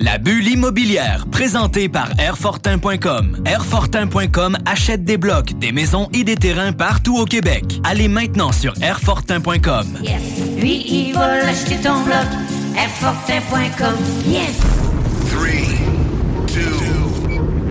La 0.00 0.16
bulle 0.18 0.46
immobilière, 0.46 1.26
présentée 1.28 1.88
par 1.88 2.08
Airfortin.com. 2.20 3.42
Airfortin.com 3.44 4.56
achète 4.64 5.02
des 5.02 5.16
blocs, 5.16 5.58
des 5.58 5.72
maisons 5.72 6.08
et 6.12 6.22
des 6.22 6.36
terrains 6.36 6.72
partout 6.72 7.16
au 7.18 7.24
Québec. 7.24 7.64
Allez 7.82 8.06
maintenant 8.06 8.52
sur 8.52 8.80
Airfortin.com. 8.80 9.98
Yes. 10.04 10.22
Lui, 10.56 10.84
il 10.86 11.14
va 11.14 11.38
l'acheter 11.38 11.78
ton 11.78 12.04
bloc. 12.04 12.28
Airfortin.com. 12.76 13.96
Yes. 14.24 14.87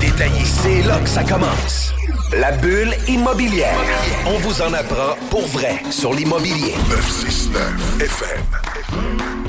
détaillé. 0.00 0.44
C'est 0.44 0.82
là 0.82 0.98
que 0.98 1.08
ça 1.08 1.22
commence. 1.22 1.92
La 2.32 2.52
bulle 2.52 2.94
immobilière. 3.06 3.76
On 4.26 4.38
vous 4.38 4.62
en 4.62 4.72
apprend 4.72 5.16
pour 5.30 5.46
vrai 5.48 5.82
sur 5.90 6.14
l'immobilier. 6.14 6.74
969 6.88 8.00
FM. 8.00 9.40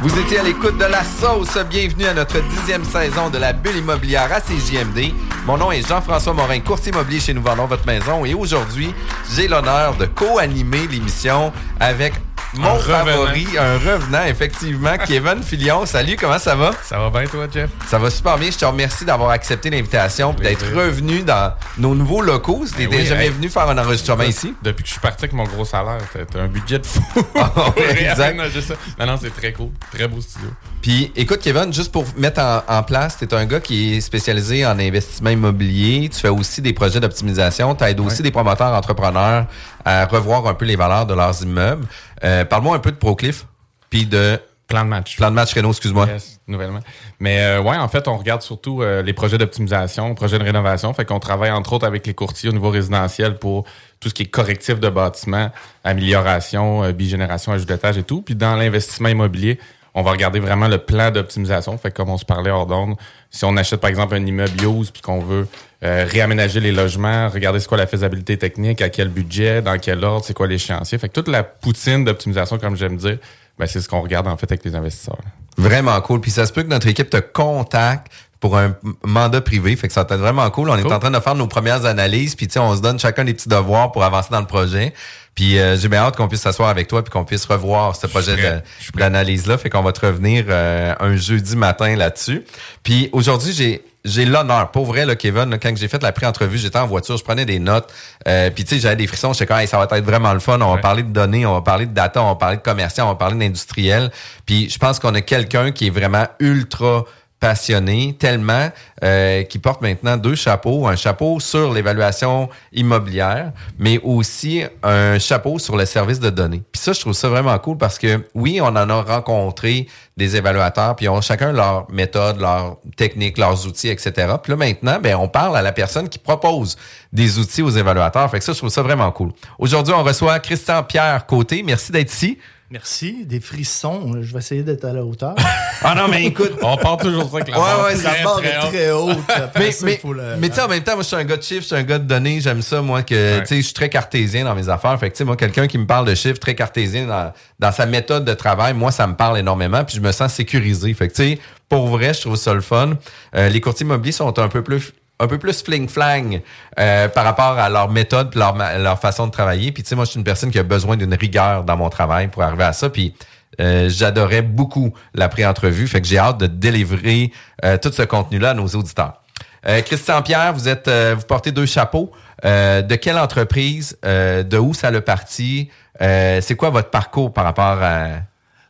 Vous 0.00 0.18
étiez 0.18 0.38
à 0.38 0.42
l'écoute 0.42 0.76
de 0.76 0.84
la 0.84 1.02
sauce. 1.02 1.56
Bienvenue 1.70 2.04
à 2.04 2.14
notre 2.14 2.38
dixième 2.40 2.84
saison 2.84 3.30
de 3.30 3.38
la 3.38 3.52
bulle 3.52 3.76
immobilière 3.76 4.30
à 4.32 4.40
CJMD. 4.40 5.14
Mon 5.46 5.56
nom 5.56 5.72
est 5.72 5.86
Jean-François 5.86 6.34
Morin, 6.34 6.60
courtier 6.60 6.92
immobilier 6.92 7.20
chez 7.20 7.34
Nous 7.34 7.42
Vendons 7.42 7.66
Votre 7.66 7.86
Maison. 7.86 8.24
Et 8.24 8.34
aujourd'hui, 8.34 8.94
j'ai 9.34 9.48
l'honneur 9.48 9.94
de 9.96 10.06
co-animer 10.06 10.86
l'émission 10.90 11.52
avec 11.80 12.12
mon 12.56 12.78
favori, 12.78 13.46
un 13.58 13.78
revenant, 13.78 14.24
effectivement, 14.24 14.96
Kevin 15.06 15.42
Filion. 15.42 15.86
Salut, 15.86 16.16
comment 16.18 16.38
ça 16.38 16.54
va? 16.54 16.70
Ça 16.84 16.98
va 16.98 17.10
bien, 17.10 17.28
toi, 17.28 17.46
Jeff? 17.52 17.70
Ça 17.88 17.98
va 17.98 18.10
super 18.10 18.38
bien. 18.38 18.50
Je 18.50 18.58
te 18.58 18.64
remercie 18.64 19.04
d'avoir 19.04 19.30
accepté 19.30 19.70
l'invitation 19.70 20.34
et 20.38 20.42
d'être 20.42 20.66
revenu 20.74 21.22
dans 21.22 21.52
nos 21.78 21.94
nouveaux 21.94 22.22
locaux. 22.22 22.64
Tu 22.66 22.86
Ben 22.86 22.88
oui, 22.90 23.06
jamais 23.06 23.24
hey. 23.26 23.30
venu 23.30 23.48
faire 23.48 23.68
un 23.68 23.78
enregistrement 23.78 24.22
ici. 24.24 24.54
Depuis 24.62 24.82
que 24.82 24.88
je 24.88 24.92
suis 24.92 25.00
parti 25.00 25.24
avec 25.24 25.32
mon 25.32 25.44
gros 25.44 25.64
salaire, 25.64 25.98
t'as 26.12 26.40
un 26.40 26.48
budget 26.48 26.78
de 26.78 26.86
fou. 26.86 27.02
Pour 27.32 27.74
exact. 27.78 28.40
ça. 28.60 28.74
Non, 28.98 29.06
non, 29.06 29.18
c'est 29.20 29.34
très 29.34 29.52
cool. 29.52 29.70
Très 29.92 30.06
beau 30.08 30.20
studio. 30.20 30.48
Puis, 30.80 31.12
écoute, 31.16 31.40
Kevin, 31.42 31.72
juste 31.72 31.90
pour 31.90 32.04
mettre 32.16 32.40
en, 32.40 32.62
en 32.68 32.82
place, 32.82 33.16
tu 33.18 33.24
es 33.24 33.34
un 33.34 33.46
gars 33.46 33.60
qui 33.60 33.96
est 33.96 34.00
spécialisé 34.00 34.66
en 34.66 34.78
investissement 34.78 35.30
immobilier. 35.30 36.10
Tu 36.12 36.20
fais 36.20 36.28
aussi 36.28 36.60
des 36.60 36.72
projets 36.74 37.00
d'optimisation. 37.00 37.74
Tu 37.74 37.84
aides 37.84 38.00
aussi 38.00 38.22
des 38.22 38.30
promoteurs 38.30 38.72
entrepreneurs 38.72 39.46
à 39.84 40.04
revoir 40.06 40.46
un 40.46 40.54
peu 40.54 40.64
les 40.64 40.76
valeurs 40.76 41.06
de 41.06 41.14
leurs 41.14 41.42
immeubles. 41.42 41.86
Euh, 42.22 42.44
Parle-moi 42.44 42.76
un 42.76 42.80
peu 42.80 42.92
de 42.92 42.96
Procliff, 42.96 43.46
puis 43.90 44.06
de 44.06 44.38
Plan 44.66 44.84
de 44.84 44.88
match. 44.88 45.16
Plan 45.16 45.30
de 45.30 45.34
match 45.34 45.54
Renault, 45.54 45.72
excuse-moi. 45.72 46.06
Yes, 46.06 46.40
nouvellement. 46.46 46.80
Mais 47.20 47.38
euh, 47.40 47.60
ouais, 47.60 47.76
en 47.76 47.88
fait, 47.88 48.08
on 48.08 48.16
regarde 48.16 48.40
surtout 48.40 48.80
euh, 48.80 49.02
les 49.02 49.12
projets 49.12 49.36
d'optimisation, 49.36 50.14
projets 50.14 50.38
de 50.38 50.44
rénovation. 50.44 50.94
Fait 50.94 51.04
qu'on 51.04 51.20
travaille 51.20 51.50
entre 51.50 51.74
autres 51.74 51.86
avec 51.86 52.06
les 52.06 52.14
courtiers 52.14 52.48
au 52.48 52.52
niveau 52.52 52.70
résidentiel 52.70 53.38
pour 53.38 53.64
tout 54.00 54.08
ce 54.08 54.14
qui 54.14 54.22
est 54.22 54.26
correctif 54.26 54.80
de 54.80 54.88
bâtiment, 54.88 55.50
amélioration, 55.84 56.82
euh, 56.82 56.92
bigénération, 56.92 57.52
ajout 57.52 57.66
d'étage 57.66 57.98
et 57.98 58.04
tout. 58.04 58.22
Puis 58.22 58.34
dans 58.34 58.56
l'investissement 58.56 59.10
immobilier, 59.10 59.60
on 59.94 60.02
va 60.02 60.10
regarder 60.10 60.40
vraiment 60.40 60.68
le 60.68 60.78
plan 60.78 61.10
d'optimisation. 61.10 61.78
Fait 61.78 61.90
que 61.90 61.96
comme 61.96 62.10
on 62.10 62.18
se 62.18 62.24
parlait 62.24 62.50
hors 62.50 62.66
d'onde, 62.66 62.96
si 63.30 63.44
on 63.44 63.56
achète 63.56 63.80
par 63.80 63.90
exemple 63.90 64.14
un 64.14 64.26
immeuble 64.26 64.60
use 64.62 64.90
puis 64.90 65.00
qu'on 65.00 65.20
veut 65.20 65.46
euh, 65.84 66.06
réaménager 66.08 66.60
les 66.60 66.72
logements, 66.72 67.28
regarder 67.28 67.60
c'est 67.60 67.68
quoi 67.68 67.78
la 67.78 67.86
faisabilité 67.86 68.36
technique, 68.36 68.82
à 68.82 68.88
quel 68.88 69.08
budget, 69.08 69.62
dans 69.62 69.78
quel 69.78 70.04
ordre, 70.04 70.24
c'est 70.24 70.34
quoi 70.34 70.46
l'échéancier. 70.46 70.98
Fait 70.98 71.08
que 71.08 71.14
toute 71.14 71.28
la 71.28 71.44
poutine 71.44 72.04
d'optimisation, 72.04 72.58
comme 72.58 72.76
j'aime 72.76 72.96
dire, 72.96 73.18
ben, 73.58 73.66
c'est 73.66 73.80
ce 73.80 73.88
qu'on 73.88 74.00
regarde 74.00 74.26
en 74.26 74.36
fait 74.36 74.50
avec 74.50 74.64
les 74.64 74.74
investisseurs. 74.74 75.18
Vraiment 75.56 76.00
cool. 76.00 76.20
Puis 76.20 76.32
ça 76.32 76.46
se 76.46 76.52
peut 76.52 76.64
que 76.64 76.68
notre 76.68 76.88
équipe 76.88 77.08
te 77.08 77.18
contacte 77.18 78.10
pour 78.44 78.58
un 78.58 78.76
mandat 79.02 79.40
privé. 79.40 79.74
Fait 79.74 79.88
que 79.88 79.94
ça 79.94 80.04
va 80.04 80.14
être 80.14 80.20
vraiment 80.20 80.50
cool. 80.50 80.68
On 80.68 80.76
est 80.76 80.92
en 80.92 80.98
train 80.98 81.10
de 81.10 81.18
faire 81.18 81.34
nos 81.34 81.46
premières 81.46 81.86
analyses. 81.86 82.34
Puis 82.34 82.46
tu 82.46 82.52
sais, 82.52 82.58
on 82.58 82.76
se 82.76 82.82
donne 82.82 82.98
chacun 82.98 83.24
des 83.24 83.32
petits 83.32 83.48
devoirs 83.48 83.90
pour 83.90 84.04
avancer 84.04 84.28
dans 84.30 84.40
le 84.40 84.46
projet. 84.46 84.92
Puis 85.34 85.58
euh, 85.58 85.78
j'ai 85.78 85.88
bien 85.88 86.00
hâte 86.00 86.18
qu'on 86.18 86.28
puisse 86.28 86.42
s'asseoir 86.42 86.68
avec 86.68 86.86
toi 86.86 87.02
puis 87.02 87.10
qu'on 87.10 87.24
puisse 87.24 87.46
revoir 87.46 87.96
ce 87.96 88.06
projet 88.06 88.36
Je 88.80 88.90
d'analyse-là. 88.92 89.56
Fait 89.56 89.70
qu'on 89.70 89.80
va 89.80 89.92
te 89.92 90.04
revenir 90.04 90.44
euh, 90.50 90.94
un 91.00 91.16
jeudi 91.16 91.56
matin 91.56 91.96
là-dessus. 91.96 92.44
Puis 92.82 93.08
aujourd'hui, 93.12 93.54
j'ai 93.54 93.82
j'ai 94.04 94.26
l'honneur, 94.26 94.70
pour 94.70 94.84
vrai, 94.84 95.06
là, 95.06 95.16
Kevin, 95.16 95.48
là, 95.48 95.56
quand 95.56 95.74
j'ai 95.74 95.88
fait 95.88 96.02
la 96.02 96.12
pré-entrevue, 96.12 96.58
j'étais 96.58 96.78
en 96.78 96.86
voiture, 96.86 97.16
je 97.16 97.24
prenais 97.24 97.46
des 97.46 97.58
notes, 97.58 97.90
euh, 98.28 98.50
puis 98.50 98.64
tu 98.64 98.74
sais, 98.74 98.80
j'avais 98.82 98.96
des 98.96 99.06
frissons, 99.06 99.32
j'étais 99.32 99.46
comme, 99.46 99.56
Hey, 99.56 99.66
ça 99.66 99.78
va 99.78 99.84
être 99.96 100.04
vraiment 100.04 100.34
le 100.34 100.40
fun, 100.40 100.60
on 100.60 100.74
va 100.74 100.80
parler 100.82 101.02
de 101.02 101.08
données, 101.08 101.46
on 101.46 101.54
va 101.54 101.62
parler 101.62 101.86
de 101.86 101.94
data, 101.94 102.22
on 102.22 102.28
va 102.28 102.34
parler 102.34 102.58
de 102.58 102.62
commercial, 102.62 103.06
on 103.06 103.08
va 103.08 103.14
parler 103.14 103.38
d'industriel, 103.38 104.10
puis 104.44 104.68
je 104.68 104.76
pense 104.78 104.98
qu'on 104.98 105.14
a 105.14 105.22
quelqu'un 105.22 105.72
qui 105.72 105.86
est 105.86 105.90
vraiment 105.90 106.26
ultra 106.38 107.06
passionné, 107.44 108.16
tellement 108.18 108.70
euh, 109.02 109.42
qui 109.42 109.58
porte 109.58 109.82
maintenant 109.82 110.16
deux 110.16 110.34
chapeaux, 110.34 110.88
un 110.88 110.96
chapeau 110.96 111.40
sur 111.40 111.74
l'évaluation 111.74 112.48
immobilière, 112.72 113.52
mais 113.78 114.00
aussi 114.02 114.62
un 114.82 115.18
chapeau 115.18 115.58
sur 115.58 115.76
le 115.76 115.84
service 115.84 116.20
de 116.20 116.30
données. 116.30 116.62
Puis 116.72 116.80
ça, 116.80 116.94
je 116.94 117.00
trouve 117.00 117.12
ça 117.12 117.28
vraiment 117.28 117.58
cool 117.58 117.76
parce 117.76 117.98
que 117.98 118.26
oui, 118.34 118.60
on 118.62 118.68
en 118.68 118.88
a 118.88 119.02
rencontré 119.02 119.88
des 120.16 120.36
évaluateurs, 120.36 120.96
puis 120.96 121.04
ils 121.04 121.10
ont 121.10 121.20
chacun 121.20 121.52
leur 121.52 121.86
méthode, 121.90 122.40
leur 122.40 122.78
technique, 122.96 123.36
leurs 123.36 123.66
outils, 123.66 123.88
etc. 123.90 124.36
Puis 124.42 124.50
là 124.52 124.56
maintenant, 124.56 124.98
ben 124.98 125.14
on 125.16 125.28
parle 125.28 125.58
à 125.58 125.60
la 125.60 125.72
personne 125.72 126.08
qui 126.08 126.18
propose 126.18 126.78
des 127.12 127.38
outils 127.38 127.60
aux 127.60 127.68
évaluateurs. 127.68 128.30
Fait 128.30 128.38
que 128.38 128.44
ça, 128.44 128.54
je 128.54 128.58
trouve 128.58 128.70
ça 128.70 128.80
vraiment 128.80 129.12
cool. 129.12 129.32
Aujourd'hui, 129.58 129.92
on 129.92 130.02
reçoit 130.02 130.38
Christian 130.38 130.82
Pierre 130.82 131.26
Côté. 131.26 131.62
Merci 131.62 131.92
d'être 131.92 132.10
ici. 132.10 132.38
Merci, 132.78 133.24
des 133.24 133.38
frissons. 133.38 134.14
Je 134.20 134.32
vais 134.32 134.40
essayer 134.40 134.64
d'être 134.64 134.84
à 134.84 134.92
la 134.92 135.04
hauteur. 135.04 135.36
Ah 135.80 135.94
non, 135.94 136.08
mais 136.08 136.24
écoute, 136.24 136.54
On 136.60 136.76
part 136.76 136.96
toujours 136.96 137.30
ça 137.30 137.36
avec 137.36 137.48
la 137.50 137.56
Ouais, 137.60 137.64
barre 137.64 137.84
ouais, 137.84 137.94
la 138.02 138.24
barre 138.24 138.38
très 138.40 138.48
est 138.48 138.58
haute. 138.58 138.72
très 138.72 138.90
haute. 138.90 139.18
Mais, 139.56 139.70
ça, 139.70 139.86
mais, 139.86 140.00
le- 140.02 140.36
mais 140.40 140.48
tu 140.48 140.56
sais, 140.56 140.60
en 140.62 140.66
même 140.66 140.82
temps, 140.82 140.94
moi, 140.94 141.02
je 141.04 141.06
suis 141.06 141.16
un 141.16 141.22
gars 141.22 141.36
de 141.36 141.42
chiffres, 141.44 141.60
je 141.62 141.66
suis 141.68 141.76
un 141.76 141.84
gars 141.84 142.00
de 142.00 142.04
données, 142.08 142.40
j'aime 142.40 142.62
ça, 142.62 142.82
moi, 142.82 143.04
que, 143.04 143.38
tu 143.42 143.46
sais, 143.46 143.56
je 143.58 143.62
suis 143.62 143.74
très 143.74 143.88
cartésien 143.88 144.44
dans 144.44 144.56
mes 144.56 144.68
affaires. 144.68 144.98
Fait 144.98 145.08
que, 145.08 145.14
tu 145.14 145.18
sais, 145.18 145.24
moi, 145.24 145.36
quelqu'un 145.36 145.68
qui 145.68 145.78
me 145.78 145.86
parle 145.86 146.04
de 146.08 146.16
chiffres, 146.16 146.40
très 146.40 146.56
cartésien 146.56 147.06
dans, 147.06 147.32
dans 147.60 147.70
sa 147.70 147.86
méthode 147.86 148.24
de 148.24 148.34
travail, 148.34 148.74
moi, 148.74 148.90
ça 148.90 149.06
me 149.06 149.14
parle 149.14 149.38
énormément, 149.38 149.84
puis 149.84 149.94
je 149.94 150.00
me 150.00 150.10
sens 150.10 150.32
sécurisé. 150.34 150.92
Fait 150.94 151.06
que, 151.06 151.14
tu 151.14 151.22
sais, 151.34 151.38
pour 151.68 151.86
vrai, 151.86 152.12
je 152.12 152.22
trouve 152.22 152.34
ça 152.34 152.54
le 152.54 152.60
fun. 152.60 152.94
Euh, 153.36 153.48
les 153.50 153.60
courtiers 153.60 153.86
immobiliers 153.86 154.10
sont 154.10 154.36
un 154.40 154.48
peu 154.48 154.62
plus 154.64 154.92
un 155.20 155.26
peu 155.26 155.38
plus 155.38 155.62
fling-flang 155.62 156.40
euh, 156.78 157.08
par 157.08 157.24
rapport 157.24 157.58
à 157.58 157.68
leur 157.68 157.90
méthode 157.90 158.34
leur, 158.34 158.98
façon 159.00 159.26
de 159.26 159.32
travailler. 159.32 159.72
Puis, 159.72 159.82
tu 159.82 159.90
sais, 159.90 159.94
moi, 159.94 160.04
je 160.04 160.10
suis 160.10 160.18
une 160.18 160.24
personne 160.24 160.50
qui 160.50 160.58
a 160.58 160.62
besoin 160.62 160.96
d'une 160.96 161.14
rigueur 161.14 161.64
dans 161.64 161.76
mon 161.76 161.88
travail 161.88 162.28
pour 162.28 162.42
arriver 162.42 162.64
à 162.64 162.72
ça. 162.72 162.90
Puis, 162.90 163.14
euh, 163.60 163.88
j'adorais 163.88 164.42
beaucoup 164.42 164.92
la 165.14 165.28
pré-entrevue. 165.28 165.86
Fait 165.86 166.00
que 166.00 166.06
j'ai 166.06 166.18
hâte 166.18 166.38
de 166.38 166.46
délivrer 166.46 167.32
euh, 167.64 167.78
tout 167.78 167.92
ce 167.92 168.02
contenu-là 168.02 168.50
à 168.50 168.54
nos 168.54 168.66
auditeurs. 168.66 169.22
Euh, 169.66 169.80
Christian 169.82 170.22
Pierre, 170.22 170.52
vous 170.52 170.68
êtes, 170.68 170.88
vous 170.88 171.24
portez 171.24 171.52
deux 171.52 171.66
chapeaux. 171.66 172.12
De 172.42 172.94
quelle 172.96 173.16
entreprise, 173.16 173.96
de 174.02 174.58
où 174.58 174.74
ça 174.74 174.90
le 174.90 175.00
parti, 175.00 175.70
c'est 175.98 176.56
quoi 176.58 176.68
votre 176.68 176.90
parcours 176.90 177.32
par 177.32 177.44
rapport 177.44 177.78
à 177.82 178.08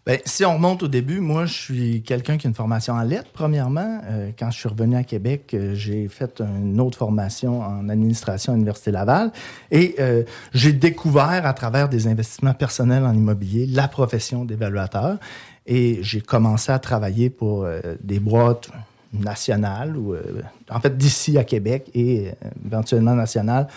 Ben, 0.06 0.18
si 0.26 0.44
on 0.44 0.52
remonte 0.56 0.82
au 0.82 0.88
début, 0.88 1.20
moi, 1.20 1.46
je 1.46 1.54
suis 1.54 2.02
quelqu'un 2.02 2.36
qui 2.36 2.46
a 2.46 2.48
une 2.48 2.54
formation 2.54 2.92
en 2.92 3.02
lettres, 3.02 3.30
premièrement. 3.32 4.02
Euh, 4.04 4.32
quand 4.38 4.50
je 4.50 4.58
suis 4.58 4.68
revenu 4.68 4.96
à 4.96 5.02
Québec, 5.02 5.52
euh, 5.54 5.74
j'ai 5.74 6.08
fait 6.08 6.42
une 6.42 6.78
autre 6.78 6.98
formation 6.98 7.62
en 7.62 7.88
administration 7.88 8.52
à 8.52 8.56
l'Université 8.56 8.90
Laval. 8.90 9.32
Et 9.70 9.94
euh, 10.00 10.22
j'ai 10.52 10.74
découvert, 10.74 11.46
à 11.46 11.54
travers 11.54 11.88
des 11.88 12.06
investissements 12.06 12.52
personnels 12.52 13.04
en 13.04 13.14
immobilier, 13.14 13.64
la 13.64 13.88
profession 13.88 14.44
d'évaluateur. 14.44 15.16
Et 15.64 16.00
j'ai 16.02 16.20
commencé 16.20 16.70
à 16.70 16.78
travailler 16.78 17.30
pour 17.30 17.64
euh, 17.64 17.80
des 18.02 18.20
boîtes 18.20 18.68
nationales, 19.14 19.96
ou 19.96 20.12
euh, 20.12 20.22
en 20.68 20.80
fait 20.80 20.98
d'ici 20.98 21.38
à 21.38 21.44
Québec 21.44 21.90
et 21.94 22.28
éventuellement 22.66 23.14
nationales, 23.14 23.68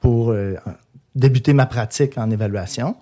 pour 0.00 0.34
débuter 1.14 1.52
ma 1.52 1.66
pratique 1.66 2.18
en 2.18 2.30
évaluation. 2.30 2.96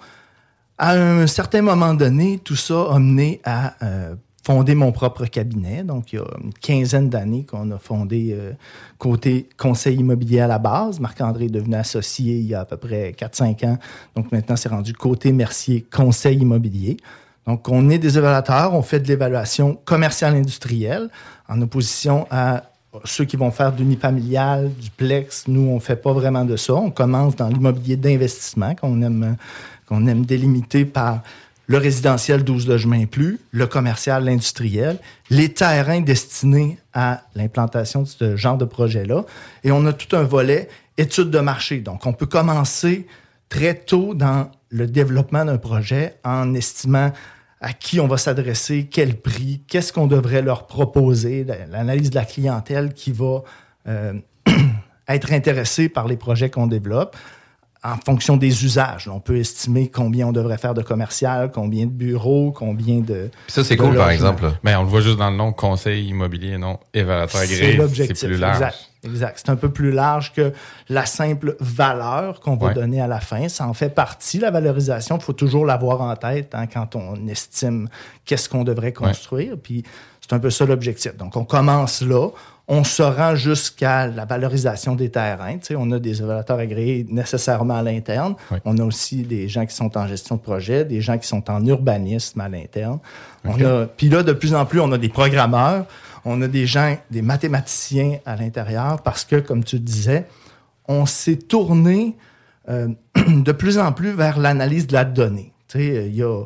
À 0.86 0.90
un 0.90 1.26
certain 1.26 1.62
moment 1.62 1.94
donné, 1.94 2.40
tout 2.44 2.56
ça 2.56 2.88
a 2.90 2.98
mené 2.98 3.40
à 3.42 3.72
euh, 3.82 4.14
fonder 4.44 4.74
mon 4.74 4.92
propre 4.92 5.24
cabinet. 5.24 5.82
Donc, 5.82 6.12
il 6.12 6.16
y 6.16 6.18
a 6.18 6.26
une 6.44 6.52
quinzaine 6.52 7.08
d'années 7.08 7.46
qu'on 7.46 7.70
a 7.70 7.78
fondé 7.78 8.36
euh, 8.38 8.52
côté 8.98 9.48
conseil 9.56 9.96
immobilier 9.96 10.40
à 10.40 10.46
la 10.46 10.58
base. 10.58 11.00
Marc-André 11.00 11.46
est 11.46 11.48
devenu 11.48 11.76
associé 11.76 12.36
il 12.36 12.48
y 12.48 12.54
a 12.54 12.60
à 12.60 12.64
peu 12.66 12.76
près 12.76 13.12
4-5 13.12 13.66
ans. 13.66 13.78
Donc, 14.14 14.30
maintenant, 14.30 14.56
c'est 14.56 14.68
rendu 14.68 14.92
côté 14.92 15.32
Mercier 15.32 15.86
conseil 15.90 16.40
immobilier. 16.40 16.98
Donc, 17.46 17.66
on 17.70 17.88
est 17.88 17.96
des 17.96 18.18
évaluateurs, 18.18 18.74
on 18.74 18.82
fait 18.82 19.00
de 19.00 19.08
l'évaluation 19.08 19.78
commerciale 19.86 20.34
industrielle 20.34 21.08
en 21.48 21.62
opposition 21.62 22.26
à 22.30 22.64
ceux 23.04 23.24
qui 23.24 23.36
vont 23.36 23.50
faire 23.50 23.72
d'unifamilial, 23.72 24.70
du 24.74 24.90
plex. 24.90 25.48
Nous, 25.48 25.62
on 25.62 25.80
fait 25.80 25.96
pas 25.96 26.12
vraiment 26.12 26.44
de 26.44 26.56
ça. 26.56 26.74
On 26.74 26.90
commence 26.90 27.34
dans 27.34 27.48
l'immobilier 27.48 27.96
d'investissement, 27.96 28.74
qu'on 28.74 29.02
aime 29.02 29.36
qu'on 29.86 30.06
aime 30.06 30.24
délimiter 30.24 30.84
par 30.84 31.22
le 31.66 31.78
résidentiel 31.78 32.44
12 32.44 32.68
logements 32.68 33.06
plus, 33.06 33.40
le 33.50 33.66
commercial, 33.66 34.24
l'industriel, 34.24 34.98
les 35.30 35.48
terrains 35.52 36.00
destinés 36.00 36.78
à 36.92 37.22
l'implantation 37.34 38.02
de 38.02 38.06
ce 38.06 38.36
genre 38.36 38.58
de 38.58 38.64
projet-là. 38.64 39.24
Et 39.62 39.72
on 39.72 39.86
a 39.86 39.92
tout 39.92 40.14
un 40.14 40.24
volet 40.24 40.68
études 40.98 41.30
de 41.30 41.40
marché. 41.40 41.78
Donc, 41.78 42.06
on 42.06 42.12
peut 42.12 42.26
commencer 42.26 43.06
très 43.48 43.74
tôt 43.74 44.14
dans 44.14 44.50
le 44.70 44.86
développement 44.86 45.44
d'un 45.44 45.58
projet 45.58 46.16
en 46.24 46.54
estimant 46.54 47.12
à 47.60 47.72
qui 47.72 47.98
on 47.98 48.06
va 48.06 48.18
s'adresser, 48.18 48.88
quel 48.90 49.16
prix, 49.16 49.62
qu'est-ce 49.66 49.92
qu'on 49.92 50.06
devrait 50.06 50.42
leur 50.42 50.66
proposer, 50.66 51.46
l'analyse 51.70 52.10
de 52.10 52.16
la 52.16 52.26
clientèle 52.26 52.92
qui 52.92 53.10
va 53.10 53.42
euh, 53.88 54.12
être 55.08 55.32
intéressée 55.32 55.88
par 55.88 56.06
les 56.06 56.16
projets 56.16 56.50
qu'on 56.50 56.66
développe 56.66 57.16
en 57.84 57.96
fonction 57.96 58.36
des 58.36 58.64
usages. 58.64 59.08
On 59.08 59.20
peut 59.20 59.36
estimer 59.36 59.88
combien 59.88 60.26
on 60.26 60.32
devrait 60.32 60.56
faire 60.56 60.74
de 60.74 60.82
commercial, 60.82 61.50
combien 61.52 61.84
de 61.84 61.90
bureaux, 61.90 62.50
combien 62.50 63.00
de. 63.00 63.30
ça, 63.46 63.62
c'est 63.62 63.76
cool, 63.76 63.94
par 63.94 64.10
exemple. 64.10 64.52
Mais 64.62 64.74
on 64.74 64.82
le 64.82 64.88
voit 64.88 65.02
juste 65.02 65.18
dans 65.18 65.30
le 65.30 65.36
nom 65.36 65.52
conseil 65.52 66.08
immobilier, 66.08 66.56
non? 66.56 66.78
Évaluateur 66.94 67.42
agréé. 67.42 67.72
C'est 67.72 67.76
l'objectif. 67.76 68.16
C'est 68.16 68.26
plus 68.28 68.38
large. 68.38 68.74
Exact. 69.04 69.38
C'est 69.44 69.50
un 69.50 69.56
peu 69.56 69.68
plus 69.68 69.90
large 69.90 70.32
que 70.32 70.54
la 70.88 71.04
simple 71.04 71.56
valeur 71.60 72.40
qu'on 72.40 72.56
va 72.56 72.72
donner 72.72 73.02
à 73.02 73.06
la 73.06 73.20
fin. 73.20 73.48
Ça 73.48 73.68
en 73.68 73.74
fait 73.74 73.90
partie, 73.90 74.38
la 74.38 74.50
valorisation. 74.50 75.18
Il 75.18 75.22
faut 75.22 75.34
toujours 75.34 75.66
l'avoir 75.66 76.00
en 76.00 76.16
tête 76.16 76.54
hein, 76.54 76.66
quand 76.66 76.96
on 76.96 77.28
estime 77.28 77.88
qu'est-ce 78.24 78.48
qu'on 78.48 78.64
devrait 78.64 78.94
construire. 78.94 79.56
Puis 79.62 79.84
c'est 80.26 80.34
un 80.34 80.38
peu 80.38 80.50
ça 80.50 80.64
l'objectif. 80.64 81.16
Donc, 81.16 81.36
on 81.36 81.44
commence 81.44 82.00
là 82.02 82.30
on 82.66 82.82
se 82.82 83.02
rend 83.02 83.34
jusqu'à 83.34 84.06
la 84.06 84.24
valorisation 84.24 84.94
des 84.94 85.10
terrains. 85.10 85.58
Tu 85.58 85.66
sais, 85.66 85.76
on 85.76 85.90
a 85.90 85.98
des 85.98 86.22
évaluateurs 86.22 86.58
agréés 86.58 87.06
nécessairement 87.10 87.76
à 87.76 87.82
l'interne. 87.82 88.36
On 88.64 88.78
a 88.78 88.84
aussi 88.84 89.22
des 89.22 89.48
gens 89.48 89.66
qui 89.66 89.74
sont 89.74 89.96
en 89.98 90.06
gestion 90.06 90.36
de 90.36 90.40
projet, 90.40 90.84
des 90.84 91.02
gens 91.02 91.18
qui 91.18 91.28
sont 91.28 91.50
en 91.50 91.64
urbanisme 91.66 92.40
à 92.40 92.48
l'interne. 92.48 93.00
Puis 93.96 94.08
là, 94.08 94.22
de 94.22 94.32
plus 94.32 94.54
en 94.54 94.64
plus, 94.64 94.80
on 94.80 94.90
a 94.92 94.98
des 94.98 95.10
programmeurs, 95.10 95.84
on 96.24 96.40
a 96.40 96.48
des 96.48 96.66
gens, 96.66 96.96
des 97.10 97.20
mathématiciens 97.20 98.18
à 98.24 98.36
l'intérieur 98.36 99.02
parce 99.02 99.24
que, 99.24 99.36
comme 99.36 99.62
tu 99.62 99.78
disais, 99.78 100.26
on 100.88 101.04
s'est 101.04 101.36
tourné 101.36 102.16
euh, 102.70 102.88
de 103.28 103.52
plus 103.52 103.78
en 103.78 103.92
plus 103.92 104.12
vers 104.12 104.38
l'analyse 104.38 104.86
de 104.86 104.94
la 104.94 105.04
donnée. 105.04 105.52
Tu 105.68 105.78
sais, 105.78 106.06
il 106.06 106.16
y 106.16 106.22
a 106.22 106.44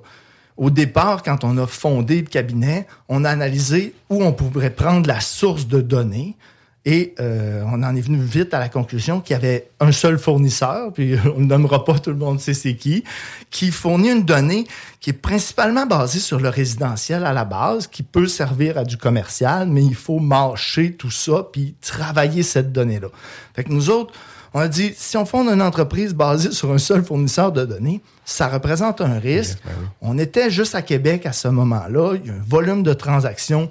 au 0.58 0.70
départ, 0.70 1.22
quand 1.22 1.44
on 1.44 1.56
a 1.56 1.66
fondé 1.66 2.16
le 2.20 2.26
cabinet, 2.26 2.86
on 3.08 3.24
a 3.24 3.30
analysé 3.30 3.94
où 4.10 4.24
on 4.24 4.32
pourrait 4.32 4.70
prendre 4.70 5.06
la 5.06 5.20
source 5.20 5.68
de 5.68 5.80
données. 5.80 6.36
Et 6.84 7.14
euh, 7.20 7.62
on 7.66 7.82
en 7.82 7.94
est 7.94 8.00
venu 8.00 8.18
vite 8.18 8.54
à 8.54 8.58
la 8.58 8.68
conclusion 8.68 9.20
qu'il 9.20 9.34
y 9.34 9.36
avait 9.36 9.70
un 9.78 9.92
seul 9.92 10.18
fournisseur, 10.18 10.92
puis 10.94 11.16
on 11.36 11.40
ne 11.40 11.46
nommera 11.46 11.84
pas, 11.84 11.98
tout 11.98 12.10
le 12.10 12.16
monde 12.16 12.40
sait 12.40 12.54
c'est 12.54 12.74
qui, 12.74 13.04
qui 13.50 13.70
fournit 13.70 14.10
une 14.10 14.24
donnée 14.24 14.66
qui 15.00 15.10
est 15.10 15.14
principalement 15.14 15.86
basée 15.86 16.18
sur 16.18 16.40
le 16.40 16.48
résidentiel 16.48 17.24
à 17.24 17.32
la 17.32 17.44
base, 17.44 17.86
qui 17.86 18.02
peut 18.02 18.26
servir 18.26 18.78
à 18.78 18.84
du 18.84 18.96
commercial, 18.96 19.68
mais 19.68 19.84
il 19.84 19.94
faut 19.94 20.18
marcher 20.18 20.92
tout 20.92 21.10
ça, 21.10 21.46
puis 21.52 21.76
travailler 21.80 22.42
cette 22.42 22.72
donnée-là. 22.72 23.08
Fait 23.54 23.64
que 23.64 23.72
nous 23.72 23.90
autres, 23.90 24.12
on 24.54 24.60
a 24.60 24.68
dit, 24.68 24.92
si 24.96 25.16
on 25.16 25.24
fonde 25.24 25.48
une 25.48 25.62
entreprise 25.62 26.14
basée 26.14 26.52
sur 26.52 26.72
un 26.72 26.78
seul 26.78 27.04
fournisseur 27.04 27.52
de 27.52 27.64
données, 27.64 28.00
ça 28.24 28.48
représente 28.48 29.00
un 29.00 29.18
risque. 29.18 29.58
Ben 29.64 29.72
on 30.00 30.18
était 30.18 30.50
juste 30.50 30.74
à 30.74 30.82
Québec 30.82 31.26
à 31.26 31.32
ce 31.32 31.48
moment-là. 31.48 32.14
Il 32.16 32.28
y 32.28 32.30
a 32.30 32.34
un 32.34 32.44
volume 32.46 32.82
de 32.82 32.92
transactions 32.92 33.70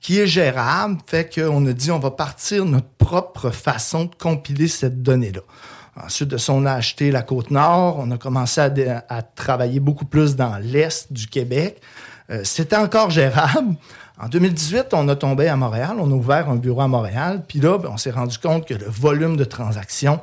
qui 0.00 0.20
est 0.20 0.26
gérable, 0.26 0.98
fait 1.06 1.34
qu'on 1.34 1.66
a 1.66 1.72
dit, 1.72 1.90
on 1.90 1.98
va 1.98 2.10
partir 2.10 2.66
notre 2.66 2.88
propre 2.98 3.50
façon 3.50 4.04
de 4.04 4.14
compiler 4.14 4.68
cette 4.68 5.02
donnée-là. 5.02 5.40
Ensuite 5.96 6.28
de 6.28 6.36
ça, 6.36 6.52
on 6.52 6.66
a 6.66 6.72
acheté 6.72 7.10
la 7.10 7.22
Côte-Nord. 7.22 7.98
On 7.98 8.10
a 8.10 8.18
commencé 8.18 8.60
à, 8.60 9.22
travailler 9.22 9.80
beaucoup 9.80 10.04
plus 10.04 10.36
dans 10.36 10.58
l'Est 10.58 11.12
du 11.12 11.28
Québec. 11.28 11.80
Euh, 12.30 12.40
c'était 12.44 12.76
encore 12.76 13.10
gérable. 13.10 13.76
En 14.20 14.28
2018, 14.28 14.86
on 14.92 15.08
a 15.08 15.16
tombé 15.16 15.48
à 15.48 15.56
Montréal, 15.56 15.96
on 15.98 16.10
a 16.10 16.14
ouvert 16.14 16.48
un 16.48 16.54
bureau 16.54 16.82
à 16.82 16.88
Montréal, 16.88 17.42
puis 17.48 17.58
là, 17.58 17.78
ben, 17.78 17.90
on 17.92 17.96
s'est 17.96 18.12
rendu 18.12 18.38
compte 18.38 18.66
que 18.66 18.74
le 18.74 18.86
volume 18.86 19.36
de 19.36 19.44
transactions 19.44 20.20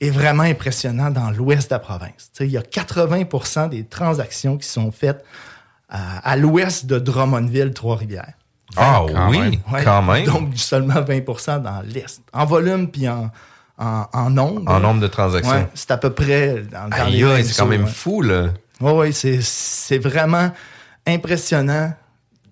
est 0.00 0.10
vraiment 0.10 0.42
impressionnant 0.42 1.10
dans 1.10 1.30
l'ouest 1.30 1.70
de 1.70 1.74
la 1.74 1.78
province. 1.78 2.30
il 2.40 2.50
y 2.50 2.58
a 2.58 2.62
80% 2.62 3.70
des 3.70 3.84
transactions 3.84 4.58
qui 4.58 4.68
sont 4.68 4.90
faites 4.92 5.24
à, 5.88 6.36
l'ouest 6.36 6.86
de 6.86 6.98
Drummondville, 6.98 7.72
Trois-Rivières. 7.72 8.34
Ah 8.76 9.02
oui, 9.28 9.58
quand 9.82 10.02
même. 10.02 10.24
Donc 10.24 10.50
seulement 10.54 11.00
20% 11.00 11.62
dans 11.62 11.82
l'est. 11.84 12.22
En 12.32 12.44
volume 12.44 12.88
puis 12.88 13.08
en, 13.08 13.30
en, 13.78 14.30
nombre. 14.30 14.70
En 14.70 14.78
nombre 14.78 15.00
de 15.00 15.08
transactions. 15.08 15.68
c'est 15.74 15.90
à 15.90 15.96
peu 15.96 16.10
près 16.10 16.62
dans, 16.70 16.88
C'est 17.42 17.56
quand 17.56 17.66
même 17.66 17.88
fou, 17.88 18.22
là. 18.22 18.50
Oui, 18.80 19.12
oui, 19.12 19.40
c'est 19.42 19.98
vraiment 19.98 20.52
impressionnant 21.06 21.92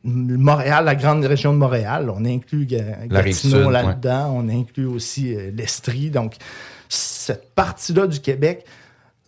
Montréal, 0.04 0.84
la 0.84 0.94
grande 0.94 1.24
région 1.24 1.52
de 1.52 1.58
Montréal. 1.58 2.10
On 2.14 2.24
inclut 2.24 2.66
Gatineau 2.66 3.70
là-dedans. 3.70 4.32
On 4.34 4.48
inclut 4.48 4.86
aussi 4.86 5.34
euh, 5.34 5.50
l'Estrie. 5.54 6.10
Donc, 6.10 6.36
cette 6.88 7.54
partie-là 7.54 8.06
du 8.06 8.20
Québec 8.20 8.64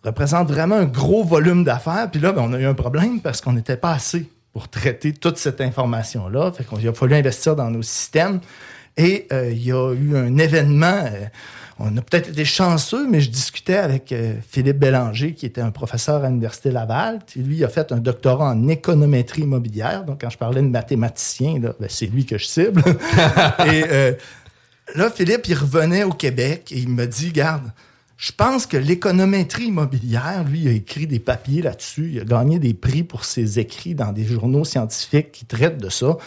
représente 0.03 0.49
vraiment 0.49 0.75
un 0.75 0.85
gros 0.85 1.23
volume 1.23 1.63
d'affaires. 1.63 2.09
Puis 2.11 2.19
là, 2.19 2.31
ben, 2.31 2.43
on 2.45 2.53
a 2.53 2.59
eu 2.59 2.65
un 2.65 2.73
problème 2.73 3.19
parce 3.19 3.41
qu'on 3.41 3.53
n'était 3.53 3.77
pas 3.77 3.91
assez 3.91 4.29
pour 4.53 4.67
traiter 4.67 5.13
toute 5.13 5.37
cette 5.37 5.61
information-là. 5.61 6.51
Fait 6.51 6.63
qu'il 6.63 6.87
a 6.87 6.93
fallu 6.93 7.15
investir 7.15 7.55
dans 7.55 7.69
nos 7.69 7.83
systèmes. 7.83 8.39
Et 8.97 9.27
euh, 9.31 9.51
il 9.51 9.63
y 9.63 9.71
a 9.71 9.93
eu 9.93 10.15
un 10.15 10.37
événement... 10.37 11.05
Euh, 11.05 11.25
on 11.83 11.97
a 11.97 12.01
peut-être 12.01 12.29
été 12.29 12.45
chanceux, 12.45 13.07
mais 13.07 13.21
je 13.21 13.29
discutais 13.29 13.77
avec 13.77 14.11
euh, 14.11 14.35
Philippe 14.47 14.77
Bélanger, 14.77 15.33
qui 15.33 15.45
était 15.45 15.61
un 15.61 15.71
professeur 15.71 16.23
à 16.23 16.27
l'Université 16.27 16.71
Laval. 16.71 17.19
lui, 17.35 17.57
il 17.57 17.63
a 17.63 17.69
fait 17.69 17.91
un 17.91 17.97
doctorat 17.97 18.51
en 18.51 18.67
économétrie 18.67 19.41
immobilière. 19.41 20.03
Donc, 20.03 20.21
quand 20.21 20.29
je 20.29 20.37
parlais 20.37 20.61
de 20.61 20.67
mathématicien, 20.67 21.59
ben, 21.59 21.73
c'est 21.87 22.05
lui 22.05 22.25
que 22.25 22.37
je 22.37 22.45
cible. 22.45 22.83
et 23.65 23.83
euh, 23.89 24.13
là, 24.95 25.09
Philippe, 25.09 25.47
il 25.47 25.55
revenait 25.55 26.03
au 26.03 26.11
Québec 26.11 26.71
et 26.71 26.77
il 26.77 26.89
me 26.89 27.07
dit, 27.07 27.31
garde, 27.31 27.71
je 28.17 28.31
pense 28.31 28.67
que 28.67 28.77
l'économétrie 28.77 29.65
immobilière, 29.65 30.43
lui, 30.43 30.59
il 30.59 30.67
a 30.67 30.71
écrit 30.71 31.07
des 31.07 31.19
papiers 31.19 31.63
là-dessus. 31.63 32.11
Il 32.13 32.19
a 32.19 32.23
gagné 32.23 32.59
des 32.59 32.75
prix 32.75 33.03
pour 33.03 33.25
ses 33.25 33.57
écrits 33.57 33.95
dans 33.95 34.11
des 34.11 34.25
journaux 34.25 34.65
scientifiques 34.65 35.31
qui 35.31 35.45
traitent 35.45 35.79
de 35.79 35.89
ça. 35.89 36.17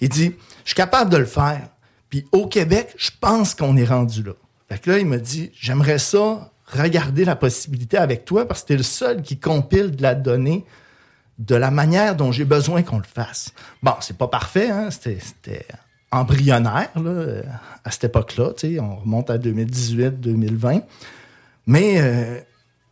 Il 0.00 0.08
dit, 0.08 0.32
je 0.64 0.70
suis 0.70 0.74
capable 0.74 1.10
de 1.10 1.18
le 1.18 1.26
faire. 1.26 1.68
Puis 2.10 2.26
au 2.32 2.48
Québec, 2.48 2.94
je 2.96 3.10
pense 3.20 3.54
qu'on 3.54 3.76
est 3.76 3.84
rendu 3.84 4.24
là. 4.24 4.32
Fait 4.68 4.78
que 4.78 4.90
là, 4.90 4.98
il 4.98 5.06
m'a 5.06 5.18
dit, 5.18 5.50
j'aimerais 5.54 5.98
ça 5.98 6.50
regarder 6.66 7.24
la 7.24 7.36
possibilité 7.36 7.98
avec 7.98 8.24
toi 8.24 8.46
parce 8.48 8.64
que 8.64 8.72
es 8.72 8.76
le 8.76 8.82
seul 8.82 9.22
qui 9.22 9.38
compile 9.38 9.94
de 9.94 10.02
la 10.02 10.14
donnée 10.14 10.64
de 11.38 11.54
la 11.56 11.70
manière 11.70 12.14
dont 12.14 12.32
j'ai 12.32 12.44
besoin 12.44 12.82
qu'on 12.82 12.98
le 12.98 13.04
fasse. 13.04 13.52
Bon, 13.82 13.94
c'est 14.00 14.16
pas 14.16 14.28
parfait, 14.28 14.70
hein? 14.70 14.88
c'était 14.90 15.66
embryonnaire 16.10 16.90
là, 16.94 17.42
à 17.84 17.90
cette 17.90 18.04
époque-là. 18.04 18.52
On 18.80 18.96
remonte 18.96 19.30
à 19.30 19.38
2018-2020. 19.38 20.82
Mais 21.66 22.00
euh, 22.00 22.38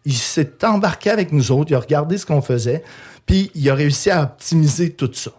il 0.04 0.14
s'est 0.14 0.64
embarqué 0.64 1.10
avec 1.10 1.32
nous 1.32 1.52
autres, 1.52 1.70
il 1.70 1.74
a 1.74 1.80
regardé 1.80 2.18
ce 2.18 2.26
qu'on 2.26 2.42
faisait, 2.42 2.82
puis 3.26 3.50
il 3.54 3.68
a 3.70 3.74
réussi 3.74 4.10
à 4.10 4.22
optimiser 4.22 4.90
tout 4.90 5.10
ça. 5.12 5.30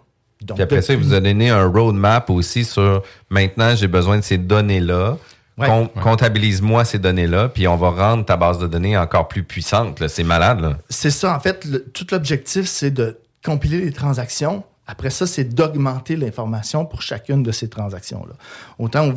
Donc, 0.41 0.57
puis 0.57 0.63
après 0.63 0.81
ça, 0.81 0.93
il 0.93 0.99
vous 0.99 1.13
a 1.13 1.21
donné 1.21 1.49
un 1.49 1.65
roadmap 1.65 2.29
aussi 2.29 2.65
sur 2.65 3.01
maintenant, 3.29 3.75
j'ai 3.75 3.87
besoin 3.87 4.17
de 4.17 4.23
ces 4.23 4.37
données-là. 4.37 5.17
Comptabilise-moi 5.57 6.83
ces 6.83 6.99
données-là, 6.99 7.49
puis 7.49 7.67
on 7.67 7.75
va 7.75 7.91
rendre 7.91 8.25
ta 8.25 8.37
base 8.37 8.57
de 8.59 8.67
données 8.67 8.97
encore 8.97 9.27
plus 9.27 9.43
puissante. 9.43 10.07
C'est 10.07 10.23
malade. 10.23 10.77
C'est 10.89 11.11
ça. 11.11 11.35
En 11.35 11.39
fait, 11.39 11.93
tout 11.93 12.07
l'objectif, 12.11 12.65
c'est 12.65 12.91
de 12.91 13.19
compiler 13.43 13.81
les 13.81 13.91
transactions. 13.91 14.63
Après 14.87 15.09
ça, 15.09 15.27
c'est 15.27 15.45
d'augmenter 15.45 16.15
l'information 16.15 16.85
pour 16.85 17.01
chacune 17.01 17.43
de 17.43 17.51
ces 17.51 17.69
transactions-là. 17.69 18.33
Autant 18.79 19.07
au, 19.07 19.13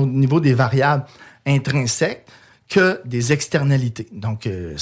au, 0.00 0.06
niveau 0.06 0.40
des 0.40 0.54
variables 0.54 1.04
intrinsèques 1.46 2.26
que 2.68 3.00
des 3.04 3.32
externalités. 3.32 4.08
Donc, 4.12 4.46
euh, 4.46 4.74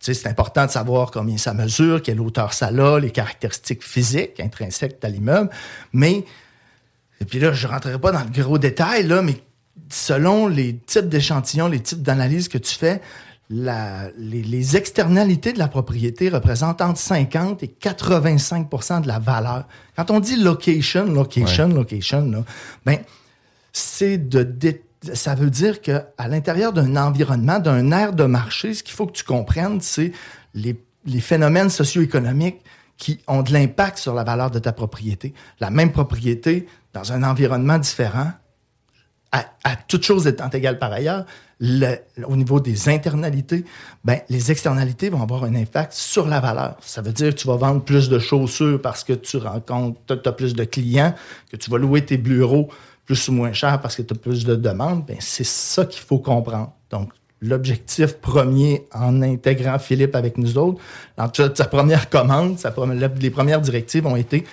c'est 0.00 0.26
important 0.26 0.66
de 0.66 0.70
savoir 0.70 1.10
combien 1.10 1.38
ça 1.38 1.54
mesure, 1.54 2.02
quelle 2.02 2.20
hauteur 2.20 2.52
ça 2.52 2.66
a, 2.66 2.98
les 2.98 3.10
caractéristiques 3.10 3.84
physiques 3.84 4.40
intrinsèques 4.40 4.98
à 5.02 5.08
l'immeuble. 5.08 5.48
Mais, 5.92 6.24
et 7.20 7.24
puis 7.24 7.38
là, 7.38 7.52
je 7.52 7.66
ne 7.66 7.72
rentrerai 7.72 7.98
pas 7.98 8.12
dans 8.12 8.24
le 8.24 8.42
gros 8.42 8.58
détail, 8.58 9.06
là, 9.06 9.22
mais 9.22 9.36
selon 9.88 10.48
les 10.48 10.76
types 10.76 11.08
d'échantillons, 11.08 11.68
les 11.68 11.80
types 11.80 12.02
d'analyses 12.02 12.48
que 12.48 12.58
tu 12.58 12.74
fais, 12.74 13.00
les, 13.50 14.76
externalités 14.76 15.52
de 15.52 15.58
la 15.58 15.68
propriété 15.68 16.28
représentent 16.28 16.80
entre 16.82 16.98
50 16.98 17.62
et 17.62 17.74
85% 17.80 19.02
de 19.02 19.08
la 19.08 19.18
valeur. 19.18 19.66
Quand 19.96 20.10
on 20.10 20.20
dit 20.20 20.36
location, 20.36 21.04
location, 21.06 21.68
location, 21.68 22.44
ben, 22.86 22.98
c'est 23.72 24.18
de, 24.18 24.80
ça 25.12 25.34
veut 25.34 25.50
dire 25.50 25.82
que 25.82 26.02
à 26.16 26.28
l'intérieur 26.28 26.72
d'un 26.72 26.96
environnement, 26.96 27.58
d'un 27.58 27.90
aire 27.90 28.12
de 28.12 28.24
marché, 28.24 28.74
ce 28.74 28.82
qu'il 28.82 28.94
faut 28.94 29.06
que 29.06 29.12
tu 29.12 29.24
comprennes, 29.24 29.80
c'est 29.80 30.12
les, 30.54 30.80
les 31.06 31.20
phénomènes 31.20 31.70
socio-économiques 31.70 32.60
qui 32.96 33.18
ont 33.26 33.42
de 33.42 33.52
l'impact 33.52 33.98
sur 33.98 34.14
la 34.14 34.24
valeur 34.24 34.50
de 34.50 34.58
ta 34.58 34.72
propriété. 34.72 35.34
La 35.58 35.70
même 35.70 35.90
propriété 35.90 36.68
dans 36.92 37.12
un 37.12 37.22
environnement 37.22 37.78
différent 37.78 38.32
à, 39.32 39.44
à 39.64 39.76
toute 39.76 40.02
chose 40.02 40.26
étant 40.26 40.50
égale 40.50 40.78
par 40.78 40.92
ailleurs, 40.92 41.24
le, 41.60 41.96
au 42.24 42.36
niveau 42.36 42.58
des 42.58 42.88
internalités, 42.88 43.64
ben, 44.02 44.20
les 44.28 44.50
externalités 44.50 45.10
vont 45.10 45.22
avoir 45.22 45.44
un 45.44 45.54
impact 45.54 45.92
sur 45.92 46.26
la 46.26 46.40
valeur. 46.40 46.76
Ça 46.80 47.02
veut 47.02 47.12
dire 47.12 47.34
que 47.34 47.40
tu 47.40 47.46
vas 47.46 47.56
vendre 47.56 47.82
plus 47.82 48.08
de 48.08 48.18
chaussures 48.18 48.80
parce 48.80 49.04
que 49.04 49.12
tu 49.12 49.36
rencontres, 49.36 50.00
tu 50.06 50.32
plus 50.32 50.54
de 50.54 50.64
clients, 50.64 51.14
que 51.50 51.56
tu 51.56 51.70
vas 51.70 51.78
louer 51.78 52.04
tes 52.04 52.16
bureaux 52.16 52.68
plus 53.04 53.28
ou 53.28 53.32
moins 53.32 53.52
cher 53.52 53.80
parce 53.80 53.96
que 53.96 54.02
tu 54.02 54.14
as 54.14 54.16
plus 54.16 54.44
de 54.44 54.54
demandes. 54.54 55.04
Ben, 55.04 55.16
c'est 55.20 55.46
ça 55.46 55.84
qu'il 55.84 56.00
faut 56.00 56.18
comprendre. 56.18 56.72
Donc, 56.90 57.10
l'objectif 57.42 58.14
premier 58.14 58.86
en 58.92 59.22
intégrant 59.22 59.78
Philippe 59.78 60.14
avec 60.14 60.38
nous 60.38 60.58
autres, 60.58 60.80
dans 61.16 61.30
sa 61.32 61.66
première 61.66 62.08
commande, 62.08 62.58
les 63.20 63.30
premières 63.30 63.60
directives 63.60 64.06
ont 64.06 64.16
été, 64.16 64.44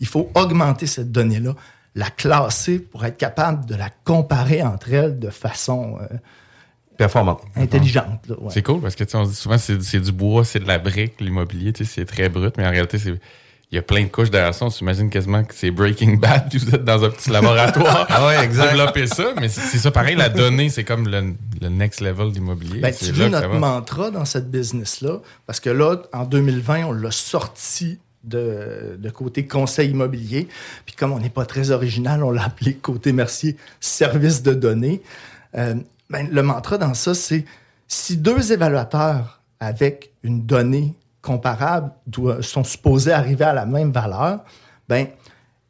il 0.00 0.06
faut 0.06 0.30
augmenter 0.34 0.86
cette 0.86 1.12
donnée-là, 1.12 1.54
la 1.96 2.10
classer 2.10 2.78
pour 2.78 3.04
être 3.04 3.16
capable 3.16 3.66
de 3.66 3.74
la 3.74 3.90
comparer 4.04 4.62
entre 4.62 4.92
elles 4.92 5.18
de 5.18 5.30
façon... 5.30 5.98
Euh, 6.00 6.16
performante. 6.96 7.42
Intelligente. 7.56 8.30
C'est 8.50 8.62
cool 8.62 8.80
parce 8.80 8.94
que 8.94 9.04
on 9.16 9.24
dit 9.24 9.34
souvent 9.34 9.58
c'est 9.58 9.82
c'est 9.82 10.00
du 10.00 10.12
bois, 10.12 10.44
c'est 10.44 10.60
de 10.60 10.68
la 10.68 10.78
brique, 10.78 11.20
l'immobilier, 11.20 11.72
c'est 11.74 12.04
très 12.04 12.28
brut, 12.28 12.54
mais 12.56 12.66
en 12.66 12.70
réalité, 12.70 12.98
c'est 12.98 13.18
il 13.72 13.74
y 13.74 13.78
a 13.78 13.82
plein 13.82 14.04
de 14.04 14.08
couches 14.08 14.30
derrière 14.30 14.54
ça. 14.54 14.66
On 14.66 14.70
s'imagine 14.70 15.10
quasiment 15.10 15.42
que 15.42 15.52
c'est 15.52 15.72
Breaking 15.72 16.14
Bad, 16.20 16.48
puis 16.48 16.58
vous 16.58 16.74
êtes 16.74 16.84
dans 16.84 17.04
un 17.04 17.10
petit 17.10 17.30
laboratoire. 17.30 18.06
ah 18.10 18.26
ouais, 18.26 18.44
exact. 18.44 18.72
Développer 18.72 19.06
ça, 19.08 19.34
mais 19.40 19.48
c'est 19.48 19.78
ça 19.78 19.90
pareil, 19.90 20.14
la 20.14 20.28
donnée, 20.28 20.68
c'est 20.68 20.84
comme 20.84 21.08
le, 21.08 21.68
next 21.68 22.00
level 22.00 22.30
d'immobilier. 22.30 22.80
Ben, 22.80 22.94
tu 22.94 23.10
veux 23.12 23.28
notre 23.28 23.48
mantra 23.48 24.10
dans 24.10 24.24
cette 24.24 24.50
business-là, 24.50 25.18
parce 25.46 25.60
que 25.60 25.70
là, 25.70 25.96
en 26.12 26.24
2020, 26.24 26.84
on 26.84 26.92
l'a 26.92 27.10
sorti 27.10 27.98
de, 28.26 28.96
de, 28.98 29.10
côté 29.10 29.46
conseil 29.46 29.90
immobilier. 29.90 30.48
Puis 30.84 30.94
comme 30.94 31.12
on 31.12 31.18
n'est 31.18 31.30
pas 31.30 31.46
très 31.46 31.70
original, 31.70 32.22
on 32.22 32.30
l'a 32.30 32.44
appelé 32.44 32.74
côté 32.74 33.12
Mercier 33.12 33.56
service 33.80 34.42
de 34.42 34.52
données. 34.52 35.02
Euh, 35.56 35.74
ben, 36.10 36.28
le 36.30 36.42
mantra 36.42 36.78
dans 36.78 36.94
ça, 36.94 37.14
c'est 37.14 37.44
si 37.88 38.16
deux 38.16 38.52
évaluateurs 38.52 39.40
avec 39.60 40.12
une 40.22 40.44
donnée 40.44 40.94
comparable 41.22 41.92
sont 42.40 42.64
supposés 42.64 43.12
arriver 43.12 43.44
à 43.44 43.54
la 43.54 43.66
même 43.66 43.90
valeur, 43.90 44.44
ben 44.88 45.08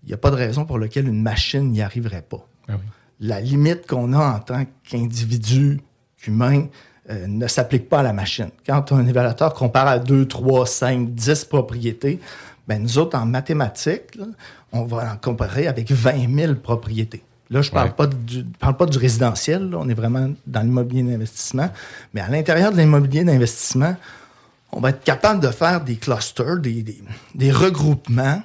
il 0.02 0.08
n'y 0.08 0.14
a 0.14 0.18
pas 0.18 0.30
de 0.30 0.36
raison 0.36 0.64
pour 0.64 0.78
laquelle 0.78 1.08
une 1.08 1.22
machine 1.22 1.70
n'y 1.70 1.82
arriverait 1.82 2.22
pas. 2.22 2.46
Ah 2.68 2.74
la 3.20 3.40
limite 3.40 3.86
qu'on 3.86 4.12
a 4.12 4.36
en 4.36 4.40
tant 4.40 4.64
qu'individu, 4.84 5.80
qu'humain, 6.18 6.66
euh, 7.10 7.26
ne 7.26 7.46
s'applique 7.46 7.88
pas 7.88 8.00
à 8.00 8.02
la 8.02 8.12
machine. 8.12 8.50
Quand 8.66 8.92
un 8.92 9.06
évaluateur 9.06 9.54
compare 9.54 9.86
à 9.86 9.98
2, 9.98 10.26
3, 10.26 10.66
5, 10.66 11.14
10 11.14 11.44
propriétés, 11.44 12.20
ben 12.66 12.82
nous 12.82 12.98
autres, 12.98 13.16
en 13.16 13.26
mathématiques, 13.26 14.18
on 14.72 14.84
va 14.84 15.12
en 15.12 15.16
comparer 15.16 15.68
avec 15.68 15.90
20 15.90 16.34
000 16.34 16.54
propriétés. 16.56 17.22
Là, 17.50 17.62
je 17.62 17.70
ne 17.70 17.74
parle, 17.74 17.94
pas 17.94 18.08
du, 18.08 18.42
parle 18.44 18.76
pas 18.76 18.86
du 18.86 18.98
résidentiel, 18.98 19.72
on 19.76 19.88
est 19.88 19.94
vraiment 19.94 20.30
dans 20.46 20.62
l'immobilier 20.62 21.04
d'investissement. 21.04 21.70
Mais 22.12 22.20
à 22.20 22.28
l'intérieur 22.28 22.72
de 22.72 22.78
l'immobilier 22.78 23.22
d'investissement, 23.22 23.94
on 24.72 24.80
va 24.80 24.90
être 24.90 25.04
capable 25.04 25.40
de 25.40 25.48
faire 25.48 25.80
des 25.80 25.94
clusters, 25.94 26.58
des, 26.58 26.84
des, 27.34 27.52
regroupements 27.52 28.42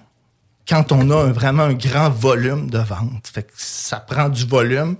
quand 0.67 0.91
on 0.91 1.09
a 1.09 1.31
vraiment 1.31 1.63
un 1.63 1.73
grand 1.73 2.11
volume 2.11 2.69
de. 2.69 2.79
Fait 3.23 3.43
que 3.43 3.51
ça 3.55 3.99
prend 3.99 4.29
du 4.29 4.45
volume 4.45 4.97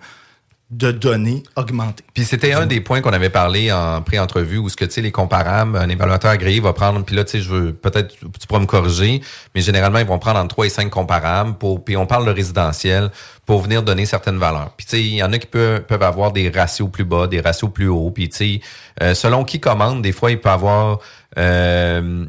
de 0.72 0.92
données 0.92 1.44
augmentées. 1.58 2.04
Puis 2.14 2.24
c'était 2.24 2.54
un 2.54 2.66
des 2.66 2.80
points 2.80 3.02
qu'on 3.02 3.12
avait 3.12 3.30
parlé 3.30 3.72
en 3.74 4.02
pré-entrevue 4.02 4.58
où 4.58 4.70
ce 4.70 4.78
que 4.78 4.86
tu 4.86 4.92
sais 4.92 5.02
les 5.02 5.12
comparables, 5.12 5.78
un 5.78 5.90
évaluateur 5.90 6.32
agréé 6.32 6.62
va 6.62 6.72
prendre 6.72 7.04
puis 7.04 7.14
là 7.14 7.26
tu 7.26 7.32
sais 7.32 7.42
je 7.42 7.50
veux 7.50 7.74
peut-être 7.74 8.16
tu 8.18 8.48
pourras 8.48 8.62
me 8.62 8.66
corriger, 8.66 9.22
mais 9.54 9.60
généralement 9.60 10.00
ils 10.00 10.06
vont 10.06 10.18
prendre 10.18 10.40
entre 10.40 10.48
3 10.56 10.68
et 10.68 10.70
5 10.70 10.90
comparables 10.90 11.58
pour 11.58 11.84
puis 11.84 11.98
on 11.98 12.06
parle 12.06 12.26
de 12.26 12.32
résidentiel 12.32 13.12
pour 13.46 13.62
venir 13.62 13.84
donner 13.84 14.06
certaines 14.06 14.38
valeurs. 14.38 14.72
Puis 14.78 14.86
tu 14.86 14.92
sais 14.92 15.04
il 15.04 15.16
y 15.16 15.24
en 15.24 15.34
a 15.34 15.38
qui 15.38 15.48
peuvent 15.48 15.82
peuvent 15.84 16.04
avoir 16.04 16.32
des 16.32 16.50
ratios 16.50 16.90
plus 16.90 17.06
bas, 17.06 17.28
des 17.28 17.42
ratios 17.42 17.70
plus 17.72 17.90
hauts, 17.90 18.12
puis 18.12 18.30
tu 18.30 18.38
sais 18.38 18.62
euh, 19.02 19.14
selon 19.14 19.44
qui 19.44 19.60
commande, 19.60 20.02
des 20.02 20.14
fois 20.14 20.32
il 20.32 20.40
peut 20.40 20.50
avoir 20.50 21.00
euh, 21.38 22.26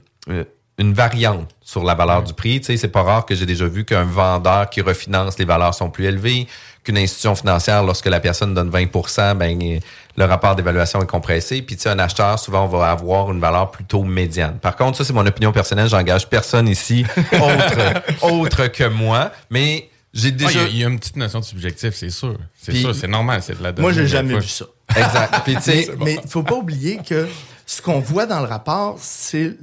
une 0.78 0.94
variante 0.94 1.54
sur 1.60 1.84
la 1.84 1.94
valeur 1.94 2.22
du 2.22 2.34
prix. 2.34 2.60
Tu 2.60 2.66
sais, 2.66 2.76
c'est 2.76 2.88
pas 2.88 3.02
rare 3.02 3.26
que 3.26 3.34
j'ai 3.34 3.46
déjà 3.46 3.66
vu 3.66 3.84
qu'un 3.84 4.04
vendeur 4.04 4.68
qui 4.70 4.80
refinance, 4.80 5.38
les 5.38 5.44
valeurs 5.44 5.74
sont 5.74 5.90
plus 5.90 6.04
élevées, 6.06 6.46
qu'une 6.84 6.98
institution 6.98 7.34
financière, 7.34 7.82
lorsque 7.84 8.06
la 8.06 8.20
personne 8.20 8.54
donne 8.54 8.70
20% 8.70 9.36
ben 9.36 9.80
le 10.16 10.24
rapport 10.24 10.56
d'évaluation 10.56 11.02
est 11.02 11.06
compressé. 11.06 11.62
Puis 11.62 11.76
tu 11.76 11.82
sais, 11.82 11.88
un 11.88 11.98
acheteur, 11.98 12.38
souvent, 12.38 12.64
on 12.64 12.68
va 12.68 12.90
avoir 12.90 13.30
une 13.30 13.40
valeur 13.40 13.70
plutôt 13.70 14.02
médiane. 14.02 14.58
Par 14.58 14.76
contre, 14.76 14.98
ça, 14.98 15.04
c'est 15.04 15.12
mon 15.12 15.26
opinion 15.26 15.52
personnelle. 15.52 15.88
J'engage 15.88 16.28
personne 16.28 16.68
ici 16.68 17.06
autre, 17.32 18.22
autre 18.22 18.66
que 18.66 18.88
moi. 18.88 19.32
Mais 19.50 19.88
j'ai 20.12 20.28
ah, 20.28 20.32
déjà... 20.32 20.62
Il 20.64 20.76
y, 20.76 20.84
a 20.84 20.88
une 20.88 20.98
petite 20.98 21.16
notion 21.16 21.40
de 21.40 21.44
subjectif, 21.44 21.94
c'est 21.94 22.10
sûr. 22.10 22.36
C'est 22.60 22.74
sûr, 22.74 22.94
c'est 22.94 23.08
normal, 23.08 23.42
c'est 23.42 23.58
de 23.58 23.62
la 23.62 23.72
Moi, 23.72 23.92
j'ai 23.92 24.06
jamais 24.06 24.38
vu 24.38 24.48
ça. 24.48 24.66
Exact. 24.96 25.40
Puis, 25.44 25.56
mais 26.00 26.18
il 26.22 26.28
faut 26.28 26.42
pas 26.42 26.56
oublier 26.56 26.98
que 26.98 27.26
ce 27.64 27.80
qu'on 27.80 28.00
voit 28.00 28.26
dans 28.26 28.40
le 28.40 28.46
rapport, 28.46 28.96
c'est 29.00 29.56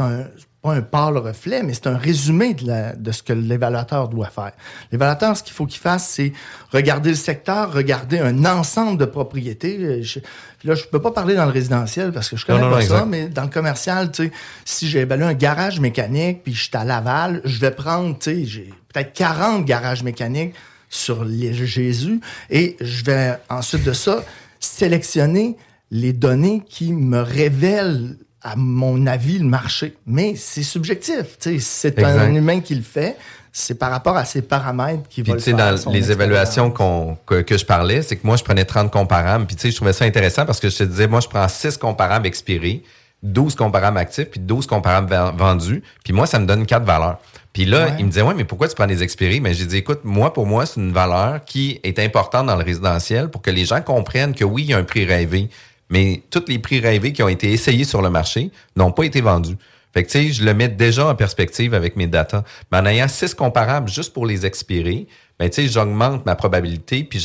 un 0.00 0.24
pas 0.62 0.72
un 0.72 0.82
pâle 0.82 1.16
reflet, 1.16 1.62
mais 1.62 1.72
c'est 1.72 1.86
un 1.86 1.96
résumé 1.96 2.54
de, 2.54 2.96
de 2.96 3.12
ce 3.12 3.22
que 3.22 3.32
l'évaluateur 3.32 4.08
doit 4.08 4.28
faire. 4.28 4.52
L'évaluateur, 4.90 5.36
ce 5.36 5.42
qu'il 5.42 5.54
faut 5.54 5.66
qu'il 5.66 5.80
fasse, 5.80 6.08
c'est 6.08 6.32
regarder 6.72 7.10
le 7.10 7.16
secteur, 7.16 7.72
regarder 7.72 8.18
un 8.18 8.44
ensemble 8.44 8.98
de 8.98 9.04
propriétés. 9.04 10.02
Je, 10.02 10.18
là, 10.64 10.74
je 10.74 10.84
peux 10.86 11.00
pas 11.00 11.12
parler 11.12 11.36
dans 11.36 11.44
le 11.44 11.52
résidentiel 11.52 12.12
parce 12.12 12.28
que 12.28 12.36
je 12.36 12.44
connais 12.44 12.68
pas 12.68 12.82
ça, 12.82 13.04
mais 13.04 13.28
dans 13.28 13.44
le 13.44 13.50
commercial, 13.50 14.10
tu 14.10 14.24
sais, 14.24 14.32
si 14.64 14.88
j'ai 14.88 15.00
évalué 15.00 15.24
un 15.24 15.34
garage 15.34 15.78
mécanique 15.78 16.42
puis 16.42 16.54
je 16.54 16.64
suis 16.64 16.76
à 16.76 16.84
Laval, 16.84 17.40
je 17.44 17.60
vais 17.60 17.70
prendre, 17.70 18.18
tu 18.18 18.30
sais, 18.30 18.44
j'ai 18.44 18.74
peut-être 18.92 19.12
40 19.12 19.64
garages 19.64 20.02
mécaniques 20.02 20.54
sur 20.90 21.24
les 21.24 21.54
Jésus 21.54 22.20
et 22.50 22.76
je 22.80 23.04
vais 23.04 23.38
ensuite 23.48 23.84
de 23.84 23.92
ça 23.92 24.24
sélectionner 24.58 25.56
les 25.90 26.12
données 26.12 26.62
qui 26.68 26.92
me 26.92 27.20
révèlent 27.20 28.16
à 28.42 28.56
mon 28.56 29.06
avis, 29.06 29.38
le 29.38 29.46
marché. 29.46 29.96
Mais 30.06 30.34
c'est 30.36 30.62
subjectif. 30.62 31.36
C'est 31.38 32.02
un 32.02 32.34
humain 32.34 32.60
qui 32.60 32.74
le 32.74 32.82
fait. 32.82 33.16
C'est 33.50 33.74
par 33.74 33.90
rapport 33.90 34.16
à 34.16 34.24
ces 34.24 34.42
paramètres 34.42 35.08
qui 35.08 35.22
vont 35.22 35.34
le 35.34 35.40
faire. 35.40 35.56
Dans 35.56 35.90
les 35.90 36.12
évaluations 36.12 36.70
que, 36.70 37.42
que, 37.42 37.58
je 37.58 37.64
parlais, 37.64 38.02
c'est 38.02 38.16
que 38.16 38.26
moi, 38.26 38.36
je 38.36 38.44
prenais 38.44 38.64
30 38.64 38.90
comparables. 38.90 39.46
Puis, 39.46 39.56
tu 39.56 39.62
sais, 39.62 39.70
je 39.70 39.76
trouvais 39.76 39.92
ça 39.92 40.04
intéressant 40.04 40.46
parce 40.46 40.60
que 40.60 40.68
je 40.68 40.76
te 40.76 40.84
disais, 40.84 41.08
moi, 41.08 41.20
je 41.20 41.28
prends 41.28 41.48
6 41.48 41.76
comparables 41.78 42.26
expirés, 42.26 42.84
12 43.24 43.56
comparables 43.56 43.98
actifs, 43.98 44.30
puis 44.30 44.40
12 44.40 44.66
comparables 44.66 45.12
vendus. 45.36 45.82
Puis 46.04 46.12
moi, 46.12 46.26
ça 46.26 46.38
me 46.38 46.46
donne 46.46 46.66
4 46.66 46.84
valeurs. 46.84 47.18
Puis 47.52 47.64
là, 47.64 47.88
il 47.98 48.04
me 48.04 48.10
disait, 48.10 48.22
ouais, 48.22 48.34
mais 48.34 48.44
pourquoi 48.44 48.68
tu 48.68 48.76
prends 48.76 48.86
des 48.86 49.02
expirés? 49.02 49.40
Mais 49.40 49.54
j'ai 49.54 49.66
dit, 49.66 49.78
écoute, 49.78 50.00
moi, 50.04 50.32
pour 50.32 50.46
moi, 50.46 50.64
c'est 50.64 50.78
une 50.78 50.92
valeur 50.92 51.44
qui 51.44 51.80
est 51.82 51.98
importante 51.98 52.46
dans 52.46 52.56
le 52.56 52.62
résidentiel 52.62 53.30
pour 53.30 53.42
que 53.42 53.50
les 53.50 53.64
gens 53.64 53.80
comprennent 53.80 54.34
que 54.34 54.44
oui, 54.44 54.62
il 54.62 54.70
y 54.70 54.74
a 54.74 54.78
un 54.78 54.84
prix 54.84 55.04
rêvé 55.04 55.50
mais 55.90 56.22
tous 56.30 56.44
les 56.48 56.58
prix 56.58 56.80
rêvés 56.80 57.12
qui 57.12 57.22
ont 57.22 57.28
été 57.28 57.52
essayés 57.52 57.84
sur 57.84 58.02
le 58.02 58.10
marché 58.10 58.50
n'ont 58.76 58.92
pas 58.92 59.04
été 59.04 59.20
vendus. 59.20 59.56
Fait 59.94 60.04
que, 60.04 60.10
tu 60.10 60.18
sais, 60.18 60.32
je 60.32 60.44
le 60.44 60.54
mets 60.54 60.68
déjà 60.68 61.06
en 61.06 61.14
perspective 61.14 61.74
avec 61.74 61.96
mes 61.96 62.06
data. 62.06 62.44
Mais 62.70 62.78
en 62.78 62.86
ayant 62.86 63.08
six 63.08 63.34
comparables 63.34 63.88
juste 63.88 64.12
pour 64.12 64.26
les 64.26 64.44
expirer, 64.44 65.06
ben, 65.38 65.48
tu 65.48 65.62
sais, 65.62 65.68
j'augmente 65.68 66.26
ma 66.26 66.36
probabilité 66.36 67.04
puis 67.04 67.24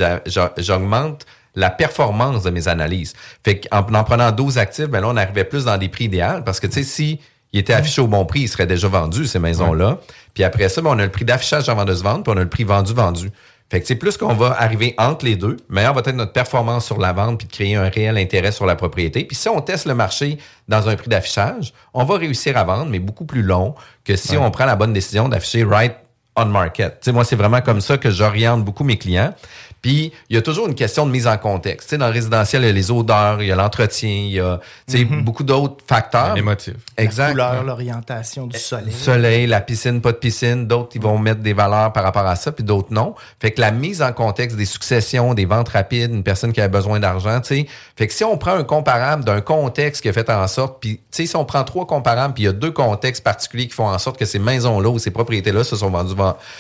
j'augmente 0.58 1.25
la 1.55 1.70
performance 1.70 2.43
de 2.43 2.50
mes 2.50 2.67
analyses. 2.67 3.13
Fait 3.43 3.60
qu'en 3.60 3.79
en 3.93 4.03
prenant 4.03 4.32
12 4.32 4.58
actifs, 4.58 4.88
ben 4.88 5.01
là, 5.01 5.10
on 5.10 5.17
arrivait 5.17 5.43
plus 5.43 5.65
dans 5.65 5.77
des 5.77 5.89
prix 5.89 6.05
idéaux 6.05 6.41
parce 6.46 6.60
que, 6.60 6.67
tu 6.67 6.74
sais, 6.74 6.84
si 6.84 7.20
il 7.51 7.60
était 7.60 7.74
affiché 7.74 8.01
au 8.01 8.08
bon 8.08 8.25
prix, 8.25 8.41
il 8.41 8.48
serait 8.48 8.65
déjà 8.65 8.88
vendu, 8.88 9.27
ces 9.27 9.38
maisons-là. 9.38 10.00
Puis 10.34 10.43
après 10.43 10.70
ça, 10.70 10.82
ben, 10.82 10.89
on 10.91 11.00
a 11.00 11.03
le 11.03 11.12
prix 11.12 11.25
d'affichage 11.25 11.70
avant 11.70 11.86
de 11.86 11.93
se 11.93 12.01
vendre, 12.01 12.24
puis 12.24 12.34
on 12.34 12.38
a 12.38 12.43
le 12.43 12.50
prix 12.50 12.63
vendu-vendu. 12.63 13.29
Fait 13.70 13.82
que 13.82 13.88
c'est 13.88 13.96
plus 13.96 14.17
qu'on 14.17 14.34
va 14.34 14.55
arriver 14.62 14.93
entre 14.98 15.25
les 15.25 15.36
deux, 15.36 15.58
meilleure 15.67 15.93
va 15.93 16.01
être 16.01 16.15
notre 16.15 16.32
performance 16.32 16.86
sur 16.86 17.00
la 17.00 17.12
vente 17.12 17.39
puis 17.39 17.48
de 17.48 17.51
créer 17.51 17.75
un 17.75 17.89
réel 17.89 18.17
intérêt 18.17 18.51
sur 18.51 18.65
la 18.65 18.75
propriété. 18.75 19.24
Puis 19.24 19.36
si 19.36 19.50
on 19.50 19.62
teste 19.62 19.86
le 19.86 19.96
marché 19.96 20.38
dans 20.67 20.88
un 20.89 20.96
prix 20.96 21.10
d'affichage, 21.10 21.74
on 21.93 22.03
va 22.03 22.17
réussir 22.17 22.55
à 22.55 22.63
vendre, 22.63 22.86
mais 22.86 23.00
beaucoup 23.00 23.25
plus 23.25 23.41
long 23.41 23.74
que 24.03 24.15
si 24.15 24.38
on 24.38 24.51
prend 24.51 24.65
la 24.65 24.75
bonne 24.75 24.93
décision 24.93 25.27
d'afficher 25.27 25.63
right 25.63 25.96
on 26.36 26.46
market. 26.46 27.08
Moi, 27.10 27.24
c'est 27.25 27.36
vraiment 27.36 27.62
comme 27.62 27.82
ça 27.82 27.98
que 27.98 28.10
j'oriente 28.10 28.63
beaucoup 28.63 28.84
mes 28.84 28.98
clients. 28.98 29.34
Puis 29.84 30.13
il 30.30 30.36
y 30.36 30.40
a 30.40 30.42
toujours 30.42 30.68
une 30.68 30.75
question 30.75 31.06
de 31.06 31.12
mise 31.12 31.28
en 31.28 31.38
contexte. 31.38 31.90
Tu 31.90 31.96
sais, 31.96 31.98
dans 32.00 32.08
le 32.08 32.13
résidentiel, 32.13 32.63
il 32.63 32.68
y 32.68 32.70
a 32.70 32.72
les 32.72 32.90
odeurs, 32.90 33.42
il 33.42 33.50
y 33.50 33.52
a 33.52 33.56
l'entretien, 33.56 34.10
il 34.10 34.32
y 34.32 34.40
a 34.40 34.62
tu 34.88 34.98
sais, 34.98 35.06
mhm. 35.06 35.24
beaucoup 35.24 35.44
d'autres 35.44 35.84
facteurs. 35.86 36.38
Émotifs. 36.38 36.74
Exact. 36.98 37.36
La 37.36 37.50
couleur, 37.50 37.63
l'orientation 37.63 38.48
du 38.48 38.58
soleil. 38.58 38.94
Soleil, 38.94 39.46
la 39.46 39.60
piscine, 39.60 40.00
pas 40.00 40.13
de 40.13 40.18
piscine. 40.18 40.68
D'autres, 40.68 40.92
ils 40.96 41.02
vont 41.02 41.20
mettre 41.20 41.42
des 41.42 41.52
valeurs 41.52 41.92
par 41.92 42.04
rapport 42.04 42.25
à 42.25 42.38
ça, 42.38 42.54
puis 42.54 42.63
d'autres 42.63 42.94
non. 42.94 43.13
Fait 43.42 43.52
que 43.52 43.60
la 43.60 43.72
mise 43.72 44.02
en 44.02 44.13
contexte 44.13 44.56
des 44.56 44.66
successions, 44.66 45.34
des 45.34 45.46
ventes 45.46 45.70
rapides, 45.70 46.13
une 46.13 46.24
personne 46.24 46.54
qui 46.54 46.62
a 46.62 46.70
besoin 46.70 47.02
d'argent, 47.02 47.42
tu 47.42 47.48
sais. 47.48 47.68
Fait 47.98 48.08
que 48.08 48.13
si 48.13 48.24
on 48.24 48.38
prend 48.38 48.54
un 48.54 48.63
comparable 48.63 49.25
d'un 49.25 49.42
contexte 49.42 50.02
qui 50.02 50.08
a 50.08 50.13
fait 50.13 50.30
en 50.30 50.48
sorte, 50.48 50.78
puis 50.80 50.96
tu 50.96 51.04
sais, 51.12 51.25
si 51.25 51.36
on 51.36 51.44
prend 51.44 51.66
trois 51.66 51.86
comparables, 51.86 52.34
puis 52.34 52.44
il 52.44 52.46
y 52.46 52.50
a 52.50 52.54
deux 52.54 52.72
contextes 52.72 53.24
particuliers 53.24 53.68
qui 53.68 53.74
font 53.74 53.90
en 53.90 53.98
sorte 53.98 54.18
que 54.18 54.25
ces 54.25 54.40
maisons-là 54.40 54.90
ou 54.90 54.98
ces 54.98 55.12
propriétés-là 55.12 55.66
se 55.66 55.75
sont 55.75 55.90
vendues, 55.90 56.16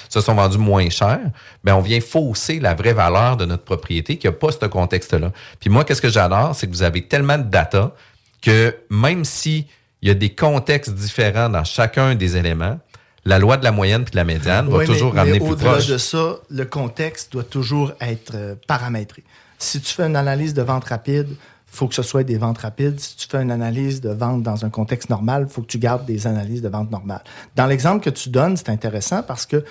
se 0.09 0.19
sont 0.19 0.35
vendues 0.35 0.57
moins 0.57 0.89
cher, 0.89 1.21
ben 1.63 1.75
on 1.75 1.81
vient 1.81 2.01
fausser 2.01 2.59
la 2.59 2.73
vraie 2.73 2.91
valeur 2.91 3.12
de 3.37 3.45
notre 3.45 3.63
propriété 3.63 4.17
qui 4.17 4.27
n'a 4.27 4.33
pas 4.33 4.51
ce 4.51 4.65
contexte-là. 4.65 5.31
Puis 5.59 5.69
moi, 5.69 5.83
qu'est-ce 5.83 6.01
que 6.01 6.09
j'adore, 6.09 6.55
c'est 6.55 6.67
que 6.67 6.71
vous 6.71 6.83
avez 6.83 7.07
tellement 7.07 7.37
de 7.37 7.43
data 7.43 7.93
que 8.41 8.75
même 8.89 9.23
si 9.25 9.67
il 10.01 10.07
y 10.09 10.11
a 10.11 10.15
des 10.15 10.35
contextes 10.35 10.93
différents 10.93 11.49
dans 11.49 11.63
chacun 11.63 12.15
des 12.15 12.35
éléments, 12.35 12.79
la 13.25 13.39
loi 13.39 13.55
de 13.57 13.63
la 13.63 13.71
moyenne 13.71 14.03
puis 14.03 14.11
de 14.11 14.17
la 14.17 14.25
médiane 14.25 14.67
va 14.67 14.79
Oui, 14.79 14.85
toujours 14.85 15.13
mais, 15.13 15.21
ramener 15.21 15.39
mais 15.39 15.45
plus 15.45 15.53
au-delà 15.53 15.71
proche. 15.71 15.87
de 15.87 15.97
ça, 15.97 16.35
le 16.49 16.65
contexte 16.65 17.31
doit 17.31 17.43
toujours 17.43 17.93
être 18.01 18.33
euh, 18.35 18.55
paramétré. 18.67 19.23
Si 19.59 19.79
tu 19.79 19.93
fais 19.93 20.03
une 20.03 20.17
analyse 20.17 20.53
de 20.53 20.61
vente 20.61 20.83
rapide, 20.83 21.29
faut 21.67 21.87
que 21.87 21.95
ce 21.95 22.03
soit 22.03 22.23
des 22.23 22.37
ventes 22.37 22.57
rapides. 22.59 22.99
Si 22.99 23.15
tu 23.15 23.27
fais 23.27 23.41
une 23.41 23.49
analyse 23.51 24.01
de 24.01 24.09
vente 24.09 24.43
dans 24.43 24.65
un 24.65 24.69
contexte 24.69 25.09
normal, 25.09 25.47
faut 25.49 25.61
que 25.61 25.67
tu 25.67 25.79
gardes 25.79 26.05
des 26.05 26.27
analyses 26.27 26.61
de 26.61 26.67
vente 26.69 26.91
normales. 26.91 27.23
Dans 27.55 27.65
l'exemple 27.65 28.03
que 28.03 28.09
tu 28.09 28.29
donnes, 28.29 28.57
c'est 28.57 28.69
intéressant 28.69 29.23
parce 29.23 29.45
que 29.45 29.63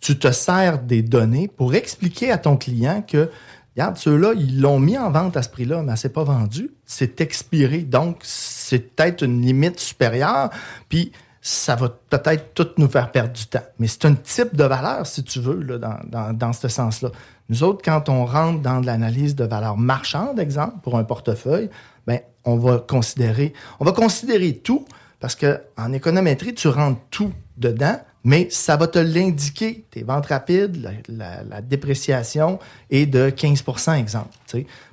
tu 0.00 0.18
te 0.18 0.32
sers 0.32 0.78
des 0.78 1.02
données 1.02 1.48
pour 1.48 1.74
expliquer 1.74 2.30
à 2.30 2.38
ton 2.38 2.56
client 2.56 3.02
que 3.06 3.30
Regarde, 3.76 3.98
ceux-là, 3.98 4.32
ils 4.36 4.60
l'ont 4.60 4.80
mis 4.80 4.98
en 4.98 5.10
vente 5.10 5.36
à 5.36 5.42
ce 5.42 5.48
prix-là, 5.48 5.82
mais 5.82 5.94
c'est 5.96 6.12
pas 6.12 6.24
vendu. 6.24 6.72
C'est 6.84 7.20
expiré. 7.20 7.78
Donc, 7.78 8.18
c'est 8.22 8.94
peut-être 8.94 9.22
une 9.22 9.40
limite 9.40 9.78
supérieure. 9.78 10.50
Puis, 10.88 11.12
ça 11.40 11.76
va 11.76 11.88
peut-être 11.88 12.52
tout 12.52 12.68
nous 12.76 12.88
faire 12.88 13.12
perdre 13.12 13.32
du 13.32 13.46
temps. 13.46 13.62
Mais 13.78 13.86
c'est 13.86 14.04
un 14.04 14.14
type 14.14 14.56
de 14.56 14.64
valeur, 14.64 15.06
si 15.06 15.22
tu 15.22 15.40
veux, 15.40 15.60
là, 15.62 15.78
dans, 15.78 15.98
dans, 16.04 16.32
dans 16.36 16.52
ce 16.52 16.68
sens-là. 16.68 17.10
Nous 17.48 17.62
autres, 17.62 17.80
quand 17.82 18.08
on 18.08 18.26
rentre 18.26 18.60
dans 18.60 18.80
de 18.80 18.86
l'analyse 18.86 19.34
de 19.34 19.44
valeur 19.44 19.76
marchande, 19.76 20.38
exemple, 20.38 20.80
pour 20.82 20.98
un 20.98 21.04
portefeuille, 21.04 21.70
ben, 22.06 22.20
on 22.44 22.56
va 22.56 22.78
considérer, 22.78 23.54
on 23.78 23.84
va 23.84 23.92
considérer 23.92 24.56
tout, 24.56 24.84
parce 25.20 25.34
que 25.34 25.60
en 25.78 25.92
économétrie, 25.92 26.54
tu 26.54 26.68
rentres 26.68 27.00
tout 27.10 27.32
dedans, 27.56 27.98
mais 28.24 28.48
ça 28.50 28.76
va 28.76 28.86
te 28.86 28.98
l'indiquer. 28.98 29.84
Tes 29.90 30.02
ventes 30.02 30.26
rapides, 30.26 30.76
la, 30.82 30.90
la- 31.08 31.42
la 31.42 31.60
dépréciation 31.62 32.58
est 32.90 33.06
de 33.06 33.30
15% 33.30 33.98
exemple, 33.98 34.28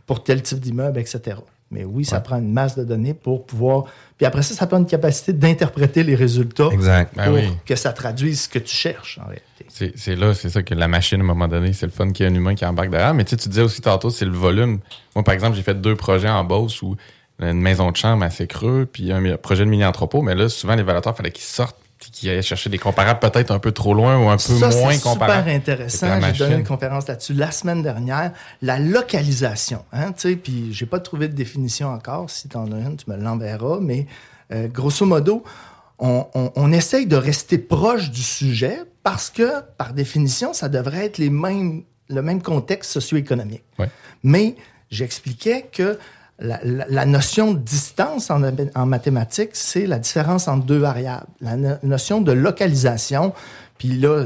pour 0.06 0.24
tel 0.24 0.42
type 0.42 0.60
d'immeuble, 0.60 1.00
etc. 1.00 1.38
Mais 1.70 1.84
oui, 1.84 2.06
ça 2.06 2.22
prend 2.22 2.38
une 2.38 2.54
masse 2.54 2.78
de 2.78 2.86
données 2.86 3.14
pour 3.14 3.46
pouvoir. 3.46 3.84
Puis 4.18 4.26
après 4.26 4.42
ça, 4.42 4.54
ça 4.56 4.68
prend 4.68 4.78
une 4.78 4.86
capacité 4.86 5.34
d'interpréter 5.34 6.02
les 6.04 6.16
résultats 6.16 6.70
Exact. 6.72 7.14
Ben 7.18 7.26
pour 7.26 7.34
oui. 7.34 7.50
que 7.66 7.76
ça 7.76 7.92
traduise 7.92 8.44
ce 8.44 8.48
que 8.50 8.60
tu 8.60 8.74
cherches, 8.74 9.20
en 9.22 9.26
réalité. 9.28 9.94
C'est 9.98 10.16
là, 10.16 10.34
c'est 10.34 10.50
ça 10.50 10.64
que 10.64 10.74
la 10.74 10.88
machine, 10.88 11.20
à 11.20 11.24
un 11.24 11.28
moment 11.28 11.50
donné, 11.50 11.74
c'est 11.74 11.86
le 11.86 11.92
fun 11.92 12.10
qu'il 12.12 12.26
y 12.26 12.30
a 12.30 12.32
un 12.32 12.36
humain 12.36 12.56
qui 12.56 12.66
embarque 12.66 12.90
derrière. 12.90 13.14
Mais 13.14 13.26
tu 13.26 13.32
sais, 13.32 13.36
tu 13.38 13.50
disais 13.50 13.62
aussi 13.64 13.82
tantôt, 13.82 14.10
c'est 14.10 14.24
le 14.24 14.32
volume. 14.32 14.80
Moi, 15.14 15.24
par 15.26 15.34
exemple, 15.34 15.58
j'ai 15.58 15.62
fait 15.62 15.80
deux 15.80 15.98
projets 15.98 16.30
en 16.30 16.46
Beauce 16.46 16.82
où 16.82 16.96
une 17.40 17.60
maison 17.62 17.92
de 17.92 17.98
chambre 17.98 18.24
assez 18.24 18.48
creux, 18.48 18.88
puis 18.92 19.12
un 19.12 19.36
projet 19.36 19.66
de 19.66 19.70
mini-entrepôt. 19.70 20.22
Mais 20.22 20.36
là, 20.36 20.48
souvent, 20.48 20.74
les 20.74 20.82
évaluateurs, 20.82 21.14
il 21.14 21.18
fallait 21.18 21.32
qu'ils 21.32 21.44
sortent 21.44 21.78
qu'ils 22.20 22.30
aillent 22.30 22.44
chercher 22.44 22.70
des 22.70 22.78
comparables 22.78 23.20
peut-être 23.20 23.52
un 23.52 23.60
peu 23.60 23.72
trop 23.72 23.94
loin 23.94 24.18
ou 24.18 24.30
un 24.30 24.38
peu 24.38 24.40
Ça, 24.58 24.70
moins 24.70 24.92
c'est 24.94 25.02
comparables. 25.02 25.42
super 25.44 25.56
intéressant. 25.56 26.20
J'ai 26.34 26.38
donné 26.40 26.56
une 26.56 26.64
conférence 26.66 27.08
là-dessus 27.08 27.34
la 27.34 27.52
semaine 27.52 27.82
dernière. 27.82 28.32
La 28.62 28.80
localisation, 28.80 29.84
hein, 29.94 30.12
tu 30.14 30.30
sais, 30.30 30.36
puis 30.36 30.74
j'ai 30.74 30.86
pas 30.86 31.00
trouvé 31.00 31.28
de 31.28 31.34
définition 31.34 31.88
encore. 31.90 32.30
Si 32.30 32.48
tu 32.50 32.58
en 32.58 32.72
as 32.72 32.78
une, 32.80 32.98
tu 32.98 33.10
me 33.10 33.16
l'enverras. 33.18 33.80
Mais 33.82 34.08
euh, 34.54 34.68
grosso 34.68 35.06
modo, 35.06 35.44
on, 36.00 36.26
on- 36.34 36.52
on 36.56 36.72
essaye 36.72 37.06
de 37.08 37.16
rester 37.16 37.58
proche 37.58 38.12
du 38.12 38.22
sujet 38.24 38.80
parce 39.04 39.30
que, 39.30 39.62
par 39.78 39.94
définition, 39.94 40.54
ça 40.54 40.70
devrait 40.70 41.06
être 41.06 41.18
les 41.18 41.30
mêmes, 41.30 41.84
le 42.10 42.22
même 42.22 42.42
contexte 42.42 42.92
socio-économique. 42.92 43.64
Ouais. 43.80 43.90
Mais 44.24 44.56
j'expliquais 44.92 45.66
que 45.72 45.98
la, 46.40 46.60
la- 46.64 46.86
la 46.88 47.06
notion 47.06 47.54
de 47.54 47.60
distance 47.60 48.30
en, 48.30 48.42
en 48.76 48.86
mathématiques, 48.86 49.52
c'est 49.54 49.86
la 49.88 50.00
différence 50.00 50.48
entre 50.48 50.66
deux 50.66 50.78
variables. 50.78 51.28
La 51.42 51.56
no- 51.56 51.76
notion 51.84 52.22
de 52.22 52.32
localisation, 52.32 53.34
puis 53.78 53.90
là, 53.98 54.24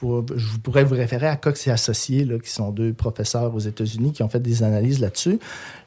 vous 0.00 0.24
je 0.36 0.46
vous 0.46 0.58
pourrais 0.60 0.84
vous 0.84 0.94
référer 0.94 1.26
à 1.26 1.36
Cox 1.36 1.66
et 1.66 1.70
Associés, 1.70 2.24
là, 2.24 2.38
qui 2.38 2.50
sont 2.50 2.70
deux 2.70 2.92
professeurs 2.92 3.52
aux 3.54 3.58
États-Unis 3.58 4.12
qui 4.12 4.22
ont 4.22 4.28
fait 4.28 4.40
des 4.40 4.62
analyses 4.62 5.00
là-dessus. 5.00 5.38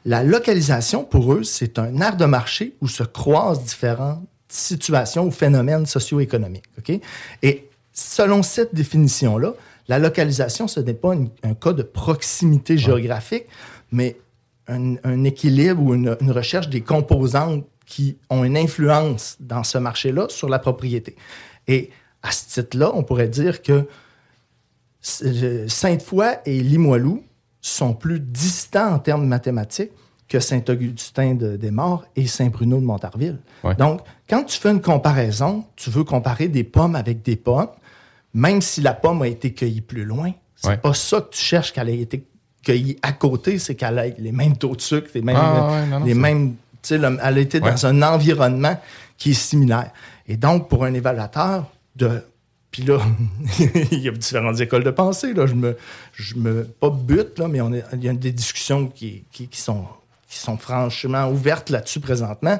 La 0.04 0.22
localisation, 0.22 1.04
pour 1.04 1.32
eux, 1.32 1.42
c'est 1.44 1.78
un 1.78 2.00
art 2.00 2.16
de 2.16 2.26
marché 2.26 2.74
où 2.82 2.88
se 2.88 3.02
croisent 3.02 3.62
différentes 3.64 4.22
situations 4.48 5.24
ou 5.26 5.30
phénomènes 5.30 5.86
socio-économiques. 5.86 6.66
OK? 6.78 6.98
Et 7.42 7.68
selon 7.94 8.42
cette 8.42 8.74
définition-là, 8.74 9.54
la 9.88 9.98
localisation, 9.98 10.68
ce 10.68 10.80
n'est 10.80 10.92
pas 10.94 11.14
une- 11.14 11.30
un 11.42 11.54
cas 11.54 11.72
de 11.72 11.82
proximité 11.82 12.76
géographique, 12.76 13.44
mais 13.90 14.16
un, 14.68 14.94
un 15.04 15.24
équilibre 15.24 15.82
ou 15.82 15.94
une, 15.94 16.16
une 16.20 16.30
recherche 16.32 16.68
des 16.68 16.80
composantes 16.80 17.64
qui 17.86 18.16
ont 18.30 18.44
une 18.44 18.56
influence 18.56 19.36
dans 19.40 19.64
ce 19.64 19.78
marché-là 19.78 20.26
sur 20.28 20.48
la 20.48 20.58
propriété. 20.58 21.16
Et 21.68 21.90
à 22.22 22.30
ce 22.30 22.60
titre-là, 22.60 22.92
on 22.94 23.02
pourrait 23.02 23.28
dire 23.28 23.62
que 23.62 23.86
euh, 25.24 25.68
Sainte-Foy 25.68 26.26
et 26.46 26.60
Limoilou 26.62 27.22
sont 27.60 27.94
plus 27.94 28.20
distants 28.20 28.94
en 28.94 28.98
termes 28.98 29.26
mathématiques 29.26 29.90
que 30.28 30.40
Saint-Augustin-de-Desmaures 30.40 32.04
et 32.16 32.26
Saint-Bruno 32.26 32.78
de 32.80 32.84
Montarville. 32.84 33.38
Ouais. 33.64 33.74
Donc, 33.74 34.00
quand 34.28 34.44
tu 34.44 34.58
fais 34.58 34.70
une 34.70 34.80
comparaison, 34.80 35.64
tu 35.76 35.90
veux 35.90 36.04
comparer 36.04 36.48
des 36.48 36.64
pommes 36.64 36.96
avec 36.96 37.22
des 37.22 37.36
pommes, 37.36 37.68
même 38.32 38.62
si 38.62 38.80
la 38.80 38.94
pomme 38.94 39.22
a 39.22 39.28
été 39.28 39.52
cueillie 39.52 39.82
plus 39.82 40.04
loin, 40.04 40.32
c'est 40.56 40.68
Ouais. 40.68 40.76
pas 40.78 40.94
ça 40.94 41.20
que 41.20 41.30
tu 41.34 41.40
cherches 41.40 41.72
qu'elle 41.72 41.88
ait 41.88 41.98
été 41.98 42.24
cueillie 42.62 42.96
à 43.02 43.12
côté, 43.12 43.58
c'est 43.58 43.74
qu'elle 43.74 43.98
ait 43.98 44.14
les 44.18 44.32
mêmes 44.32 44.56
taux 44.56 44.76
de 44.76 44.80
sucre, 44.80 45.08
les 45.14 45.22
mêmes, 45.22 45.36
Ah, 45.38 45.68
ouais, 45.70 45.86
non, 45.86 46.00
non, 46.00 46.04
les 46.06 46.14
mêmes, 46.14 46.54
le- 46.90 47.18
elle 47.22 47.38
a 47.38 47.40
été 47.40 47.60
Ouais. 47.60 47.70
dans 47.70 47.86
un 47.86 48.02
environnement 48.02 48.80
qui 49.18 49.30
est 49.30 49.34
similaire. 49.34 49.90
Et 50.28 50.36
donc, 50.36 50.68
pour 50.68 50.84
un 50.84 50.94
évaluateur, 50.94 51.66
de 51.96 52.22
puis 52.70 52.84
là, 52.84 52.98
il 53.90 53.98
y 53.98 54.08
a 54.08 54.12
différentes 54.12 54.58
écoles 54.60 54.82
de 54.84 54.90
pensée. 54.90 55.34
Là. 55.34 55.46
Je 55.46 55.54
me, 55.54 55.76
je 56.14 56.36
me 56.36 56.64
pas 56.64 56.88
bute, 56.88 57.38
là, 57.38 57.46
mais 57.46 57.60
on 57.60 57.70
est, 57.72 57.84
il 57.92 58.02
y 58.04 58.08
a 58.08 58.14
des 58.14 58.32
discussions 58.32 58.86
qui, 58.86 59.24
qui, 59.30 59.46
qui 59.48 59.60
sont, 59.60 59.84
qui 60.26 60.38
sont 60.38 60.56
franchement 60.56 61.28
ouvertes 61.28 61.68
là-dessus 61.68 62.00
présentement. 62.00 62.58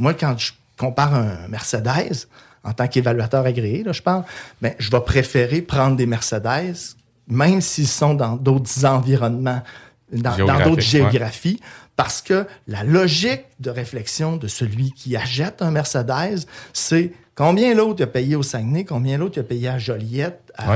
Moi, 0.00 0.14
quand 0.14 0.36
je 0.36 0.50
compare 0.76 1.14
un 1.14 1.46
Mercedes, 1.48 2.26
en 2.64 2.72
tant 2.72 2.88
qu'évaluateur 2.88 3.46
agréé, 3.46 3.84
là, 3.84 3.92
je 3.92 4.02
parle, 4.02 4.24
ben, 4.60 4.74
je 4.80 4.90
vais 4.90 5.00
préférer 5.00 5.62
prendre 5.62 5.94
des 5.96 6.06
Mercedes, 6.06 6.96
même 7.28 7.60
s'ils 7.60 7.88
sont 7.88 8.14
dans 8.14 8.36
d'autres 8.36 8.84
environnements, 8.84 9.62
dans 10.12 10.36
d'autres 10.36 10.74
ouais. 10.76 10.80
géographies, 10.80 11.60
parce 11.96 12.22
que 12.22 12.46
la 12.66 12.84
logique 12.84 13.44
de 13.60 13.70
réflexion 13.70 14.36
de 14.36 14.48
celui 14.48 14.92
qui 14.92 15.16
achète 15.16 15.62
un 15.62 15.70
Mercedes, 15.70 16.46
c'est 16.72 17.12
combien 17.34 17.74
l'autre 17.74 18.02
a 18.02 18.06
payé 18.06 18.36
au 18.36 18.42
Saguenay, 18.42 18.84
combien 18.84 19.18
l'autre 19.18 19.40
a 19.40 19.42
payé 19.42 19.68
à 19.68 19.78
Joliette, 19.78 20.52
à, 20.56 20.72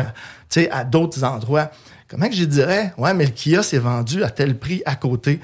Ouais. 0.55 0.71
à 0.71 0.85
d'autres 0.85 1.25
endroits. 1.25 1.71
Comment 2.09 2.29
que 2.29 2.35
je 2.37 2.45
dirais, 2.45 2.93
ouais, 2.99 3.13
mais 3.15 3.25
le 3.25 3.33
Kia 3.33 3.63
s'est 3.63 3.79
vendu 3.79 4.23
à 4.23 4.31
tel 4.31 4.57
prix 4.57 4.81
à 4.87 4.95
côté. 4.95 5.41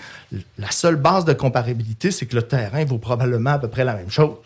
La 0.59 0.71
seule 0.71 0.97
base 0.97 1.25
de 1.25 1.33
comparabilité, 1.33 2.12
c'est 2.12 2.27
que 2.27 2.37
le 2.37 2.43
terrain 2.43 2.85
vaut 2.85 2.99
probablement 2.99 3.51
à 3.51 3.59
peu 3.59 3.69
près 3.69 3.85
la 3.85 3.95
même 3.95 4.11
chose. 4.11 4.37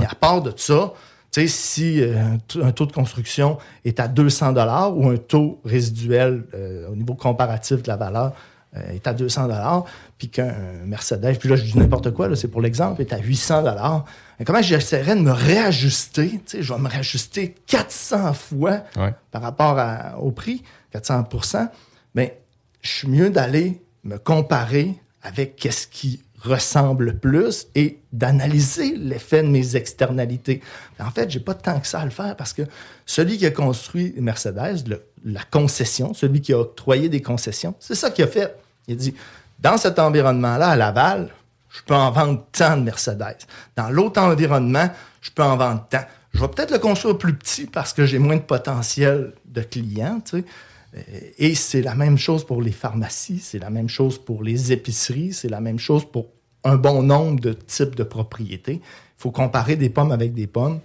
Et 0.00 0.04
à 0.04 0.14
part 0.14 0.42
de 0.42 0.52
ça, 0.56 0.92
tu 1.36 1.42
sais, 1.42 1.48
si 1.48 2.00
euh, 2.02 2.14
un 2.62 2.72
taux 2.72 2.86
de 2.86 2.92
construction 2.92 3.58
est 3.84 4.00
à 4.00 4.08
200 4.08 4.52
dollars 4.52 4.96
ou 4.96 5.08
un 5.10 5.18
taux 5.18 5.60
résiduel 5.66 6.44
euh, 6.54 6.88
au 6.90 6.96
niveau 6.96 7.14
comparatif 7.14 7.82
de 7.82 7.88
la 7.88 7.96
valeur 7.96 8.32
euh, 8.74 8.80
est 8.94 9.06
à 9.06 9.12
200 9.12 9.42
dollars, 9.42 9.84
puis 10.16 10.30
qu'un 10.30 10.54
Mercedes, 10.86 11.36
puis 11.38 11.50
là 11.50 11.56
je 11.56 11.64
dis 11.64 11.76
n'importe 11.78 12.10
quoi, 12.12 12.34
c'est 12.36 12.48
pour 12.48 12.62
l'exemple, 12.62 13.02
est 13.02 13.12
à 13.12 13.18
800 13.18 13.62
dollars. 13.64 14.06
Comment 14.46 14.62
j'essaierais 14.62 15.14
de 15.14 15.20
me 15.20 15.30
réajuster? 15.30 16.30
Tu 16.30 16.40
sais, 16.46 16.62
je 16.62 16.72
vais 16.72 16.80
me 16.80 16.88
réajuster 16.88 17.54
400 17.66 18.32
fois 18.32 18.84
Ouais. 18.96 19.14
par 19.30 19.42
rapport 19.42 19.78
à- 19.78 20.18
au 20.18 20.30
prix, 20.30 20.62
400 20.90 21.24
mais 22.14 22.40
je 22.80 22.90
suis 22.90 23.08
mieux 23.08 23.28
d'aller 23.28 23.82
me 24.04 24.16
comparer 24.16 24.94
avec 25.22 25.56
qu'est-ce 25.56 25.86
qui 25.86 26.22
ressemble 26.40 27.06
le 27.06 27.16
plus 27.16 27.66
et 27.74 28.00
d'analyser 28.12 28.96
l'effet 28.96 29.42
de 29.42 29.48
mes 29.48 29.76
externalités. 29.76 30.60
En 31.00 31.10
fait, 31.10 31.30
j'ai 31.30 31.40
pas 31.40 31.54
tant 31.54 31.80
que 31.80 31.86
ça 31.86 32.00
à 32.00 32.04
le 32.04 32.10
faire 32.10 32.36
parce 32.36 32.52
que 32.52 32.62
celui 33.04 33.38
qui 33.38 33.46
a 33.46 33.50
construit 33.50 34.14
Mercedes, 34.18 34.84
la 35.24 35.42
concession, 35.50 36.14
celui 36.14 36.40
qui 36.40 36.52
a 36.52 36.58
octroyé 36.58 37.08
des 37.08 37.22
concessions, 37.22 37.74
c'est 37.80 37.94
ça 37.94 38.10
qu'il 38.10 38.24
a 38.24 38.28
fait. 38.28 38.56
Il 38.86 38.94
a 38.94 38.96
dit, 38.96 39.14
dans 39.58 39.76
cet 39.78 39.98
environnement-là, 39.98 40.70
à 40.70 40.76
Laval, 40.76 41.30
je 41.70 41.82
peux 41.82 41.94
en 41.94 42.10
vendre 42.10 42.44
tant 42.52 42.76
de 42.76 42.82
Mercedes. 42.82 43.38
Dans 43.74 43.90
l'autre 43.90 44.20
environnement, 44.20 44.88
je 45.20 45.30
peux 45.30 45.42
en 45.42 45.56
vendre 45.56 45.86
tant. 45.90 46.04
Je 46.32 46.40
vais 46.40 46.48
peut-être 46.48 46.70
le 46.70 46.78
construire 46.78 47.16
plus 47.16 47.34
petit 47.34 47.66
parce 47.66 47.92
que 47.92 48.04
j'ai 48.04 48.18
moins 48.18 48.36
de 48.36 48.42
potentiel 48.42 49.32
de 49.46 49.62
clients. 49.62 50.20
Euh, 50.96 51.00
Et 51.38 51.54
c'est 51.54 51.82
la 51.82 51.94
même 51.94 52.16
chose 52.18 52.44
pour 52.46 52.62
les 52.62 52.72
pharmacies, 52.72 53.38
c'est 53.40 53.58
la 53.58 53.70
même 53.70 53.88
chose 53.88 54.18
pour 54.18 54.42
les 54.42 54.72
épiceries, 54.72 55.32
c'est 55.32 55.48
la 55.48 55.60
même 55.60 55.78
chose 55.78 56.04
pour 56.10 56.28
un 56.64 56.76
bon 56.76 57.02
nombre 57.02 57.40
de 57.40 57.52
types 57.52 57.94
de 57.94 58.02
propriétés. 58.02 58.80
Il 58.82 59.18
faut 59.22 59.30
comparer 59.30 59.76
des 59.76 59.88
pommes 59.90 60.12
avec 60.12 60.34
des 60.34 60.46
pommes, 60.46 60.80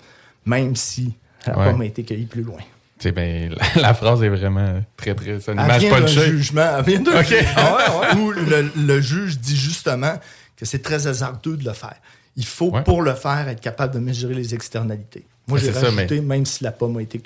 même 0.46 0.76
si 0.76 1.14
la 1.48 1.58
Ouais. 1.58 1.66
pomme 1.72 1.82
a 1.82 1.86
été 1.86 2.04
cueillie 2.04 2.26
plus 2.28 2.44
loin. 2.44 2.60
Tu 3.00 3.08
sais, 3.08 3.12
ben, 3.12 3.52
la, 3.76 3.82
la 3.82 3.94
phrase 3.96 4.22
est 4.24 4.30
vraiment 4.30 4.80
très, 4.96 5.16
très. 5.16 5.40
C'est 5.40 5.54
une 5.54 5.60
Elle 5.60 5.66
image 5.66 5.82
vient 5.82 5.92
d'un 5.92 6.00
punchée. 6.02 6.26
jugement, 6.28 6.70
elle 6.78 6.86
vient 6.86 7.00
d'un 7.02 7.20
Ok. 7.20 7.26
jugement 7.26 8.24
où 8.24 8.32
le, 8.32 8.72
le 8.76 9.02
juge 9.02 9.40
dit 9.40 9.58
justement 9.58 10.14
que 10.56 10.66
c'est 10.66 10.84
très 10.84 11.08
hasardeux 11.08 11.58
de 11.58 11.66
le 11.66 11.74
faire. 11.74 11.96
Il 12.36 12.46
faut, 12.46 12.72
pour 12.86 13.02
le 13.02 13.14
faire, 13.14 13.48
être 13.48 13.62
capable 13.62 13.94
de 13.94 14.00
mesurer 14.00 14.34
les 14.34 14.54
externalités. 14.54 15.26
Moi, 15.48 15.60
j'ai 15.60 15.72
rajouté, 15.72 16.22
même 16.22 16.46
si 16.46 16.64
la 16.64 16.72
pomme 16.72 16.98
a 16.98 17.02
été 17.02 17.22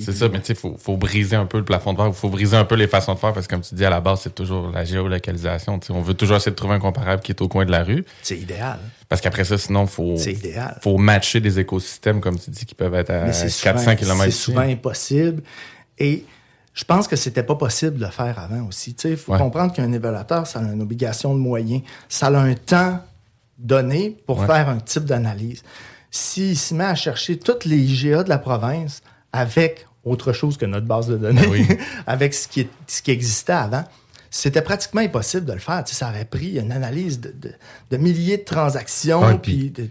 C'est 0.00 0.12
ça, 0.12 0.28
mais 0.28 0.40
tu 0.40 0.54
sais, 0.54 0.60
il 0.64 0.78
faut, 0.78 0.96
briser 0.96 1.36
un 1.36 1.46
peu 1.46 1.58
le 1.58 1.64
plafond 1.64 1.92
de 1.92 1.98
verre, 1.98 2.08
il 2.08 2.14
faut 2.14 2.28
briser 2.28 2.56
un 2.56 2.64
peu 2.64 2.74
les 2.74 2.88
façons 2.88 3.14
de 3.14 3.18
faire, 3.18 3.32
parce 3.32 3.46
que 3.46 3.54
comme 3.54 3.62
tu 3.62 3.74
dis, 3.74 3.84
à 3.84 3.90
la 3.90 4.00
base, 4.00 4.22
c'est 4.22 4.34
toujours 4.34 4.70
la 4.70 4.84
géolocalisation. 4.84 5.78
on 5.90 6.00
veut 6.00 6.14
toujours 6.14 6.36
essayer 6.36 6.50
de 6.50 6.56
trouver 6.56 6.74
un 6.74 6.80
comparable 6.80 7.22
qui 7.22 7.32
est 7.32 7.40
au 7.40 7.48
coin 7.48 7.64
de 7.64 7.70
la 7.70 7.84
rue. 7.84 8.04
C'est 8.22 8.38
idéal. 8.38 8.78
Parce 9.08 9.20
qu'après 9.20 9.44
ça, 9.44 9.58
sinon, 9.58 9.84
il 9.84 9.88
faut, 9.88 10.16
faut 10.82 10.98
matcher 10.98 11.40
des 11.40 11.58
écosystèmes, 11.60 12.20
comme 12.20 12.38
tu 12.38 12.50
dis, 12.50 12.66
qui 12.66 12.74
peuvent 12.74 12.94
être 12.94 13.10
à 13.10 13.26
400 13.30 13.96
km. 13.96 14.24
C'est 14.24 14.30
souvent 14.30 14.60
impossible. 14.62 15.42
Et 15.98 16.24
je 16.74 16.84
pense 16.84 17.06
que 17.06 17.16
c'était 17.16 17.42
pas 17.42 17.56
possible 17.56 17.98
de 17.98 18.04
le 18.04 18.10
faire 18.10 18.38
avant 18.38 18.66
aussi. 18.66 18.96
Il 19.04 19.16
faut 19.16 19.36
comprendre 19.36 19.72
qu'un 19.72 19.92
évaluateur, 19.92 20.46
ça 20.46 20.60
a 20.60 20.62
une 20.62 20.82
obligation 20.82 21.34
de 21.34 21.40
moyens. 21.40 21.82
Ça 22.08 22.28
a 22.28 22.38
un 22.38 22.54
temps 22.54 23.00
donné 23.58 24.16
pour 24.26 24.44
faire 24.44 24.68
un 24.68 24.78
type 24.78 25.04
d'analyse. 25.04 25.62
S'il 26.10 26.56
se 26.56 26.74
met 26.74 26.84
à 26.84 26.94
chercher 26.94 27.38
toutes 27.38 27.64
les 27.64 27.76
IGA 27.76 28.24
de 28.24 28.28
la 28.28 28.38
province 28.38 29.02
avec 29.32 29.86
autre 30.04 30.32
chose 30.32 30.56
que 30.56 30.64
notre 30.64 30.86
base 30.86 31.08
de 31.08 31.16
données, 31.16 31.46
ben 31.46 31.78
avec 32.06 32.32
ce 32.32 32.48
qui, 32.48 32.68
ce 32.86 33.02
qui 33.02 33.10
existait 33.10 33.52
avant, 33.52 33.84
c'était 34.30 34.62
pratiquement 34.62 35.00
impossible 35.00 35.44
de 35.46 35.52
le 35.52 35.58
faire. 35.58 35.82
ça 35.86 36.08
aurait 36.08 36.24
pris 36.24 36.58
une 36.58 36.72
analyse 36.72 37.20
de, 37.20 37.96
milliers 37.96 38.38
de 38.38 38.44
transactions, 38.44 39.38
puis 39.38 39.70
de, 39.70 39.88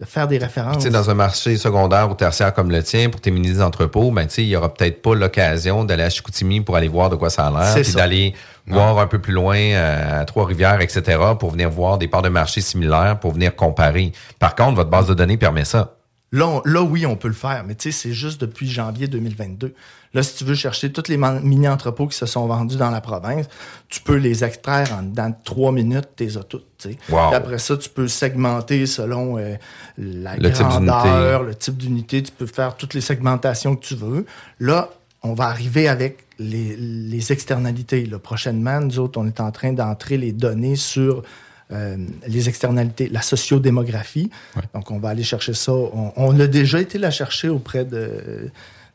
de 0.00 0.04
faire 0.04 0.28
des 0.28 0.38
références. 0.38 0.84
dans 0.86 1.10
un 1.10 1.14
marché 1.14 1.56
secondaire 1.56 2.08
ou 2.08 2.14
tertiaire 2.14 2.54
comme 2.54 2.70
le 2.70 2.82
tien, 2.84 3.10
pour 3.10 3.20
tes 3.20 3.32
ministres 3.32 3.58
d'entrepôt, 3.58 4.12
ben, 4.12 4.28
il 4.38 4.46
n'y 4.46 4.54
aura 4.54 4.72
peut-être 4.72 5.02
pas 5.02 5.14
l'occasion 5.14 5.84
d'aller 5.84 6.04
à 6.04 6.10
Chicoutimi 6.10 6.60
pour 6.60 6.76
aller 6.76 6.86
voir 6.86 7.10
de 7.10 7.16
quoi 7.16 7.30
ça 7.30 7.48
a 7.48 7.50
l'air, 7.50 7.82
puis 7.82 7.94
d'aller 7.94 8.34
voir 8.66 8.98
un 9.00 9.08
peu 9.08 9.18
plus 9.18 9.32
loin 9.32 9.58
euh, 9.58 10.20
à 10.20 10.24
Trois-Rivières, 10.24 10.80
etc., 10.80 11.18
pour 11.38 11.50
venir 11.50 11.68
voir 11.68 11.98
des 11.98 12.06
parts 12.06 12.22
de 12.22 12.28
marché 12.28 12.60
similaires, 12.60 13.18
pour 13.18 13.32
venir 13.32 13.56
comparer. 13.56 14.12
Par 14.38 14.54
contre, 14.54 14.76
votre 14.76 14.90
base 14.90 15.08
de 15.08 15.14
données 15.14 15.36
permet 15.36 15.64
ça. 15.64 15.96
Là, 16.30 16.60
là, 16.64 16.82
oui, 16.82 17.06
on 17.06 17.16
peut 17.16 17.28
le 17.28 17.34
faire, 17.34 17.64
mais 17.66 17.74
tu 17.74 17.90
sais, 17.90 17.98
c'est 17.98 18.12
juste 18.12 18.40
depuis 18.40 18.68
janvier 18.68 19.08
2022. 19.08 19.74
Là, 20.14 20.22
si 20.22 20.36
tu 20.36 20.44
veux 20.44 20.54
chercher 20.54 20.90
tous 20.90 21.08
les 21.08 21.16
mini-entrepôts 21.16 22.06
qui 22.06 22.16
se 22.16 22.26
sont 22.26 22.46
vendus 22.46 22.76
dans 22.76 22.90
la 22.90 23.00
province, 23.00 23.46
tu 23.88 24.00
peux 24.00 24.16
les 24.16 24.44
extraire 24.44 24.92
en 24.98 25.02
dans 25.02 25.34
trois 25.44 25.72
minutes, 25.72 26.08
tes 26.16 26.28
toutes. 26.48 26.88
après 27.12 27.58
ça, 27.58 27.76
tu 27.76 27.88
peux 27.88 28.08
segmenter 28.08 28.86
selon 28.86 29.38
euh, 29.38 29.56
la 29.98 30.36
le 30.36 30.50
grandeur, 30.50 31.42
le 31.42 31.54
type 31.54 31.76
d'unité. 31.76 32.22
Tu 32.22 32.32
peux 32.32 32.46
faire 32.46 32.76
toutes 32.76 32.94
les 32.94 33.00
segmentations 33.00 33.76
que 33.76 33.84
tu 33.84 33.94
veux. 33.94 34.24
Là, 34.60 34.90
on 35.22 35.34
va 35.34 35.46
arriver 35.46 35.88
avec 35.88 36.24
les, 36.38 37.32
externalités. 37.32 38.06
Là, 38.06 38.18
prochainement, 38.18 38.80
nous 38.80 38.98
autres, 38.98 39.20
on 39.20 39.26
est 39.26 39.40
en 39.40 39.50
train 39.50 39.72
d'entrer 39.72 40.16
les 40.16 40.32
données 40.32 40.76
sur 40.76 41.22
euh, 41.70 41.96
les 42.26 42.48
externalités, 42.48 43.08
la 43.08 43.22
sociodémographie. 43.22 44.30
Donc, 44.74 44.90
on 44.90 44.98
va 44.98 45.10
aller 45.10 45.24
chercher 45.24 45.54
ça. 45.54 45.72
On, 45.72 46.40
a 46.40 46.46
déjà 46.46 46.80
été 46.80 46.98
la 46.98 47.10
chercher 47.10 47.48
auprès 47.48 47.84
de, 47.84 48.50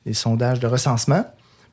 des 0.06 0.14
sondages 0.14 0.60
de 0.60 0.68
recensement. 0.68 1.26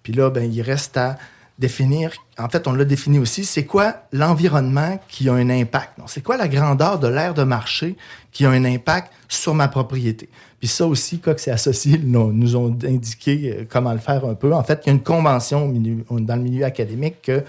Puis 0.03 0.13
là, 0.13 0.31
ben, 0.31 0.51
il 0.51 0.63
reste 0.63 0.97
à 0.97 1.17
définir, 1.59 2.13
en 2.39 2.49
fait, 2.49 2.67
on 2.67 2.73
l'a 2.73 2.87
défini 2.87 3.19
aussi, 3.19 3.45
c'est 3.45 3.67
quoi 3.67 3.97
l'environnement 4.13 4.99
qui 5.09 5.29
a 5.29 5.35
un 5.35 5.51
impact? 5.51 5.93
C'est 6.07 6.23
quoi 6.23 6.39
la 6.39 6.49
grandeur 6.49 6.99
de 6.99 7.07
l'aire 7.07 7.35
de 7.35 7.43
marché 7.43 7.97
qui 8.33 8.47
a 8.47 8.51
un 8.51 8.65
impact 8.65 9.13
sur 9.29 9.55
ma 9.55 9.69
propriété? 9.69 10.31
Puis 10.59 10.69
ça 10.69 10.87
aussi, 10.87 11.21
Cox 11.21 11.49
et 11.49 11.51
Associés 11.51 11.99
nous 11.99 12.57
ont 12.57 12.77
indiqué 12.85 13.55
euh, 13.55 13.65
comment 13.69 13.93
le 13.93 13.99
faire 13.99 14.25
un 14.25 14.35
peu. 14.35 14.55
En 14.55 14.65
fait, 14.65 14.83
il 14.85 14.87
y 14.89 14.91
a 14.91 14.95
une 14.95 15.03
convention 15.03 15.69
dans 16.11 16.37
le 16.37 16.43
milieu 16.43 16.65
académique 16.65 17.23
que 17.23 17.45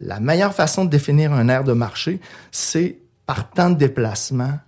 la 0.00 0.20
meilleure 0.20 0.54
façon 0.54 0.84
de 0.84 0.90
définir 0.90 1.32
un 1.32 1.48
aire 1.48 1.64
de 1.64 1.72
marché, 1.72 2.20
c'est 2.50 2.98
par 3.24 3.50
temps 3.50 3.70
de 3.70 3.76
déplacement 3.76 4.58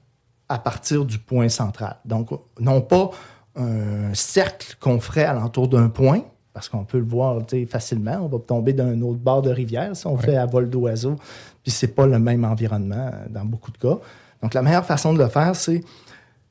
à 0.49 0.59
partir 0.59 1.05
du 1.05 1.18
point 1.18 1.49
central. 1.49 1.97
Donc, 2.05 2.31
non 2.61 2.81
pas 2.81 3.11
un 3.56 4.14
cercle 4.14 4.76
qu'on 4.80 5.00
ferait 5.00 5.24
alentour 5.24 5.68
d'un 5.68 5.88
point, 5.88 6.22
parce 6.52 6.68
qu'on 6.68 6.84
peut 6.84 6.98
le 6.98 7.04
voir 7.04 7.42
facilement. 7.68 8.20
On 8.22 8.28
va 8.28 8.38
tomber 8.38 8.72
d'un 8.72 9.00
autre 9.02 9.18
bord 9.18 9.42
de 9.42 9.50
rivière 9.50 9.94
si 9.96 10.06
on 10.06 10.16
fait 10.16 10.36
à 10.36 10.46
vol 10.46 10.70
d'oiseau, 10.70 11.16
puis 11.62 11.72
c'est 11.72 11.94
pas 11.94 12.06
le 12.06 12.18
même 12.18 12.44
environnement 12.44 13.10
euh, 13.12 13.26
dans 13.28 13.44
beaucoup 13.44 13.72
de 13.72 13.78
cas. 13.78 13.98
Donc, 14.42 14.54
la 14.54 14.62
meilleure 14.62 14.84
façon 14.84 15.12
de 15.12 15.18
le 15.18 15.28
faire, 15.28 15.56
c'est 15.56 15.82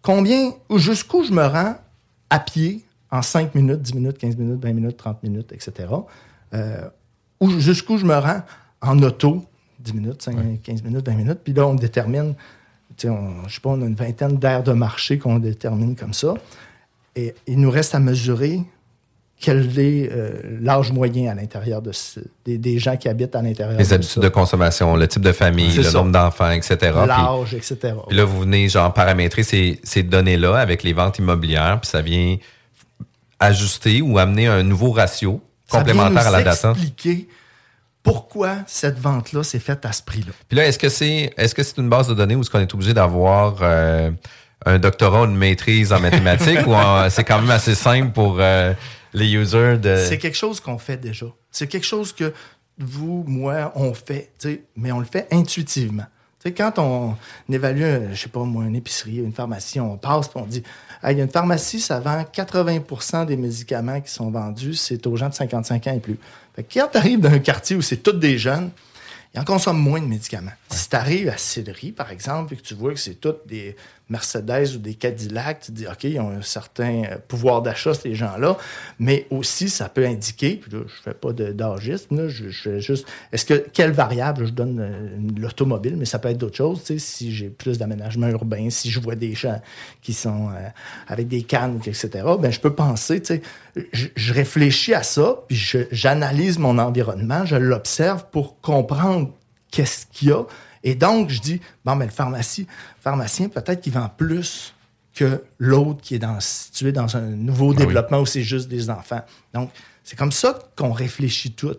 combien, 0.01 0.51
ou 0.69 0.77
jusqu'où 0.77 1.23
je 1.23 1.31
me 1.31 1.45
rends 1.45 1.75
à 2.29 2.39
pied 2.39 2.83
en 3.11 3.21
5 3.21 3.55
minutes, 3.55 3.81
10 3.81 3.93
minutes, 3.95 4.17
15 4.17 4.37
minutes, 4.37 4.61
20 4.61 4.73
minutes, 4.73 4.97
30 4.97 5.23
minutes, 5.23 5.51
etc. 5.53 5.87
Euh, 6.53 6.89
ou 7.39 7.49
jusqu'où 7.59 7.97
je 7.97 8.05
me 8.05 8.15
rends 8.15 8.41
en 8.81 9.01
auto, 9.03 9.45
10 9.79 9.93
minutes, 9.93 10.21
5, 10.21 10.61
15 10.61 10.83
minutes, 10.83 11.07
20 11.07 11.13
minutes. 11.15 11.39
Puis 11.43 11.53
là, 11.53 11.67
on 11.67 11.75
détermine, 11.75 12.33
on, 13.05 13.47
je 13.47 13.53
sais 13.53 13.61
pas, 13.61 13.69
on 13.69 13.81
a 13.81 13.85
une 13.85 13.95
vingtaine 13.95 14.37
d'aires 14.37 14.63
de 14.63 14.73
marché 14.73 15.17
qu'on 15.19 15.39
détermine 15.39 15.95
comme 15.95 16.13
ça. 16.13 16.33
Et 17.15 17.35
il 17.47 17.59
nous 17.59 17.69
reste 17.69 17.95
à 17.95 17.99
mesurer 17.99 18.61
quel 19.39 19.77
est 19.77 20.09
euh, 20.09 20.39
l'âge 20.61 20.93
moyen 20.93 21.29
à 21.29 21.35
l'intérieur 21.35 21.81
de 21.81 21.91
des, 22.45 22.79
gens 22.79 22.95
qui 22.95 23.09
habitent 23.09 23.35
à 23.35 23.41
l'intérieur. 23.41 23.77
Les 23.77 23.91
habitudes 23.91 24.21
de 24.21 24.29
consommation, 24.29 24.95
le 24.95 25.05
type 25.05 25.21
de 25.21 25.33
famille, 25.33 25.75
le 25.75 25.91
nombre 25.91 26.13
d'enfants, 26.13 26.51
etc. 26.51 26.77
L'âge, 27.05 27.53
etc. 27.53 27.93
Puis 28.07 28.15
là, 28.15 28.23
vous 28.23 28.39
venez 28.39 28.69
genre 28.69 28.93
paramétrer 28.93 29.43
ces, 29.43 29.81
ces 29.83 30.01
données-là 30.01 30.57
avec 30.57 30.81
les 30.83 30.93
ventes 30.93 31.19
immobilières, 31.19 31.79
puis 31.81 31.89
ça 31.89 32.01
vient 32.01 32.37
ajuster 33.37 34.01
ou 34.01 34.17
amener 34.17 34.47
un 34.47 34.63
nouveau 34.63 34.91
ratio 34.91 35.41
complémentaire 35.69 36.27
à 36.27 36.31
la 36.31 36.41
data. 36.41 36.71
expliquer 36.71 37.27
pourquoi 38.01 38.57
cette 38.67 38.99
vente-là 38.99 39.43
s'est 39.43 39.59
faite 39.59 39.85
à 39.85 39.91
ce 39.91 40.03
prix-là. 40.03 40.31
Puis 40.47 40.57
là, 40.57 40.67
est-ce 40.67 40.79
que 40.79 40.89
c'est 40.89 41.33
est-ce 41.37 41.55
que 41.55 41.63
c'est 41.63 41.77
une 41.77 41.89
base 41.89 42.07
de 42.07 42.13
données 42.13 42.35
où 42.35 42.41
est-ce 42.41 42.49
qu'on 42.49 42.59
est 42.59 42.73
obligé 42.73 42.93
d'avoir 42.93 43.57
euh, 43.61 44.11
un 44.65 44.79
doctorat 44.79 45.21
ou 45.21 45.25
une 45.25 45.37
maîtrise 45.37 45.91
en 45.93 45.99
mathématiques 45.99 46.65
ou 46.67 46.73
c'est 47.09 47.23
quand 47.23 47.41
même 47.41 47.51
assez 47.51 47.75
simple 47.75 48.11
pour 48.11 48.37
euh, 48.39 48.73
les 49.13 49.33
users 49.33 49.77
de... 49.77 49.97
C'est 50.07 50.17
quelque 50.17 50.37
chose 50.37 50.59
qu'on 50.59 50.77
fait 50.77 50.97
déjà. 50.97 51.25
C'est 51.51 51.67
quelque 51.67 51.85
chose 51.85 52.13
que 52.13 52.33
vous, 52.77 53.23
moi, 53.27 53.71
on 53.75 53.93
fait, 53.93 54.31
mais 54.75 54.91
on 54.91 54.99
le 54.99 55.05
fait 55.05 55.27
intuitivement. 55.31 56.05
quand 56.57 56.79
on 56.79 57.15
évalue, 57.51 58.11
je 58.11 58.15
sais 58.15 58.29
pas 58.29 58.43
moi, 58.43 58.65
une 58.65 58.75
épicerie, 58.75 59.17
une 59.17 59.33
pharmacie, 59.33 59.79
on 59.79 59.97
passe 59.97 60.27
et 60.27 60.39
on 60.39 60.45
dit 60.45 60.63
il 61.11 61.17
y 61.17 61.21
a 61.21 61.23
une 61.23 61.29
pharmacie, 61.29 61.81
ça 61.81 61.99
vend 61.99 62.21
80% 62.21 63.25
des 63.25 63.35
médicaments 63.35 63.99
qui 63.99 64.11
sont 64.11 64.31
vendus, 64.31 64.75
c'est 64.75 65.05
aux 65.05 65.15
gens 65.17 65.29
de 65.29 65.33
55 65.33 65.87
ans 65.87 65.93
et 65.95 65.99
plus. 65.99 66.17
Fait 66.55 66.63
que 66.63 66.79
quand 66.79 66.87
tu 66.91 66.97
arrives 66.97 67.19
dans 67.19 67.31
un 67.31 67.39
quartier 67.39 67.75
où 67.75 67.81
c'est 67.81 67.97
tous 67.97 68.13
des 68.13 68.37
jeunes, 68.37 68.71
ils 69.33 69.39
en 69.39 69.43
consomment 69.43 69.81
moins 69.81 69.99
de 69.99 70.05
médicaments. 70.05 70.51
Si 70.69 70.89
tu 70.89 70.95
arrives 70.95 71.29
à 71.29 71.37
Céleri, 71.37 71.91
par 71.91 72.11
exemple, 72.11 72.53
et 72.53 72.57
que 72.57 72.61
tu 72.61 72.75
vois 72.75 72.93
que 72.93 72.99
c'est 72.99 73.15
toutes 73.15 73.47
des 73.47 73.75
Mercedes 74.09 74.75
ou 74.75 74.79
des 74.79 74.95
Cadillac, 74.95 75.61
tu 75.61 75.71
dis, 75.71 75.87
OK, 75.87 76.03
ils 76.03 76.19
ont 76.19 76.29
un 76.29 76.41
certain 76.41 77.03
euh, 77.03 77.17
pouvoir 77.27 77.61
d'achat, 77.61 77.93
ces 77.93 78.13
gens-là, 78.13 78.57
mais 78.99 79.27
aussi, 79.29 79.69
ça 79.69 79.87
peut 79.87 80.05
indiquer, 80.05 80.57
puis 80.57 80.71
là, 80.71 80.79
je 80.85 81.01
fais 81.01 81.13
pas 81.13 81.31
d'âgisme, 81.31 82.27
je, 82.27 82.49
je 82.49 82.61
fais 82.61 82.79
juste, 82.81 83.07
est-ce 83.31 83.45
que, 83.45 83.53
quelle 83.53 83.91
variable 83.91 84.45
je 84.45 84.51
donne 84.51 84.79
euh, 84.79 85.39
l'automobile, 85.39 85.95
mais 85.95 86.05
ça 86.05 86.19
peut 86.19 86.29
être 86.29 86.37
d'autres 86.37 86.57
choses, 86.57 86.83
si 86.97 87.33
j'ai 87.33 87.49
plus 87.49 87.77
d'aménagement 87.77 88.27
urbain, 88.27 88.69
si 88.69 88.91
je 88.91 88.99
vois 88.99 89.15
des 89.15 89.33
gens 89.35 89.61
qui 90.01 90.13
sont 90.13 90.49
euh, 90.49 90.67
avec 91.07 91.29
des 91.29 91.43
cannes, 91.43 91.79
etc., 91.85 92.09
ben 92.39 92.51
je 92.51 92.59
peux 92.59 92.73
penser, 92.73 93.23
je 93.93 94.33
réfléchis 94.33 94.93
à 94.93 95.03
ça, 95.03 95.43
puis 95.47 95.55
j'analyse 95.91 96.59
mon 96.59 96.77
environnement, 96.77 97.45
je 97.45 97.55
l'observe 97.55 98.25
pour 98.31 98.59
comprendre 98.59 99.31
qu'est-ce 99.71 100.05
qu'il 100.11 100.29
y 100.29 100.31
a, 100.31 100.43
et 100.83 100.95
donc, 100.95 101.29
je 101.29 101.39
dis, 101.39 101.61
bon, 101.85 101.95
mais 101.95 102.05
le 102.05 102.11
pharmacie, 102.11 102.67
pharmacien, 102.99 103.47
peut-être 103.47 103.81
qu'il 103.81 103.93
vend 103.93 104.09
plus 104.15 104.73
que 105.13 105.43
l'autre 105.59 106.01
qui 106.01 106.15
est 106.15 106.19
dans, 106.19 106.39
situé 106.39 106.91
dans 106.91 107.15
un 107.15 107.21
nouveau 107.21 107.71
ah 107.71 107.79
développement 107.79 108.19
où 108.19 108.25
c'est 108.25 108.41
juste 108.41 108.67
des 108.67 108.89
enfants. 108.89 109.21
Donc, 109.53 109.69
c'est 110.03 110.17
comme 110.17 110.31
ça 110.31 110.59
qu'on 110.75 110.91
réfléchit 110.91 111.53
tout. 111.53 111.75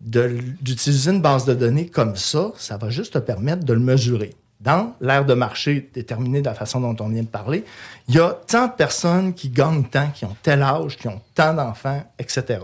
D'utiliser 0.00 1.10
une 1.10 1.22
base 1.22 1.44
de 1.44 1.54
données 1.54 1.88
comme 1.88 2.16
ça, 2.16 2.52
ça 2.56 2.76
va 2.76 2.90
juste 2.90 3.14
te 3.14 3.18
permettre 3.18 3.64
de 3.64 3.72
le 3.72 3.80
mesurer. 3.80 4.34
Dans 4.58 4.96
l'ère 5.02 5.26
de 5.26 5.34
marché 5.34 5.90
déterminée 5.92 6.40
de 6.40 6.46
la 6.46 6.54
façon 6.54 6.80
dont 6.80 6.96
on 7.04 7.08
vient 7.10 7.22
de 7.22 7.28
parler, 7.28 7.64
il 8.08 8.14
y 8.14 8.18
a 8.18 8.30
tant 8.46 8.68
de 8.68 8.72
personnes 8.72 9.34
qui 9.34 9.50
gagnent 9.50 9.84
tant, 9.84 10.10
qui 10.10 10.24
ont 10.24 10.36
tel 10.42 10.62
âge, 10.62 10.96
qui 10.96 11.08
ont 11.08 11.20
tant 11.34 11.52
d'enfants, 11.52 12.02
etc. 12.18 12.60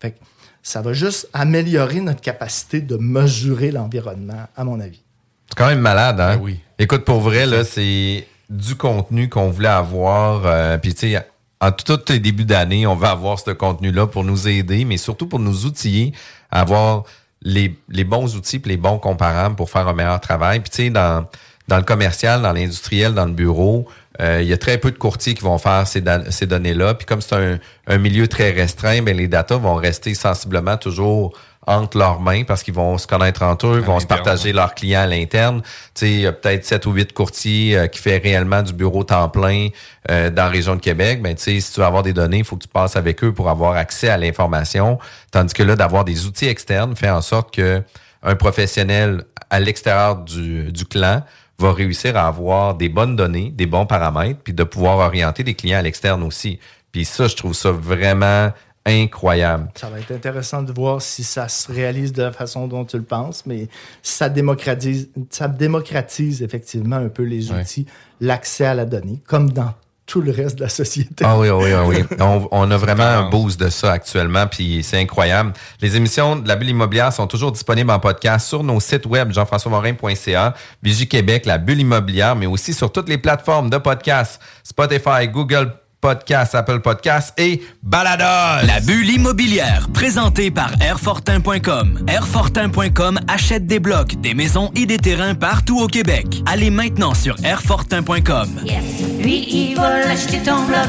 Fait 0.00 0.10
que 0.10 0.18
ça 0.66 0.82
va 0.82 0.92
juste 0.92 1.28
améliorer 1.32 2.00
notre 2.00 2.20
capacité 2.20 2.80
de 2.80 2.96
mesurer 2.96 3.70
l'environnement, 3.70 4.48
à 4.56 4.64
mon 4.64 4.80
avis. 4.80 5.00
C'est 5.48 5.56
quand 5.56 5.68
même 5.68 5.78
malade, 5.78 6.18
hein? 6.18 6.34
Ben 6.34 6.42
oui. 6.42 6.58
Écoute, 6.80 7.04
pour 7.04 7.20
vrai, 7.20 7.46
là, 7.46 7.62
c'est 7.62 8.26
du 8.50 8.74
contenu 8.74 9.28
qu'on 9.28 9.48
voulait 9.48 9.68
avoir. 9.68 10.42
Euh, 10.44 10.76
puis, 10.76 10.92
tu 10.92 11.12
sais, 11.12 11.24
en 11.60 11.70
tout 11.70 12.00
les 12.08 12.18
débuts 12.18 12.44
d'année, 12.44 12.84
on 12.84 12.96
va 12.96 13.12
avoir 13.12 13.38
ce 13.38 13.52
contenu-là 13.52 14.08
pour 14.08 14.24
nous 14.24 14.48
aider, 14.48 14.84
mais 14.84 14.96
surtout 14.96 15.28
pour 15.28 15.38
nous 15.38 15.66
outiller 15.66 16.12
à 16.50 16.62
avoir 16.62 17.04
les, 17.42 17.78
les 17.88 18.02
bons 18.02 18.34
outils 18.34 18.56
et 18.56 18.68
les 18.68 18.76
bons 18.76 18.98
comparables 18.98 19.54
pour 19.54 19.70
faire 19.70 19.86
un 19.86 19.94
meilleur 19.94 20.20
travail. 20.20 20.58
Puis, 20.58 20.70
tu 20.70 20.76
sais, 20.76 20.90
dans, 20.90 21.26
dans 21.68 21.76
le 21.76 21.84
commercial, 21.84 22.42
dans 22.42 22.52
l'industriel, 22.52 23.14
dans 23.14 23.26
le 23.26 23.32
bureau, 23.32 23.86
euh, 24.20 24.40
il 24.42 24.48
y 24.48 24.52
a 24.52 24.58
très 24.58 24.78
peu 24.78 24.90
de 24.90 24.98
courtiers 24.98 25.34
qui 25.34 25.42
vont 25.42 25.58
faire 25.58 25.86
ces, 25.86 26.02
ces 26.30 26.46
données-là. 26.46 26.94
Puis 26.94 27.06
comme 27.06 27.20
c'est 27.20 27.34
un, 27.34 27.58
un, 27.86 27.98
milieu 27.98 28.28
très 28.28 28.50
restreint, 28.50 29.02
ben 29.02 29.16
les 29.16 29.28
datas 29.28 29.58
vont 29.58 29.74
rester 29.74 30.14
sensiblement 30.14 30.76
toujours 30.76 31.32
entre 31.66 31.98
leurs 31.98 32.20
mains 32.20 32.44
parce 32.44 32.62
qu'ils 32.62 32.74
vont 32.74 32.96
se 32.96 33.06
connaître 33.06 33.42
entre 33.42 33.66
eux, 33.66 33.78
ils 33.80 33.84
vont 33.84 33.98
se 33.98 34.06
partager 34.06 34.52
leurs 34.52 34.74
clients 34.74 35.00
à 35.00 35.06
l'interne. 35.06 35.62
Tu 35.62 35.70
sais, 35.94 36.10
il 36.10 36.20
y 36.20 36.26
a 36.26 36.32
peut-être 36.32 36.64
sept 36.64 36.86
ou 36.86 36.92
huit 36.92 37.12
courtiers 37.12 37.76
euh, 37.76 37.86
qui 37.88 38.00
fait 38.00 38.18
réellement 38.18 38.62
du 38.62 38.72
bureau 38.72 39.02
temps 39.02 39.28
plein 39.28 39.68
euh, 40.10 40.30
dans 40.30 40.44
la 40.44 40.48
région 40.48 40.76
de 40.76 40.80
Québec. 40.80 41.20
Ben, 41.22 41.34
tu 41.34 41.42
sais, 41.42 41.60
si 41.60 41.72
tu 41.72 41.80
veux 41.80 41.86
avoir 41.86 42.04
des 42.04 42.12
données, 42.12 42.38
il 42.38 42.44
faut 42.44 42.56
que 42.56 42.62
tu 42.62 42.68
passes 42.68 42.96
avec 42.96 43.22
eux 43.24 43.32
pour 43.32 43.50
avoir 43.50 43.72
accès 43.76 44.08
à 44.08 44.16
l'information. 44.16 44.98
Tandis 45.32 45.54
que 45.54 45.64
là, 45.64 45.74
d'avoir 45.74 46.04
des 46.04 46.26
outils 46.26 46.46
externes 46.46 46.94
fait 46.94 47.10
en 47.10 47.20
sorte 47.20 47.52
que 47.52 47.82
un 48.22 48.34
professionnel 48.34 49.24
à 49.50 49.60
l'extérieur 49.60 50.16
du, 50.16 50.72
du 50.72 50.84
clan 50.84 51.22
va 51.58 51.72
réussir 51.72 52.16
à 52.16 52.26
avoir 52.26 52.74
des 52.74 52.88
bonnes 52.88 53.16
données, 53.16 53.50
des 53.50 53.66
bons 53.66 53.86
paramètres, 53.86 54.40
puis 54.42 54.52
de 54.52 54.64
pouvoir 54.64 54.98
orienter 54.98 55.42
des 55.42 55.54
clients 55.54 55.78
à 55.78 55.82
l'externe 55.82 56.22
aussi. 56.22 56.58
Puis 56.92 57.04
ça, 57.04 57.28
je 57.28 57.36
trouve 57.36 57.54
ça 57.54 57.70
vraiment 57.70 58.52
incroyable. 58.86 59.68
Ça 59.74 59.90
va 59.90 59.98
être 59.98 60.12
intéressant 60.12 60.62
de 60.62 60.72
voir 60.72 61.02
si 61.02 61.24
ça 61.24 61.48
se 61.48 61.70
réalise 61.72 62.12
de 62.12 62.22
la 62.22 62.32
façon 62.32 62.68
dont 62.68 62.84
tu 62.84 62.96
le 62.96 63.02
penses, 63.02 63.44
mais 63.44 63.68
ça 64.02 64.28
démocratise, 64.28 65.08
ça 65.30 65.48
démocratise 65.48 66.42
effectivement 66.42 66.96
un 66.96 67.08
peu 67.08 67.24
les 67.24 67.50
outils, 67.50 67.86
l'accès 68.20 68.64
à 68.64 68.74
la 68.74 68.84
donnée, 68.84 69.20
comme 69.26 69.50
dans 69.50 69.74
tout 70.06 70.20
le 70.20 70.30
reste 70.30 70.56
de 70.56 70.62
la 70.62 70.68
société. 70.68 71.24
Ah 71.24 71.36
oui, 71.36 71.48
oui, 71.50 71.70
oui. 71.86 72.04
on, 72.20 72.48
on, 72.52 72.70
a 72.70 72.76
vraiment 72.76 73.04
un 73.04 73.28
boost 73.28 73.58
de 73.58 73.68
ça 73.68 73.92
actuellement, 73.92 74.46
puis 74.46 74.82
c'est 74.84 75.00
incroyable. 75.00 75.52
Les 75.80 75.96
émissions 75.96 76.36
de 76.36 76.46
la 76.46 76.54
bulle 76.54 76.70
immobilière 76.70 77.12
sont 77.12 77.26
toujours 77.26 77.50
disponibles 77.50 77.90
en 77.90 77.98
podcast 77.98 78.46
sur 78.46 78.62
nos 78.62 78.78
sites 78.78 79.06
web 79.06 79.32
jean-françois-morin.ca, 79.32 80.54
Vigie 80.82 81.08
Québec, 81.08 81.44
la 81.44 81.58
bulle 81.58 81.80
immobilière, 81.80 82.36
mais 82.36 82.46
aussi 82.46 82.72
sur 82.72 82.92
toutes 82.92 83.08
les 83.08 83.18
plateformes 83.18 83.68
de 83.68 83.78
podcast, 83.78 84.40
Spotify, 84.62 85.28
Google 85.28 85.72
Podcast, 86.00 86.54
Apple 86.54 86.80
Podcast 86.80 87.32
et 87.38 87.62
Balados. 87.82 88.66
La 88.66 88.80
bulle 88.80 89.08
immobilière, 89.10 89.88
présentée 89.92 90.50
par 90.50 90.70
Airfortin.com. 90.80 92.04
Airfortin.com 92.08 93.18
achète 93.28 93.66
des 93.66 93.78
blocs, 93.80 94.14
des 94.20 94.34
maisons 94.34 94.70
et 94.74 94.86
des 94.86 94.98
terrains 94.98 95.34
partout 95.34 95.80
au 95.80 95.86
Québec. 95.86 96.26
Allez 96.46 96.70
maintenant 96.70 97.14
sur 97.14 97.36
Airfortin.com. 97.44 98.60
Yes. 98.64 98.82
Lui, 99.20 99.46
il 99.48 99.76
va 99.76 100.00
l'acheter 100.06 100.42
ton 100.42 100.64
bloc. 100.66 100.88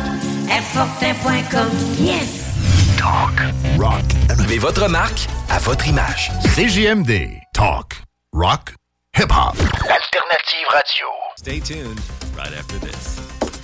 Airfortin.com. 0.50 1.70
Yes. 2.00 2.44
Talk, 2.98 3.42
rock. 3.80 4.04
Mais 4.48 4.58
votre 4.58 4.88
marque 4.88 5.28
à 5.50 5.60
votre 5.60 5.88
image. 5.88 6.32
CJMD. 6.56 7.30
Talk, 7.54 8.02
rock, 8.34 8.74
hip-hop. 9.18 9.56
Alternative 9.58 10.68
radio. 10.72 11.06
Stay 11.38 11.60
tuned 11.60 12.00
right 12.38 12.54
after 12.58 12.80
this. 12.80 13.27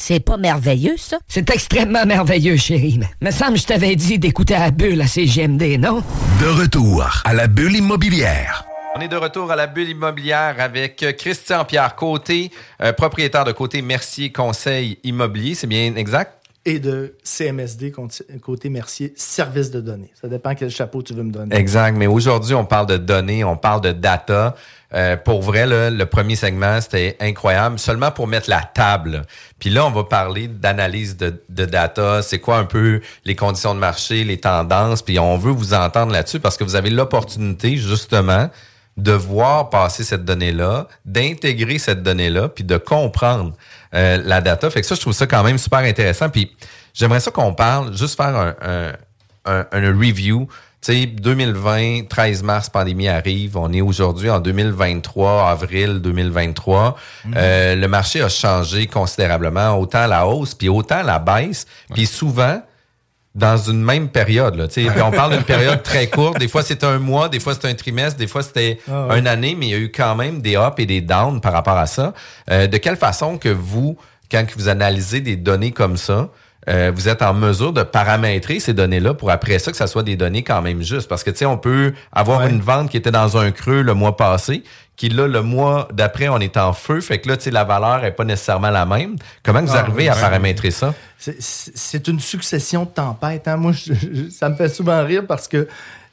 C'est 0.00 0.20
pas 0.20 0.36
merveilleux, 0.36 0.96
ça? 0.96 1.18
C'est 1.26 1.50
extrêmement 1.50 2.06
merveilleux, 2.06 2.56
chérie. 2.56 3.00
Me 3.20 3.32
semble 3.32 3.54
que 3.54 3.58
je 3.58 3.66
t'avais 3.66 3.96
dit 3.96 4.16
d'écouter 4.20 4.54
à 4.54 4.60
la 4.60 4.70
bulle 4.70 5.00
à 5.00 5.08
CGMD, 5.08 5.76
non? 5.76 6.04
De 6.40 6.46
retour 6.46 7.04
à 7.24 7.34
la 7.34 7.48
bulle 7.48 7.74
immobilière. 7.74 8.64
On 8.96 9.00
est 9.00 9.08
de 9.08 9.16
retour 9.16 9.50
à 9.50 9.56
la 9.56 9.66
bulle 9.66 9.88
immobilière 9.88 10.54
avec 10.60 11.02
euh, 11.02 11.10
Christian-Pierre 11.12 11.96
Côté, 11.96 12.52
euh, 12.80 12.92
propriétaire 12.92 13.44
de 13.44 13.50
Côté 13.50 13.82
Mercier 13.82 14.30
Conseil 14.30 14.98
Immobilier. 15.02 15.56
C'est 15.56 15.66
bien 15.66 15.92
exact? 15.96 16.34
Et 16.64 16.78
de 16.78 17.16
CMSD, 17.24 17.90
côté- 17.90 18.24
côté 18.40 18.68
Mercier, 18.68 19.12
service 19.16 19.70
de 19.72 19.80
données. 19.80 20.10
Ça 20.20 20.28
dépend 20.28 20.54
quel 20.54 20.70
chapeau 20.70 21.02
tu 21.02 21.12
veux 21.12 21.22
me 21.24 21.32
donner. 21.32 21.56
Exact. 21.56 21.96
Mais 21.96 22.06
aujourd'hui, 22.06 22.54
on 22.54 22.64
parle 22.64 22.86
de 22.86 22.98
données, 22.98 23.42
on 23.42 23.56
parle 23.56 23.80
de 23.80 23.90
data. 23.92 24.54
Euh, 24.94 25.16
pour 25.16 25.42
vrai, 25.42 25.66
le 25.90 26.04
premier 26.06 26.34
segment, 26.34 26.80
c'était 26.80 27.16
incroyable, 27.20 27.78
seulement 27.78 28.10
pour 28.10 28.26
mettre 28.26 28.48
la 28.48 28.62
table. 28.62 29.22
Puis 29.58 29.70
là, 29.70 29.84
on 29.84 29.90
va 29.90 30.04
parler 30.04 30.48
d'analyse 30.48 31.16
de, 31.16 31.34
data, 31.48 32.22
c'est 32.22 32.38
quoi 32.38 32.56
un 32.58 32.64
peu 32.64 33.00
les 33.24 33.36
conditions 33.36 33.74
de 33.74 33.80
marché, 33.80 34.24
les 34.24 34.38
tendances, 34.38 35.02
puis 35.02 35.18
on 35.18 35.36
veut 35.36 35.52
vous 35.52 35.74
entendre 35.74 36.12
là-dessus 36.12 36.40
parce 36.40 36.56
que 36.56 36.64
vous 36.64 36.76
avez 36.76 36.90
l'opportunité, 36.90 37.76
justement, 37.76 38.48
de 38.96 39.12
voir 39.12 39.70
passer 39.70 40.04
cette 40.04 40.24
donnée-là, 40.24 40.88
d'intégrer 41.04 41.78
cette 41.78 42.02
donnée-là, 42.02 42.48
puis 42.48 42.64
de 42.64 42.78
comprendre 42.78 43.52
euh, 43.94 44.20
la 44.24 44.40
data. 44.40 44.70
Fait 44.70 44.80
que 44.80 44.86
ça, 44.86 44.94
je 44.94 45.00
trouve 45.00 45.12
ça 45.12 45.26
quand 45.26 45.44
même 45.44 45.58
super 45.58 45.80
intéressant. 45.80 46.30
Puis 46.30 46.56
j'aimerais 46.94 47.20
ça 47.20 47.30
qu'on 47.30 47.54
parle, 47.54 47.96
juste 47.96 48.16
faire 48.16 48.54
un, 48.60 48.92
un, 49.48 49.66
un 49.72 49.88
review. 49.98 50.48
Tu 50.80 50.92
sais, 50.92 51.06
2020, 51.06 52.08
13 52.08 52.42
mars, 52.44 52.68
pandémie 52.70 53.08
arrive. 53.08 53.56
On 53.56 53.72
est 53.72 53.80
aujourd'hui 53.80 54.30
en 54.30 54.38
2023, 54.38 55.50
avril 55.50 56.00
2023. 56.00 56.96
Euh, 57.34 57.74
le 57.74 57.88
marché 57.88 58.22
a 58.22 58.28
changé 58.28 58.86
considérablement, 58.86 59.76
autant 59.76 60.06
la 60.06 60.26
hausse, 60.26 60.54
puis 60.54 60.68
autant 60.68 61.02
la 61.02 61.18
baisse. 61.18 61.66
Puis 61.94 62.06
souvent, 62.06 62.62
dans 63.34 63.56
une 63.56 63.82
même 63.82 64.08
période. 64.08 64.56
Là, 64.56 64.68
tu 64.68 64.84
sais. 64.84 64.90
Puis 64.90 65.02
on 65.02 65.10
parle 65.10 65.32
d'une 65.32 65.44
période 65.44 65.82
très 65.82 66.08
courte. 66.08 66.38
Des 66.38 66.48
fois, 66.48 66.62
c'est 66.62 66.82
un 66.84 66.98
mois, 66.98 67.28
des 67.28 67.40
fois, 67.40 67.54
c'est 67.54 67.68
un 67.68 67.74
trimestre, 67.74 68.18
des 68.18 68.26
fois, 68.26 68.42
c'était 68.42 68.78
Ah 68.90 69.06
ouais. 69.08 69.18
une 69.18 69.26
année, 69.26 69.56
mais 69.58 69.66
il 69.66 69.70
y 69.70 69.74
a 69.74 69.78
eu 69.78 69.90
quand 69.90 70.14
même 70.14 70.40
des 70.40 70.56
ups 70.56 70.74
et 70.78 70.86
des 70.86 71.00
downs 71.00 71.40
par 71.40 71.52
rapport 71.52 71.76
à 71.76 71.86
ça. 71.86 72.14
Euh, 72.50 72.66
de 72.66 72.76
quelle 72.78 72.96
façon 72.96 73.38
que 73.38 73.48
vous, 73.48 73.96
quand 74.30 74.44
vous 74.56 74.68
analysez 74.68 75.20
des 75.20 75.36
données 75.36 75.72
comme 75.72 75.96
ça, 75.96 76.30
euh, 76.68 76.92
vous 76.94 77.08
êtes 77.08 77.22
en 77.22 77.34
mesure 77.34 77.72
de 77.72 77.82
paramétrer 77.82 78.58
ces 78.60 78.74
données-là 78.74 79.14
pour 79.14 79.30
après 79.30 79.58
ça 79.58 79.70
que 79.70 79.76
ça 79.76 79.86
soit 79.86 80.02
des 80.02 80.16
données 80.16 80.42
quand 80.42 80.60
même 80.62 80.82
justes. 80.82 81.08
Parce 81.08 81.22
que, 81.24 81.30
tu 81.30 81.38
sais, 81.38 81.46
on 81.46 81.56
peut 81.58 81.92
avoir 82.12 82.40
Ouais. 82.40 82.50
une 82.50 82.60
vente 82.60 82.90
qui 82.90 82.96
était 82.96 83.10
dans 83.10 83.36
un 83.38 83.50
creux 83.52 83.82
le 83.82 83.94
mois 83.94 84.16
passé, 84.16 84.64
qui 84.96 85.08
là, 85.08 85.28
le 85.28 85.42
mois 85.42 85.88
d'après, 85.92 86.28
on 86.28 86.38
est 86.40 86.56
en 86.56 86.72
feu. 86.72 87.00
Fait 87.00 87.18
que 87.20 87.28
là, 87.28 87.36
tu 87.36 87.44
sais, 87.44 87.50
la 87.52 87.62
valeur 87.64 88.04
est 88.04 88.10
pas 88.12 88.24
nécessairement 88.24 88.70
la 88.70 88.84
même. 88.84 89.14
Comment 89.44 89.62
vous 89.62 89.72
Ah, 89.76 89.80
arrivez 89.80 89.96
oui, 90.04 90.08
à 90.08 90.14
paramétrer 90.16 90.70
ça? 90.72 90.92
C'est- 91.18 92.08
une 92.08 92.20
succession 92.20 92.84
de 92.84 92.90
tempêtes. 92.90 93.46
hein. 93.48 93.56
Moi, 93.56 93.72
je- 93.72 93.92
je- 93.94 94.30
ça 94.30 94.48
me 94.48 94.56
fait 94.56 94.68
souvent 94.68 95.04
rire 95.04 95.22
parce 95.26 95.46
que 95.48 95.68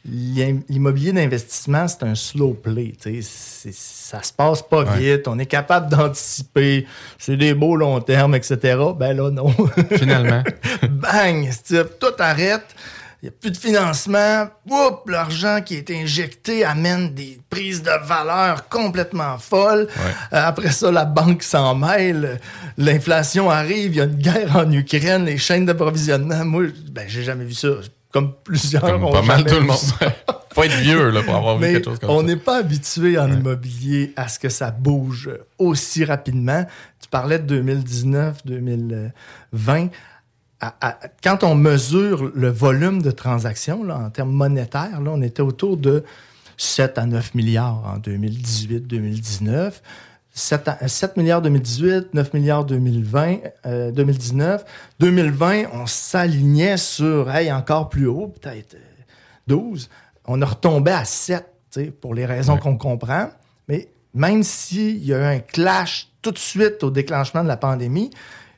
l'immobilier 0.08 1.12
d'investissement, 1.12 1.88
c'est 1.88 2.04
un 2.04 2.16
slow 2.16 2.54
play. 2.54 2.94
tu 3.02 3.22
sais. 3.22 3.28
C'est- 3.72 3.74
Ça 3.74 4.22
se 4.22 4.32
passe 4.32 4.62
pas 4.62 4.84
vite. 4.84 5.28
On 5.28 5.40
est 5.40 5.48
capable 5.48 5.90
d'anticiper. 5.90 6.86
C'est 7.18 7.38
des 7.38 7.54
beaux 7.56 7.76
long 7.76 8.00
termes, 8.02 8.36
etc. 8.36 8.78
Ben 8.98 9.18
là, 9.18 9.32
non. 9.32 9.48
Finalement. 9.98 10.44
Bang! 10.90 11.50
Tout 12.00 12.14
arrête. 12.20 12.66
Il 13.24 13.26
n'y 13.26 13.30
a 13.30 13.32
plus 13.42 13.50
de 13.50 13.58
financement. 13.58 14.48
L'argent 15.08 15.60
qui 15.66 15.76
est 15.78 15.90
injecté 15.90 16.64
amène 16.64 17.16
des 17.16 17.40
prises 17.50 17.82
de 17.82 17.90
valeur 18.06 18.70
complètement 18.70 19.40
folles. 19.40 19.88
Euh, 19.98 20.08
après 20.46 20.70
ça, 20.72 20.92
la 20.92 21.06
banque 21.06 21.42
s'en 21.42 21.74
mêle. 21.74 22.40
L'inflation 22.78 23.50
arrive. 23.50 23.94
Il 23.94 23.98
y 23.98 24.02
a 24.02 24.04
une 24.04 24.16
guerre 24.16 24.56
en 24.56 24.72
Ukraine. 24.72 25.26
Les 25.26 25.40
chaînes 25.40 25.66
d'approvisionnement. 25.66 26.46
Moi, 26.46 26.66
ben, 26.92 27.06
j'ai 27.08 27.24
jamais 27.24 27.46
vu 27.46 27.54
ça. 27.54 27.70
Comme 28.16 28.32
plusieurs 28.46 28.82
Comme 28.82 29.02
pas 29.12 29.22
mal 29.24 29.44
tout 29.44 29.56
le 29.56 29.66
monde. 29.66 29.76
Faut 30.54 30.64
être 30.64 30.78
vieux 30.78 31.10
là, 31.10 31.22
pour 31.22 31.36
avoir 31.36 31.58
vu 31.58 31.66
quelque 31.74 31.84
chose 31.84 32.00
comme 32.00 32.10
on 32.12 32.22
ça. 32.22 32.26
n'est 32.28 32.38
pas 32.38 32.60
habitué 32.60 33.20
en 33.20 33.30
immobilier 33.30 34.14
à 34.16 34.30
ce 34.30 34.40
que 34.40 34.48
ça 34.48 34.72
bouge 34.72 35.30
aussi 35.60 36.06
rapidement. 36.06 36.66
Tu 37.02 37.10
parlais 37.10 37.40
de 37.40 37.44
2019, 37.46 38.46
2020. 38.46 39.88
À- 40.62 40.76
à- 40.80 40.98
quand 41.22 41.44
on 41.44 41.56
mesure 41.56 42.32
le 42.34 42.48
volume 42.50 43.02
de 43.02 43.12
transactions 43.12 43.84
là, 43.84 43.98
en 43.98 44.10
termes 44.10 44.32
monétaires, 44.32 45.02
là, 45.02 45.12
on 45.14 45.22
était 45.22 45.42
autour 45.42 45.76
de 45.76 46.06
7 46.56 46.98
à 46.98 47.06
9 47.06 47.36
milliards 47.36 47.84
en 47.86 47.98
2018-2019. 47.98 49.82
7, 50.38 50.68
à- 50.68 50.88
7 50.90 51.16
milliards 51.16 51.42
2018, 51.42 52.14
9 52.14 52.34
milliards 52.34 52.66
2020, 52.66 53.38
euh, 53.66 53.92
2019. 53.92 54.66
2020, 55.00 55.64
on 55.74 55.86
s'alignait 55.88 56.76
sur 56.78 57.32
hey, 57.34 57.52
encore 57.52 57.88
plus 57.88 58.06
haut, 58.08 58.28
peut-être 58.28 58.76
euh, 58.76 58.80
12. 59.48 59.90
On 60.26 60.42
a 60.42 60.46
retombé 60.46 60.92
à 60.92 61.06
7, 61.06 61.46
tu 61.72 61.80
sais, 61.86 61.86
pour 61.92 62.14
les 62.14 62.26
raisons 62.26 62.58
qu'on 62.58 62.78
comprend. 62.78 63.30
Mais 63.70 63.88
même 64.14 64.44
s'il 64.44 65.04
y 65.06 65.14
a 65.14 65.20
eu 65.20 65.36
un 65.38 65.40
clash 65.40 66.10
tout 66.22 66.32
de 66.32 66.38
suite 66.38 66.84
au 66.84 66.92
déclenchement 66.92 67.42
de 67.44 67.48
la 67.48 67.58
pandémie 67.58 68.10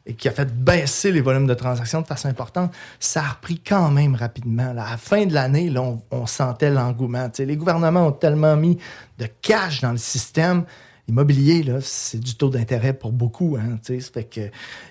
et 0.08 0.13
qui 0.16 0.28
a 0.30 0.32
fait 0.32 0.52
baisser 0.52 1.12
les 1.12 1.22
volumes 1.22 1.48
de 1.48 1.54
transactions 1.54 2.02
de 2.02 2.08
façon 2.08 2.30
importante, 2.30 2.74
ça 3.00 3.20
a 3.22 3.28
repris 3.34 3.60
quand 3.60 3.92
même 3.92 4.16
rapidement. 4.16 4.74
là. 4.74 4.86
À 4.86 4.92
la 4.92 4.98
fin 4.98 5.26
de 5.28 5.34
l'année, 5.34 5.72
on, 5.78 6.02
on 6.10 6.26
sentait 6.26 6.72
l'engouement. 6.72 7.30
Les 7.38 7.58
gouvernements 7.58 8.08
ont 8.08 8.12
tellement 8.13 8.56
mis 8.56 8.78
de 9.20 9.28
cash 9.42 9.82
dans 9.82 9.92
le 9.92 9.98
système 9.98 10.63
immobilier, 11.08 11.63
là, 11.63 11.80
c'est 11.82 12.20
du 12.20 12.36
taux 12.36 12.50
d'intérêt 12.50 12.93
pour 12.93 13.12
beaucoup. 13.12 13.58
Hein, 13.60 13.78
ça 13.84 13.93
fait 14.13 14.24
que 14.24 14.41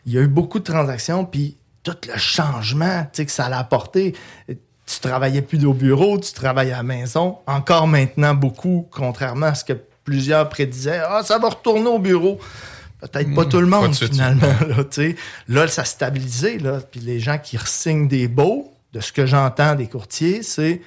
il 0.07 0.12
y 0.12 0.18
a 0.18 0.22
eu 0.22 0.29
beaucoup 0.29 0.59
de 0.59 0.64
transactions, 0.64 1.24
puis 1.24 1.57
tout 1.83 1.96
le 2.09 2.18
changement 2.18 3.07
que 3.14 3.31
ça 3.31 3.46
a 3.46 3.59
apporté. 3.59 4.14
Tu 4.48 5.00
travaillais 5.00 5.42
plus 5.42 5.64
au 5.66 5.74
bureau, 5.74 6.18
tu 6.18 6.33
travaillais 6.33 6.72
à 6.72 6.79
la 6.79 6.83
maison. 6.83 7.38
Encore 7.46 7.87
maintenant, 7.87 8.35
beaucoup, 8.35 8.88
contrairement 8.90 9.46
à 9.46 9.55
ce 9.55 9.64
que 9.64 9.74
plusieurs 10.05 10.48
prédisaient. 10.48 11.00
Ah, 11.09 11.22
ça 11.24 11.38
va 11.38 11.48
retourner 11.48 11.88
au 11.88 11.98
bureau. 11.98 12.38
Peut-être 13.00 13.35
pas 13.35 13.44
Mmh, 13.44 13.48
tout 13.48 13.61
le 13.61 13.66
monde, 13.66 13.94
finalement. 13.94 14.55
Là, 14.68 14.85
tu 14.85 14.90
sais. 14.90 15.16
là, 15.48 15.68
ça 15.68 15.83
a 15.83 15.85
stabilisé. 15.85 16.59
Là, 16.59 16.81
puis 16.81 17.00
les 17.00 17.20
gens 17.20 17.38
qui 17.38 17.59
signent 17.64 18.09
des 18.09 18.26
beaux, 18.26 18.72
de 18.92 19.00
ce 19.00 19.12
que 19.12 19.26
j'entends 19.26 19.74
des 19.74 19.88
courtiers, 19.88 20.42
c'est 20.42 20.81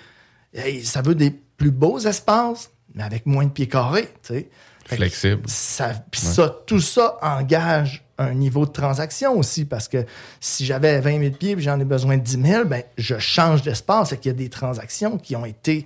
hey, 0.54 0.84
ça 0.84 1.02
veut 1.02 1.16
des 1.16 1.32
plus 1.32 1.72
beaux 1.72 2.00
espaces, 2.00 2.72
mais 2.96 3.04
avec 3.04 3.26
moins 3.26 3.46
de 3.46 3.52
pieds 3.52 3.68
carrés. 3.68 4.10
Flexible. 4.96 5.42
Ça, 5.48 6.50
tout 6.66 6.80
ça 6.80 7.18
engage 7.22 8.04
un 8.18 8.34
niveau 8.34 8.66
de 8.66 8.72
transaction 8.72 9.38
aussi, 9.38 9.66
parce 9.66 9.88
que 9.88 10.06
si 10.40 10.66
j'avais 10.66 11.00
20 11.00 11.20
000 11.20 11.32
pieds 11.36 11.52
et 11.52 11.60
j'en 11.60 11.80
ai 11.80 11.86
besoin 11.86 12.18
de 12.18 12.24
10 12.24 12.42
000, 12.44 12.66
ben, 12.66 12.84
je 12.98 13.18
change 13.18 13.62
d'espace. 13.62 14.10
Fait 14.10 14.18
qu'il 14.18 14.32
y 14.32 14.36
a 14.36 14.38
des 14.38 14.50
transactions 14.50 15.18
qui 15.18 15.36
ont 15.36 15.46
été 15.46 15.86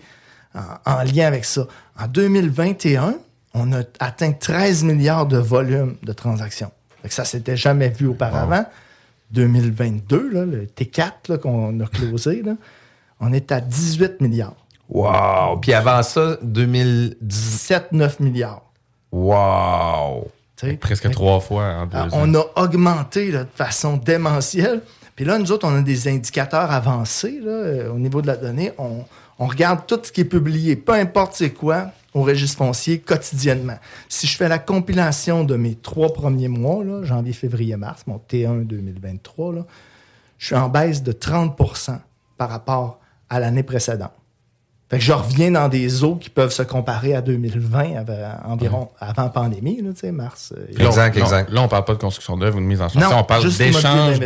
en, 0.56 0.92
en 0.92 1.04
lien 1.04 1.28
avec 1.28 1.46
ça. 1.46 1.68
En 2.00 2.08
2021, 2.08 3.16
on 3.54 3.72
a 3.74 3.84
atteint 4.00 4.32
13 4.32 4.84
milliards 4.84 5.28
de 5.28 5.38
volume 5.38 5.96
de 6.02 6.14
transactions. 6.14 6.72
Ça 7.08 7.26
s'était 7.26 7.58
jamais 7.58 7.90
vu 7.90 8.08
auparavant. 8.08 8.66
2022, 9.32 10.30
là, 10.32 10.46
le 10.46 10.66
T4 10.66 11.12
là, 11.30 11.38
qu'on 11.38 11.80
a 11.80 11.88
closé, 11.88 12.44
là, 12.44 12.54
on 13.20 13.34
est 13.34 13.52
à 13.52 13.62
18 13.62 14.22
milliards. 14.22 14.56
Wow! 14.90 15.58
Puis 15.60 15.74
avant 15.74 16.04
ça, 16.04 16.38
2010. 16.42 17.72
7-9 17.92 18.22
milliards. 18.22 18.64
Wow! 19.14 20.28
Presque 20.80 21.12
trois 21.12 21.40
fois 21.40 21.66
en 21.66 21.86
deux 21.86 21.98
Ah, 21.98 22.06
ans. 22.06 22.10
on 22.14 22.34
a 22.34 22.46
augmenté 22.56 23.32
là, 23.32 23.44
de 23.44 23.50
façon 23.54 23.98
démentielle. 23.98 24.82
Puis 25.16 25.24
là, 25.24 25.38
nous 25.38 25.52
autres, 25.52 25.68
on 25.68 25.76
a 25.76 25.82
des 25.84 26.08
indicateurs 26.08 26.72
avancés 26.72 27.40
là, 27.42 27.52
euh, 27.52 27.92
au 27.92 28.00
niveau 28.00 28.22
de 28.24 28.28
la 28.28 28.38
donnée. 28.38 28.72
On, 28.80 29.04
on 29.38 29.46
regarde 29.46 29.82
tout 29.86 30.00
ce 30.02 30.12
qui 30.12 30.22
est 30.22 30.26
publié, 30.26 30.76
peu 30.76 30.94
importe 30.94 31.34
c'est 31.36 31.52
quoi, 31.52 31.92
au 32.16 32.24
registre 32.24 32.58
foncier 32.58 33.00
quotidiennement. 33.00 33.78
Si 34.10 34.26
je 34.26 34.36
fais 34.36 34.48
la 34.48 34.58
compilation 34.58 35.44
de 35.44 35.56
mes 35.58 35.76
trois 35.76 36.12
premiers 36.12 36.48
mois, 36.48 36.84
là, 36.84 37.04
janvier, 37.04 37.34
février, 37.34 37.76
mars, 37.76 38.04
mon 38.08 38.20
T1 38.30 38.66
2023, 38.66 39.54
là, 39.54 39.66
je 40.40 40.48
suis 40.48 40.56
en 40.56 40.70
baisse 40.70 41.04
de 41.04 41.12
30% 41.12 42.00
par 42.38 42.50
rapport 42.50 43.00
à 43.30 43.40
l'année 43.40 43.64
précédente. 43.64 44.12
Fait 44.90 45.00
que 45.00 45.04
je 45.04 45.14
reviens 45.14 45.50
dans 45.52 45.70
des 45.70 46.04
eaux 46.04 46.16
qui 46.18 46.30
peuvent 46.30 46.52
se 46.52 46.62
comparer 46.62 47.16
à 47.16 47.22
2020, 47.22 47.96
avant- 47.96 48.14
environ 48.46 48.90
avant 49.00 49.30
pandémie, 49.30 49.82
là, 49.82 49.92
tu 49.94 50.02
sais, 50.02 50.12
mars. 50.12 50.54
euh, 50.56 50.66
Exact, 50.88 51.16
là, 51.16 51.22
exact. 51.24 51.52
Là, 51.52 51.62
on 51.64 51.68
parle 51.68 51.86
pas 51.86 51.94
de 51.94 52.00
construction 52.00 52.38
d'œuvres 52.38 52.58
ou 52.58 52.62
de 52.62 52.66
mise 52.66 52.82
en 52.82 52.90
chantier. 52.90 53.02
On 53.18 53.24
parle 53.24 53.42
d'échange 53.58 54.20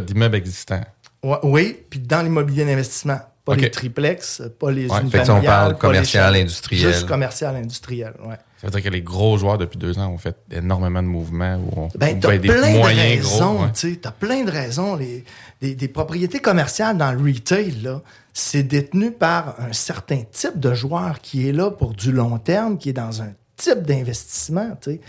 d'immeubles 0.00 0.36
existants. 0.36 0.80
Ouais, 1.22 1.38
oui, 1.42 1.78
puis 1.88 2.00
dans 2.00 2.22
l'immobilier 2.22 2.66
d'investissement. 2.66 3.18
Pas 3.44 3.56
les 3.56 3.70
triplex, 3.70 4.42
pas 4.58 4.70
les 4.70 4.90
Ouais, 4.90 5.00
fait 5.10 5.22
que 5.22 5.30
on 5.30 5.42
parle 5.42 5.76
commercial, 5.76 6.34
industriel. 6.34 6.92
Juste 6.92 7.06
commercial, 7.06 7.56
industriel, 7.56 8.14
ouais. 8.24 8.36
Ça 8.64 8.68
veut 8.68 8.80
dire 8.80 8.82
que 8.82 8.94
les 8.94 9.02
gros 9.02 9.36
joueurs 9.36 9.58
depuis 9.58 9.76
deux 9.76 9.98
ans 9.98 10.08
ont 10.08 10.16
fait 10.16 10.36
énormément 10.50 11.02
de 11.02 11.08
mouvements. 11.08 11.56
Où 11.56 11.80
on, 11.82 11.88
Ben, 11.98 12.18
t'as 12.18 12.28
ben, 12.28 12.40
des 12.40 12.48
plein 12.48 12.72
de 12.72 12.96
raisons, 12.96 13.54
gros. 13.54 13.64
ouais. 13.64 13.72
tu 13.74 13.90
sais, 13.90 13.96
t'as 13.96 14.10
plein 14.10 14.44
de 14.44 14.50
raisons. 14.50 14.96
Les, 14.96 15.88
propriétés 15.88 16.38
commerciales 16.38 16.96
dans 16.96 17.12
le 17.12 17.18
retail, 17.18 17.72
là, 17.82 18.00
c'est 18.32 18.62
détenu 18.62 19.10
par 19.10 19.56
un 19.60 19.74
certain 19.74 20.22
type 20.32 20.58
de 20.58 20.72
joueur 20.72 21.20
qui 21.20 21.46
est 21.46 21.52
là 21.52 21.70
pour 21.70 21.92
du 21.92 22.10
long 22.10 22.38
terme, 22.38 22.78
qui 22.78 22.88
est 22.88 22.94
dans 22.94 23.20
un 23.20 23.32
type 23.56 23.82
d'investissement, 23.82 24.70
tu 24.80 24.92
sais. 24.92 25.00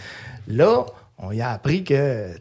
Là, 0.49 0.85
on 1.17 1.31
y 1.31 1.39
a 1.39 1.51
appris 1.51 1.85
que, 1.85 2.33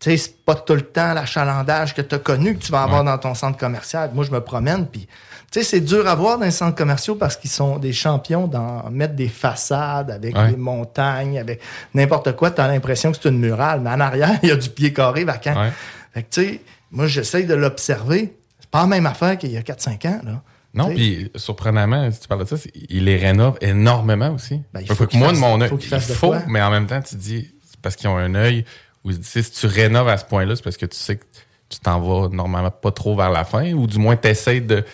tu 0.00 0.10
sais, 0.10 0.16
c'est 0.16 0.44
pas 0.44 0.56
tout 0.56 0.74
le 0.74 0.82
temps 0.82 1.14
l'achalandage 1.14 1.94
que 1.94 2.02
tu 2.02 2.16
as 2.16 2.18
connu 2.18 2.56
que 2.56 2.64
tu 2.64 2.72
vas 2.72 2.82
avoir 2.82 3.04
dans 3.04 3.18
ton 3.18 3.34
centre 3.34 3.56
commercial. 3.56 4.10
Moi, 4.12 4.24
je 4.24 4.32
me 4.32 4.40
promène, 4.40 4.88
puis, 4.88 5.06
tu 5.50 5.60
sais, 5.60 5.64
c'est 5.64 5.80
dur 5.80 6.06
à 6.06 6.14
voir 6.14 6.38
dans 6.38 6.44
les 6.44 6.50
centres 6.50 6.76
commerciaux 6.76 7.14
parce 7.14 7.36
qu'ils 7.36 7.50
sont 7.50 7.78
des 7.78 7.92
champions 7.92 8.46
dans 8.46 8.88
mettre 8.90 9.14
des 9.14 9.28
façades 9.28 10.10
avec 10.10 10.36
Ouais. 10.36 10.50
des 10.50 10.56
montagnes, 10.56 11.38
avec 11.38 11.60
n'importe 11.94 12.32
quoi. 12.36 12.50
Tu 12.50 12.60
as 12.60 12.68
l'impression 12.68 13.12
que 13.12 13.18
c'est 13.20 13.28
une 13.28 13.38
murale, 13.38 13.80
mais 13.80 13.90
en 13.90 14.00
arrière, 14.00 14.38
il 14.42 14.48
y 14.50 14.52
a 14.52 14.56
du 14.56 14.68
pied 14.68 14.92
carré 14.92 15.24
vacant. 15.24 15.58
Ouais. 15.60 15.72
Fait 16.12 16.22
que, 16.22 16.28
tu 16.30 16.42
sais, 16.44 16.60
moi, 16.90 17.06
j'essaye 17.06 17.46
de 17.46 17.54
l'observer. 17.54 18.34
C'est 18.60 18.70
pas 18.70 18.80
la 18.82 18.86
même 18.88 19.06
affaire 19.06 19.38
qu'il 19.38 19.50
y 19.50 19.56
a 19.56 19.62
4-5 19.62 20.06
ans, 20.06 20.20
là. 20.24 20.42
Non, 20.74 20.88
Tu 20.90 20.94
puis 20.96 21.32
surprenamment, 21.34 22.10
si 22.10 22.20
tu 22.20 22.28
parles 22.28 22.44
de 22.44 22.56
ça, 22.56 22.56
il 22.90 23.04
les 23.04 23.16
rénove 23.16 23.56
énormément 23.62 24.30
aussi. 24.34 24.60
Ben, 24.74 24.80
il 24.82 24.94
faut 24.94 25.06
que 25.06 25.16
moi, 25.16 25.28
fasse- 25.28 25.36
de 25.36 25.40
mon 25.40 25.60
œil, 25.62 25.68
faut 25.70 25.78
il 25.78 26.00
faut, 26.00 26.34
mais 26.46 26.60
en 26.60 26.70
même 26.70 26.86
temps, 26.86 27.00
tu 27.00 27.16
dis, 27.16 27.48
c'est 27.70 27.80
parce 27.80 27.96
qu'ils 27.96 28.08
ont 28.08 28.18
un 28.18 28.34
œil 28.34 28.66
où 29.02 29.10
tu 29.10 29.18
sais, 29.24 29.42
si 29.42 29.50
tu 29.52 29.66
rénoves 29.66 30.08
à 30.08 30.18
ce 30.18 30.26
point-là, 30.26 30.54
c'est 30.56 30.62
parce 30.62 30.76
que 30.76 30.84
tu 30.84 30.96
sais 30.98 31.16
que 31.16 31.24
tu 31.70 31.78
t'en 31.80 32.00
vas 32.00 32.28
normalement 32.28 32.70
pas 32.70 32.90
trop 32.92 33.16
vers 33.16 33.30
la 33.30 33.44
fin, 33.44 33.72
ou 33.72 33.86
du 33.86 33.98
moins 33.98 34.14
t'essayes 34.16 34.60
de. 34.60 34.84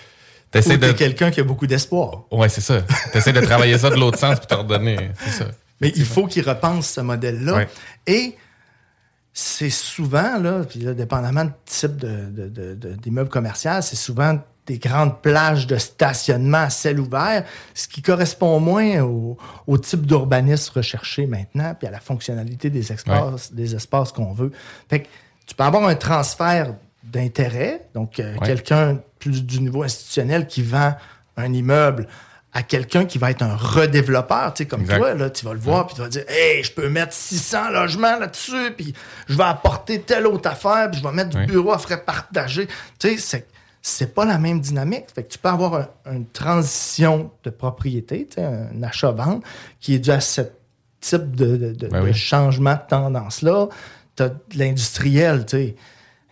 Ou 0.54 0.62
T'essayes 0.62 0.78
t'es 0.80 0.86
de. 0.88 0.92
quelqu'un 0.92 1.30
qui 1.30 1.40
a 1.40 1.44
beaucoup 1.44 1.66
d'espoir. 1.66 2.24
Ouais, 2.30 2.48
c'est 2.48 2.60
ça. 2.60 2.82
T'essayes 3.12 3.32
de 3.32 3.40
travailler 3.40 3.76
ça 3.78 3.90
de 3.90 3.96
l'autre 3.96 4.18
sens 4.18 4.38
puis 4.38 4.46
te 4.46 4.54
redonner. 4.54 5.10
Ça. 5.30 5.46
Mais 5.80 5.92
il 5.96 6.04
faut 6.04 6.26
qu'il 6.26 6.48
repense 6.48 6.88
ce 6.88 7.00
modèle-là. 7.00 7.54
Ouais. 7.56 7.68
Et 8.06 8.36
c'est 9.32 9.70
souvent, 9.70 10.38
là, 10.38 10.62
puis 10.68 10.80
là, 10.80 10.94
dépendamment 10.94 11.44
du 11.44 11.52
type 11.66 11.96
de, 11.96 12.26
de- 12.30 12.48
de- 12.48 12.74
de- 12.74 12.92
d'immeuble 12.94 13.28
commercial, 13.30 13.82
c'est 13.82 13.96
souvent 13.96 14.38
des 14.66 14.78
grandes 14.78 15.20
plages 15.20 15.66
de 15.66 15.76
stationnement 15.76 16.58
à 16.58 16.70
ciel 16.70 16.98
ouvert, 17.00 17.44
ce 17.74 17.86
qui 17.88 18.00
correspond 18.00 18.60
moins 18.60 19.00
au, 19.02 19.36
au 19.66 19.76
type 19.76 20.06
d'urbanisme 20.06 20.72
recherché 20.76 21.26
maintenant, 21.26 21.74
puis 21.78 21.86
à 21.86 21.90
la 21.90 22.00
fonctionnalité 22.00 22.70
des 22.70 22.90
espaces, 22.92 23.52
des 23.52 23.74
espaces 23.74 24.12
qu'on 24.12 24.32
veut. 24.32 24.52
Fait 24.88 25.00
que 25.00 25.08
tu 25.46 25.54
peux 25.54 25.64
avoir 25.64 25.86
un 25.86 25.96
transfert 25.96 26.74
d'intérêt, 27.02 27.88
donc 27.94 28.18
euh, 28.20 28.34
Ouais. 28.36 28.46
quelqu'un 28.46 29.00
plus 29.30 29.44
du 29.44 29.60
niveau 29.60 29.82
institutionnel 29.82 30.46
qui 30.46 30.62
vend 30.62 30.94
un 31.36 31.52
immeuble 31.52 32.06
à 32.52 32.62
quelqu'un 32.62 33.04
qui 33.04 33.18
va 33.18 33.30
être 33.32 33.42
un 33.42 33.56
redéveloppeur, 33.56 34.54
tu 34.54 34.62
sais, 34.62 34.68
comme 34.68 34.82
Exact. 34.82 34.98
toi, 34.98 35.14
là, 35.14 35.30
tu 35.30 35.44
vas 35.44 35.54
le 35.54 35.58
voir, 35.58 35.86
puis 35.86 35.96
tu 35.96 36.02
vas 36.02 36.08
dire, 36.08 36.22
hey, 36.28 36.62
je 36.62 36.70
peux 36.72 36.88
mettre 36.88 37.12
600 37.12 37.70
logements 37.70 38.16
là-dessus, 38.18 38.70
puis 38.76 38.94
je 39.28 39.36
vais 39.36 39.42
apporter 39.44 40.00
telle 40.00 40.26
autre 40.28 40.48
affaire, 40.48 40.88
puis 40.90 41.00
je 41.00 41.04
vais 41.06 41.12
mettre 41.12 41.30
du 41.36 41.46
bureau 41.46 41.72
à 41.72 41.78
frais 41.78 42.00
partagés. 42.04 42.68
Tu 43.00 43.08
sais, 43.08 43.16
c'est, 43.18 43.46
c'est 43.82 44.14
pas 44.14 44.24
la 44.24 44.38
même 44.38 44.60
dynamique. 44.60 45.06
Fait 45.12 45.24
que 45.24 45.32
tu 45.32 45.38
peux 45.38 45.48
avoir 45.48 45.74
un- 46.06 46.12
une 46.12 46.26
transition 46.28 47.32
de 47.42 47.50
propriété, 47.50 48.28
tu 48.28 48.34
sais, 48.36 48.44
un 48.44 48.82
achat-vente, 48.84 49.42
qui 49.80 49.94
est 49.94 49.98
dû 49.98 50.10
à 50.12 50.20
ce 50.20 50.42
type 51.00 51.34
de, 51.34 51.56
de- 51.56 51.72
de- 51.72 51.88
Ben 51.88 52.00
de 52.02 52.06
oui. 52.06 52.14
changement 52.14 52.74
de 52.74 52.80
tendance-là. 52.88 53.66
Tu 54.16 54.22
as 54.22 54.28
de 54.28 54.36
l'industriel, 54.54 55.44
tu 55.44 55.56
sais. 55.56 55.76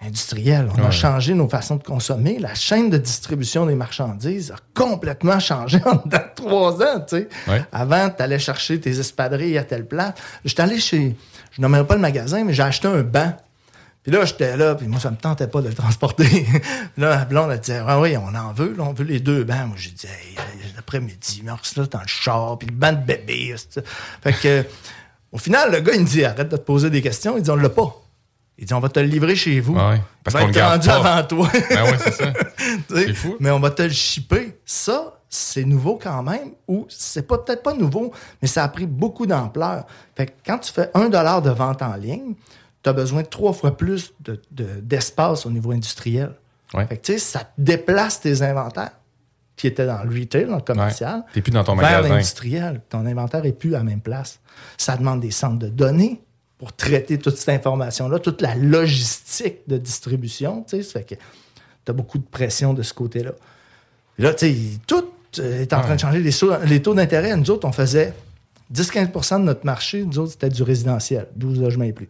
Industriel, 0.04 0.68
on 0.76 0.84
a 0.84 0.90
changé 0.90 1.32
nos 1.32 1.48
façons 1.48 1.76
de 1.76 1.82
consommer. 1.84 2.40
La 2.40 2.54
chaîne 2.54 2.90
de 2.90 2.98
distribution 2.98 3.66
des 3.66 3.76
marchandises 3.76 4.50
a 4.50 4.56
complètement 4.74 5.38
changé 5.38 5.80
en 5.86 6.02
trois 6.34 6.82
ans. 6.82 7.00
Tu 7.06 7.18
sais. 7.18 7.28
Ouais. 7.46 7.62
Avant, 7.70 8.10
tu 8.10 8.20
allais 8.20 8.40
chercher 8.40 8.80
tes 8.80 8.98
espadrilles 8.98 9.58
à 9.58 9.64
telle 9.64 9.86
place. 9.86 10.14
J'étais 10.44 10.62
allé 10.62 10.80
chez, 10.80 11.16
je 11.52 11.62
nommerai 11.62 11.86
pas 11.86 11.94
le 11.94 12.00
magasin, 12.00 12.42
mais 12.42 12.52
j'ai 12.52 12.64
acheté 12.64 12.88
un 12.88 13.02
banc. 13.02 13.32
Puis 14.02 14.10
là, 14.10 14.24
j'étais 14.24 14.56
là, 14.56 14.74
puis 14.74 14.88
moi, 14.88 14.98
ça 14.98 15.12
me 15.12 15.16
tentait 15.16 15.46
pas 15.46 15.62
de 15.62 15.68
le 15.68 15.74
transporter. 15.74 16.24
Puis 16.24 16.60
là, 16.96 17.18
ma 17.18 17.24
blonde, 17.24 17.52
elle 17.52 17.60
disait, 17.60 17.80
ah 17.86 18.00
oui, 18.00 18.16
on 18.16 18.34
en 18.34 18.52
veut, 18.52 18.74
là, 18.76 18.82
on 18.82 18.92
veut 18.92 19.04
les 19.04 19.20
deux 19.20 19.44
bancs. 19.44 19.68
Moi, 19.68 19.76
j'ai 19.76 19.90
dit, 19.90 20.06
hey, 20.06 20.36
l'après-midi, 20.74 21.42
merci 21.44 21.78
là, 21.78 21.86
dans 21.86 22.00
le 22.00 22.08
char, 22.08 22.58
puis 22.58 22.66
le 22.66 22.74
banc 22.74 22.92
de 22.92 23.04
bébé. 23.04 23.54
Fait 24.20 24.32
que, 24.32 24.64
au 25.30 25.38
final, 25.38 25.70
le 25.70 25.78
gars, 25.78 25.94
il 25.94 26.00
me 26.00 26.06
dit, 26.06 26.24
arrête 26.24 26.48
de 26.48 26.56
te 26.56 26.62
poser 26.62 26.90
des 26.90 27.02
questions. 27.02 27.36
Il 27.36 27.44
dit, 27.44 27.50
on 27.50 27.56
l'a 27.56 27.68
pas. 27.68 28.02
Il 28.58 28.66
dit, 28.66 28.74
on 28.74 28.80
va 28.80 28.88
te 28.88 29.00
le 29.00 29.06
livrer 29.06 29.34
chez 29.34 29.58
vous. 29.60 29.74
Ouais, 29.74 30.00
parce 30.22 30.36
qu'on 30.36 30.46
le 30.50 30.60
rendu 30.62 30.86
pas. 30.86 30.94
avant 30.96 31.26
toi. 31.26 31.48
Ben 31.70 31.84
ouais, 31.84 31.98
c'est 31.98 32.12
ça. 32.12 32.32
Tu 32.56 32.94
sais, 32.94 33.06
C'est 33.06 33.14
fou. 33.14 33.36
Mais 33.40 33.50
on 33.50 33.58
va 33.60 33.70
te 33.70 33.82
le 33.82 33.88
shipper. 33.88 34.58
Ça, 34.64 35.14
c'est 35.28 35.64
nouveau 35.64 35.98
quand 36.00 36.22
même, 36.22 36.50
ou 36.68 36.86
c'est 36.90 37.26
peut-être 37.26 37.62
pas 37.62 37.72
nouveau, 37.74 38.12
mais 38.42 38.48
ça 38.48 38.62
a 38.64 38.68
pris 38.68 38.86
beaucoup 38.86 39.26
d'ampleur. 39.26 39.86
Fait 40.14 40.26
que 40.26 40.32
quand 40.46 40.58
tu 40.58 40.70
fais 40.72 40.90
un 40.94 41.08
dollar 41.08 41.40
de 41.42 41.50
vente 41.50 41.80
en 41.82 41.94
ligne, 41.96 42.34
tu 42.82 42.90
as 42.90 42.92
besoin 42.92 43.22
de 43.22 43.26
trois 43.28 43.52
fois 43.54 43.76
plus 43.76 44.12
de- 44.20 44.40
de- 44.50 44.80
d'espace 44.80 45.46
au 45.46 45.50
niveau 45.50 45.72
industriel. 45.72 46.32
Ouais. 46.74 46.86
Fait 46.86 46.98
que 46.98 47.02
tu 47.06 47.12
sais, 47.14 47.18
ça 47.18 47.40
te 47.40 47.46
déplace 47.58 48.20
tes 48.20 48.42
inventaires 48.42 48.90
qui 49.56 49.66
étaient 49.66 49.86
dans 49.86 50.02
le 50.04 50.18
retail, 50.20 50.46
dans 50.46 50.56
le 50.56 50.62
commercial, 50.62 51.16
Ouais. 51.20 51.24
T'es 51.34 51.40
plus 51.42 51.52
dans 51.52 51.64
ton 51.64 51.76
vers 51.76 51.90
magasin. 51.90 52.08
l'industriel. 52.14 52.80
Ton 52.90 53.06
inventaire 53.06 53.44
est 53.46 53.52
plus 53.52 53.74
à 53.74 53.78
la 53.78 53.84
même 53.84 54.00
place. 54.00 54.40
Ça 54.76 54.96
demande 54.96 55.20
des 55.20 55.30
centres 55.30 55.58
de 55.58 55.68
données 55.68 56.20
pour 56.62 56.72
traiter 56.72 57.18
toute 57.18 57.36
cette 57.38 57.48
information-là, 57.48 58.20
toute 58.20 58.40
la 58.40 58.54
logistique 58.54 59.56
de 59.66 59.78
distribution. 59.78 60.62
Tu 60.62 60.76
sais, 60.76 60.82
ça 60.84 61.00
fait 61.00 61.04
que 61.04 61.14
tu 61.16 61.90
as 61.90 61.92
beaucoup 61.92 62.18
de 62.18 62.24
pression 62.24 62.72
de 62.72 62.84
ce 62.84 62.94
côté-là. 62.94 63.32
Là, 64.18 64.32
tu 64.32 64.46
sais, 64.46 64.56
tout 64.86 65.04
euh, 65.40 65.60
est 65.62 65.72
en 65.72 65.80
train 65.80 65.96
de 65.96 66.00
changer. 66.00 66.20
Les, 66.20 66.30
taux- 66.32 66.52
les 66.64 66.80
taux 66.80 66.94
d'intérêt, 66.94 67.36
nous 67.36 67.50
autres, 67.50 67.66
on 67.66 67.72
faisait 67.72 68.14
10-15% 68.72 69.40
de 69.40 69.44
notre 69.44 69.66
marché, 69.66 70.04
nous 70.04 70.20
autres, 70.20 70.30
c'était 70.30 70.50
du 70.50 70.62
résidentiel, 70.62 71.26
12 71.34 71.60
logements 71.60 71.82
et 71.84 71.92
plus. 71.92 72.08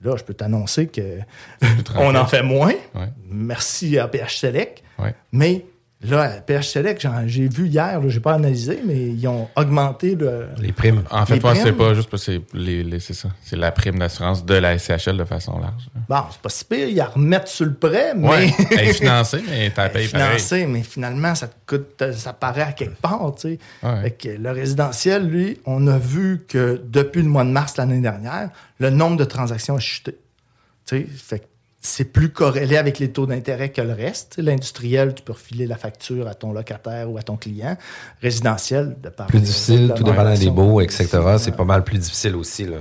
Là, 0.00 0.16
je 0.16 0.24
peux 0.24 0.32
t'annoncer 0.32 0.86
que 0.86 1.18
on 1.96 2.14
en 2.14 2.24
fait 2.24 2.42
moins. 2.42 2.72
Ouais. 2.94 3.10
Merci 3.28 3.98
à 3.98 4.08
PH 4.08 4.38
Select. 4.38 4.82
Ouais. 4.98 5.14
Mais 5.30 5.66
Là, 6.04 6.40
PH 6.40 6.68
Select, 6.68 7.06
j'ai 7.26 7.48
vu 7.48 7.66
hier, 7.66 8.00
j'ai 8.08 8.20
pas 8.20 8.34
analysé, 8.34 8.80
mais 8.84 9.08
ils 9.08 9.26
ont 9.26 9.48
augmenté 9.56 10.14
le, 10.14 10.48
Les 10.58 10.72
primes. 10.72 11.02
En 11.10 11.24
fait, 11.24 11.42
moi, 11.42 11.54
c'est 11.54 11.72
pas 11.72 11.94
juste 11.94 12.10
parce 12.10 12.26
que 12.26 12.40
c'est 12.98 13.14
ça. 13.14 13.28
C'est 13.42 13.56
la 13.56 13.72
prime 13.72 13.98
d'assurance 13.98 14.44
de 14.44 14.54
la 14.54 14.78
SCHL 14.78 15.16
de 15.16 15.24
façon 15.24 15.58
large. 15.58 15.88
Bon, 16.08 16.22
c'est 16.30 16.40
pas 16.40 16.48
si 16.48 16.64
pire, 16.64 16.88
ils 16.88 16.96
la 16.96 17.06
remettent 17.06 17.48
sur 17.48 17.66
le 17.66 17.74
prêt, 17.74 18.12
mais. 18.14 18.28
Ouais, 18.28 18.54
elle 18.70 18.88
est 18.88 18.92
financée, 18.92 19.42
mais 19.48 19.70
t'as 19.74 19.88
payé 19.88 20.08
pareil. 20.08 20.26
financée, 20.38 20.66
mais 20.66 20.82
finalement, 20.82 21.34
ça 21.34 21.48
te 21.48 21.54
coûte, 21.66 22.12
ça 22.12 22.32
paraît 22.32 22.62
à 22.62 22.72
quelque 22.72 23.00
part, 23.00 23.34
tu 23.36 23.48
sais. 23.48 23.58
Ouais. 23.82 24.02
Fait 24.02 24.10
que 24.10 24.28
le 24.28 24.50
résidentiel, 24.50 25.26
lui, 25.26 25.58
on 25.64 25.86
a 25.86 25.98
vu 25.98 26.44
que 26.46 26.82
depuis 26.84 27.22
le 27.22 27.28
mois 27.28 27.44
de 27.44 27.50
mars 27.50 27.76
l'année 27.76 28.00
dernière, 28.00 28.50
le 28.78 28.90
nombre 28.90 29.16
de 29.16 29.24
transactions 29.24 29.76
a 29.76 29.80
chuté. 29.80 30.18
Tu 30.86 30.96
sais, 30.96 31.06
fait 31.10 31.38
que 31.38 31.44
c'est 31.86 32.04
plus 32.04 32.30
corrélé 32.30 32.78
avec 32.78 32.98
les 32.98 33.10
taux 33.10 33.26
d'intérêt 33.26 33.68
que 33.68 33.82
le 33.82 33.92
reste. 33.92 34.36
L'industriel, 34.38 35.14
tu 35.14 35.22
peux 35.22 35.34
refiler 35.34 35.66
la 35.66 35.76
facture 35.76 36.26
à 36.26 36.34
ton 36.34 36.52
locataire 36.52 37.10
ou 37.10 37.18
à 37.18 37.22
ton 37.22 37.36
client. 37.36 37.76
Résidentiel, 38.22 38.96
de 39.02 39.10
par 39.10 39.26
plus 39.26 39.40
difficile, 39.40 39.92
tout 39.94 40.02
dépendant 40.02 40.34
des 40.34 40.50
baux, 40.50 40.80
etc. 40.80 41.06
C'est 41.38 41.54
pas 41.54 41.64
mal 41.64 41.84
plus 41.84 41.98
difficile 41.98 42.36
aussi. 42.36 42.64
Là. 42.64 42.78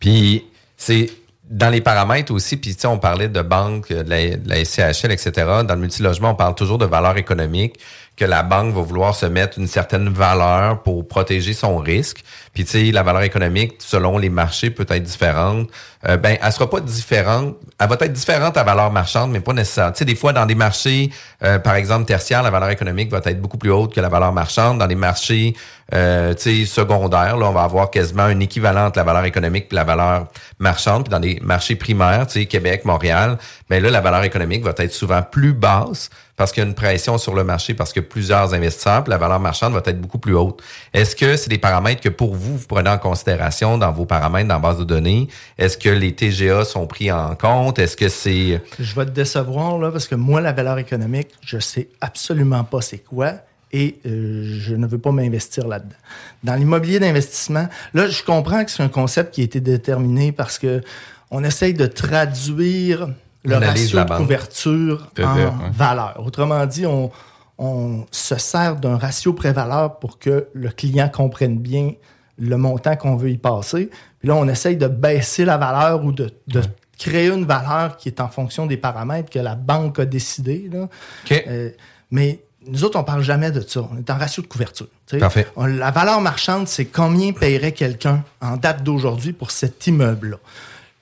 Puis, 0.00 0.46
c'est 0.78 1.10
dans 1.50 1.68
les 1.68 1.82
paramètres 1.82 2.32
aussi, 2.32 2.56
puis 2.56 2.74
tu 2.74 2.80
sais, 2.80 2.86
on 2.86 2.98
parlait 2.98 3.28
de 3.28 3.42
banque, 3.42 3.90
de 3.90 4.08
la, 4.08 4.36
de 4.36 4.48
la 4.48 4.64
SCHL, 4.64 5.12
etc. 5.12 5.30
Dans 5.66 5.74
le 5.74 5.80
multilogement, 5.80 6.30
on 6.30 6.34
parle 6.34 6.54
toujours 6.54 6.78
de 6.78 6.86
valeur 6.86 7.18
économique, 7.18 7.78
que 8.18 8.24
la 8.24 8.42
banque 8.42 8.74
va 8.74 8.82
vouloir 8.82 9.14
se 9.14 9.26
mettre 9.26 9.58
une 9.58 9.68
certaine 9.68 10.08
valeur 10.08 10.82
pour 10.82 11.06
protéger 11.06 11.52
son 11.52 11.78
risque. 11.78 12.24
Puis, 12.52 12.64
tu 12.64 12.70
sais, 12.72 12.90
la 12.90 13.04
valeur 13.04 13.22
économique, 13.22 13.76
selon 13.78 14.18
les 14.18 14.28
marchés, 14.28 14.70
peut 14.70 14.86
être 14.88 15.04
différente. 15.04 15.68
Euh, 16.08 16.16
ben, 16.16 16.36
elle 16.42 16.52
sera 16.52 16.68
pas 16.68 16.80
différente. 16.80 17.56
Elle 17.78 17.88
va 17.88 17.96
être 18.00 18.12
différente 18.12 18.56
à 18.56 18.64
valeur 18.64 18.90
marchande, 18.90 19.30
mais 19.30 19.38
pas 19.40 19.52
nécessairement. 19.52 19.92
Tu 19.92 19.98
sais, 19.98 20.04
des 20.04 20.16
fois, 20.16 20.32
dans 20.32 20.46
des 20.46 20.56
marchés, 20.56 21.10
euh, 21.44 21.60
par 21.60 21.76
exemple, 21.76 22.06
tertiaires, 22.06 22.42
la 22.42 22.50
valeur 22.50 22.70
économique 22.70 23.10
va 23.10 23.20
être 23.24 23.40
beaucoup 23.40 23.58
plus 23.58 23.70
haute 23.70 23.94
que 23.94 24.00
la 24.00 24.08
valeur 24.08 24.32
marchande. 24.32 24.78
Dans 24.78 24.86
les 24.86 24.96
marchés, 24.96 25.54
euh, 25.94 26.34
tu 26.34 26.64
sais, 26.64 26.66
secondaires, 26.66 27.36
là, 27.36 27.46
on 27.46 27.52
va 27.52 27.62
avoir 27.62 27.90
quasiment 27.90 28.24
un 28.24 28.40
équivalent 28.40 28.86
entre 28.86 28.98
la 28.98 29.04
valeur 29.04 29.24
économique 29.26 29.68
et 29.70 29.74
la 29.76 29.84
valeur 29.84 30.26
marchande. 30.58 31.04
Puis 31.04 31.10
dans 31.12 31.20
les 31.20 31.38
marchés 31.40 31.76
primaires, 31.76 32.26
tu 32.26 32.40
sais, 32.40 32.46
Québec, 32.46 32.84
Montréal, 32.84 33.38
ben 33.70 33.80
là, 33.80 33.90
la 33.90 34.00
valeur 34.00 34.24
économique 34.24 34.64
va 34.64 34.72
être 34.76 34.92
souvent 34.92 35.22
plus 35.22 35.52
basse 35.52 36.10
parce 36.38 36.52
qu'il 36.52 36.62
y 36.62 36.66
a 36.66 36.68
une 36.68 36.74
pression 36.74 37.18
sur 37.18 37.34
le 37.34 37.42
marché, 37.42 37.74
parce 37.74 37.92
que 37.92 37.98
plusieurs 38.00 38.54
investisseurs, 38.54 39.04
la 39.08 39.18
valeur 39.18 39.40
marchande 39.40 39.74
va 39.74 39.82
être 39.84 40.00
beaucoup 40.00 40.18
plus 40.18 40.34
haute. 40.34 40.62
Est-ce 40.94 41.16
que 41.16 41.36
c'est 41.36 41.50
des 41.50 41.58
paramètres 41.58 42.00
que 42.00 42.08
pour 42.08 42.34
vous, 42.36 42.56
vous 42.56 42.66
prenez 42.66 42.88
en 42.88 42.98
considération 42.98 43.76
dans 43.76 43.90
vos 43.90 44.06
paramètres 44.06 44.48
dans 44.48 44.54
la 44.54 44.60
base 44.60 44.78
de 44.78 44.84
données? 44.84 45.28
Est-ce 45.58 45.76
que 45.76 45.88
les 45.88 46.14
TGA 46.14 46.64
sont 46.64 46.86
pris 46.86 47.10
en 47.10 47.34
compte? 47.34 47.80
Est-ce 47.80 47.96
que 47.96 48.08
c'est... 48.08 48.62
Je 48.78 48.94
vais 48.94 49.04
te 49.04 49.10
décevoir, 49.10 49.78
là, 49.78 49.90
parce 49.90 50.06
que 50.06 50.14
moi, 50.14 50.40
la 50.40 50.52
valeur 50.52 50.78
économique, 50.78 51.28
je 51.44 51.58
sais 51.58 51.88
absolument 52.00 52.62
pas 52.62 52.80
c'est 52.80 52.98
quoi 52.98 53.32
et 53.72 53.98
euh, 54.06 54.44
je 54.60 54.74
ne 54.74 54.86
veux 54.86 54.98
pas 54.98 55.12
m'investir 55.12 55.66
là-dedans. 55.66 55.96
Dans 56.42 56.54
l'immobilier 56.54 57.00
d'investissement, 57.00 57.68
là, 57.92 58.08
je 58.08 58.22
comprends 58.22 58.64
que 58.64 58.70
c'est 58.70 58.82
un 58.82 58.88
concept 58.88 59.34
qui 59.34 59.42
a 59.42 59.44
été 59.44 59.60
déterminé 59.60 60.32
parce 60.32 60.58
que 60.58 60.82
on 61.30 61.44
essaye 61.44 61.74
de 61.74 61.86
traduire 61.86 63.08
le 63.44 63.56
ratio 63.56 63.98
de 64.04 64.16
couverture 64.16 65.08
en 65.18 65.36
ouais. 65.36 65.50
valeur. 65.72 66.22
Autrement 66.24 66.64
dit, 66.66 66.86
on, 66.86 67.10
on 67.58 68.06
se 68.10 68.36
sert 68.36 68.76
d'un 68.76 68.96
ratio 68.98 69.32
pré-valeur 69.32 69.98
pour 69.98 70.18
que 70.18 70.48
le 70.52 70.68
client 70.70 71.08
comprenne 71.08 71.58
bien 71.58 71.92
le 72.38 72.56
montant 72.56 72.96
qu'on 72.96 73.16
veut 73.16 73.30
y 73.30 73.38
passer. 73.38 73.90
Puis 74.20 74.28
là, 74.28 74.34
on 74.36 74.46
essaye 74.48 74.76
de 74.76 74.86
baisser 74.86 75.44
la 75.44 75.56
valeur 75.56 76.04
ou 76.04 76.12
de, 76.12 76.30
de 76.46 76.62
créer 76.98 77.28
une 77.28 77.44
valeur 77.44 77.96
qui 77.96 78.08
est 78.08 78.20
en 78.20 78.28
fonction 78.28 78.66
des 78.66 78.76
paramètres 78.76 79.30
que 79.30 79.38
la 79.38 79.54
banque 79.54 79.98
a 80.00 80.04
décidé. 80.04 80.68
Là. 80.72 80.88
Euh, 81.32 81.70
mais 82.10 82.40
nous 82.66 82.84
autres, 82.84 82.98
on 82.98 83.04
parle 83.04 83.22
jamais 83.22 83.50
de 83.50 83.60
ça. 83.60 83.88
On 83.92 83.96
est 83.96 84.10
en 84.10 84.18
ratio 84.18 84.42
de 84.42 84.48
couverture. 84.48 84.88
Parfait. 85.18 85.46
On- 85.56 85.66
la 85.66 85.90
valeur 85.90 86.20
marchande, 86.20 86.68
c'est 86.68 86.84
combien 86.86 87.32
paierait 87.32 87.72
quelqu'un 87.72 88.22
en 88.40 88.56
date 88.56 88.82
d'aujourd'hui 88.82 89.32
pour 89.32 89.50
cet 89.50 89.86
immeuble-là. 89.86 90.36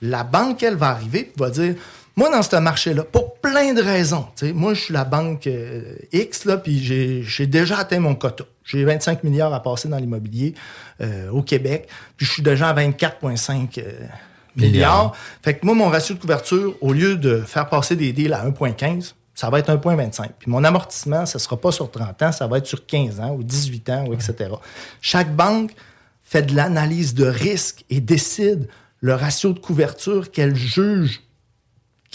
La 0.03 0.25
banque, 0.25 0.63
elle 0.63 0.77
va 0.77 0.89
arriver 0.91 1.33
et 1.35 1.41
va 1.41 1.51
dire, 1.51 1.75
moi, 2.17 2.31
dans 2.31 2.43
ce 2.43 2.57
marché-là, 2.57 3.05
pour 3.05 3.35
plein 3.35 3.75
de 3.75 3.83
raisons, 3.83 4.27
tu 4.37 4.47
sais, 4.47 4.53
moi, 4.55 4.73
je 4.73 4.81
suis 4.81 4.95
la 4.95 5.05
banque 5.05 5.47
euh, 5.47 5.97
X, 6.13 6.47
là, 6.47 6.57
puis 6.57 6.83
j'ai 6.83 7.47
déjà 7.47 7.79
atteint 7.79 8.01
mon 8.01 8.15
quota. 8.15 8.45
J'ai 8.65 8.85
25 8.85 9.23
milliards 9.23 9.53
à 9.53 9.63
passer 9.63 9.89
dans 9.89 9.99
l'immobilier 9.99 10.55
euh, 11.03 11.29
au 11.31 11.43
Québec, 11.43 11.89
puis 12.17 12.25
je 12.25 12.33
suis 12.33 12.43
déjà 12.43 12.71
à 12.71 12.75
24,5 12.75 13.79
euh, 13.79 14.07
milliards. 14.57 15.15
Fait 15.43 15.59
que 15.59 15.67
moi, 15.67 15.75
mon 15.75 15.89
ratio 15.89 16.15
de 16.15 16.21
couverture, 16.21 16.75
au 16.81 16.95
lieu 16.95 17.17
de 17.17 17.41
faire 17.41 17.69
passer 17.69 17.97
des 17.97 18.15
deals 18.15 18.33
à 18.33 18.49
1,15, 18.49 19.13
ça 19.35 19.51
va 19.51 19.59
être 19.59 19.71
1,25. 19.71 20.31
Puis 20.39 20.51
mon 20.51 20.65
amortissement, 20.65 21.27
ça 21.27 21.39
sera 21.39 21.59
pas 21.59 21.71
sur 21.71 21.91
30 21.91 22.23
ans, 22.23 22.33
ça 22.33 22.47
va 22.47 22.57
être 22.57 22.67
sur 22.67 22.87
15 22.87 23.21
ans 23.21 23.35
ou 23.35 23.43
18 23.43 23.91
ans, 23.91 24.05
ou 24.09 24.15
etc. 24.15 24.55
Chaque 25.03 25.37
banque 25.37 25.73
fait 26.25 26.43
de 26.43 26.57
l'analyse 26.57 27.15
de 27.15 27.27
risque 27.27 27.85
et 27.91 28.01
décide 28.01 28.69
le 29.01 29.15
ratio 29.15 29.53
de 29.53 29.59
couverture 29.59 30.31
qu'elle 30.31 30.57
juge 30.57 31.21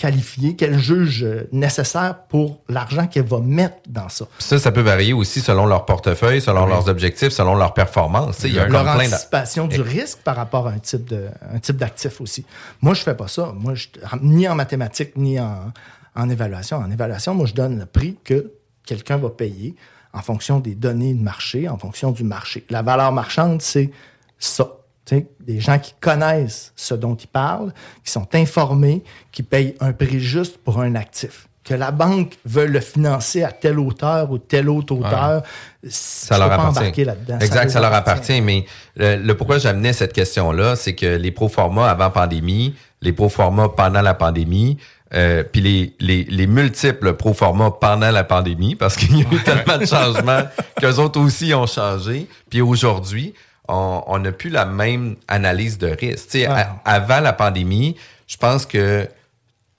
qualifié, 0.01 0.55
qu'elle 0.55 0.79
juge 0.79 1.25
nécessaire 1.51 2.23
pour 2.27 2.63
l'argent 2.67 3.05
qu'elle 3.05 3.27
va 3.27 3.39
mettre 3.39 3.77
dans 3.87 4.09
ça. 4.09 4.25
Ça, 4.39 4.57
ça 4.57 4.71
peut 4.71 4.81
varier 4.81 5.13
aussi 5.13 5.41
selon 5.41 5.67
leur 5.67 5.85
portefeuille, 5.85 6.41
selon 6.41 6.65
leurs 6.65 6.87
objectifs, 6.87 7.29
selon 7.29 7.55
leur 7.55 7.73
performance. 7.75 8.39
Il 8.43 8.53
y 8.55 8.59
a 8.59 8.67
leur 8.67 8.83
de... 8.83 8.89
anticipation 8.89 9.67
du 9.67 9.79
risque 9.79 10.19
par 10.23 10.35
rapport 10.35 10.65
à 10.67 10.71
un 10.71 10.79
type 10.79 11.05
de 11.05 11.27
un 11.55 11.59
type 11.59 11.77
d'actif 11.77 12.19
aussi. 12.19 12.43
Moi, 12.81 12.95
je 12.95 13.03
fais 13.03 13.13
pas 13.13 13.27
ça. 13.27 13.53
Moi, 13.55 13.75
je, 13.75 13.87
ni 14.21 14.47
en 14.49 14.55
mathématiques 14.55 15.15
ni 15.15 15.39
en, 15.39 15.71
en 16.15 16.29
évaluation. 16.29 16.77
En 16.77 16.89
évaluation, 16.89 17.35
moi, 17.35 17.45
je 17.45 17.53
donne 17.53 17.77
le 17.77 17.85
prix 17.85 18.17
que 18.23 18.53
quelqu'un 18.83 19.17
va 19.17 19.29
payer 19.29 19.75
en 20.13 20.21
fonction 20.23 20.59
des 20.59 20.73
données 20.73 21.13
de 21.13 21.21
marché, 21.21 21.69
en 21.69 21.77
fonction 21.77 22.11
du 22.11 22.23
marché. 22.23 22.65
La 22.71 22.81
valeur 22.81 23.11
marchande, 23.11 23.61
c'est 23.61 23.91
ça. 24.39 24.67
Des 25.09 25.59
gens 25.59 25.79
qui 25.79 25.93
connaissent 25.99 26.71
ce 26.75 26.93
dont 26.93 27.15
ils 27.15 27.27
parlent, 27.27 27.73
qui 28.03 28.11
sont 28.11 28.27
informés, 28.33 29.03
qui 29.31 29.43
payent 29.43 29.75
un 29.79 29.91
prix 29.91 30.19
juste 30.19 30.57
pour 30.57 30.79
un 30.79 30.95
actif. 30.95 31.47
Que 31.63 31.73
la 31.73 31.91
banque 31.91 32.37
veut 32.45 32.65
le 32.65 32.79
financer 32.79 33.43
à 33.43 33.51
telle 33.51 33.77
hauteur 33.77 34.31
ou 34.31 34.37
telle 34.37 34.69
autre 34.69 34.93
hauteur, 34.95 35.43
ça 35.87 36.35
je 36.35 36.39
leur 36.39 36.51
appartient. 36.51 37.03
là-dedans. 37.03 37.39
Exact, 37.39 37.69
ça, 37.69 37.81
leur 37.81 37.93
appartient. 37.93 38.41
Mais 38.41 38.65
le, 38.95 39.17
le 39.17 39.37
pourquoi 39.37 39.57
j'amenais 39.59 39.93
cette 39.93 40.13
question-là, 40.13 40.75
c'est 40.75 40.95
que 40.95 41.05
les 41.05 41.31
pro 41.31 41.49
forma 41.49 41.89
avant 41.89 42.09
pandémie, 42.09 42.75
les 43.01 43.13
pro 43.13 43.29
forma 43.29 43.69
pendant 43.69 44.01
la 44.01 44.13
pandémie, 44.13 44.77
euh, 45.13 45.43
puis 45.43 45.61
les, 45.61 45.95
les, 45.99 46.23
les 46.23 46.47
multiples 46.47 47.13
pro 47.13 47.33
forma 47.33 47.69
pendant 47.69 48.11
la 48.11 48.23
pandémie, 48.23 48.75
parce 48.75 48.95
qu'il 48.95 49.17
y 49.17 49.21
a 49.21 49.25
eu 49.31 49.43
tellement 49.43 49.77
de 49.77 49.85
changements 49.85 50.43
qu'eux 50.79 50.95
autres 50.95 51.19
aussi 51.19 51.53
ont 51.53 51.67
changé. 51.67 52.27
Puis 52.49 52.61
aujourd'hui, 52.61 53.33
on 53.71 54.19
n'a 54.19 54.31
plus 54.31 54.49
la 54.49 54.65
même 54.65 55.15
analyse 55.27 55.77
de 55.77 55.87
risque. 55.87 56.37
Avant 56.85 57.19
la 57.19 57.33
pandémie, 57.33 57.95
je 58.27 58.37
pense 58.37 58.65
que 58.65 59.07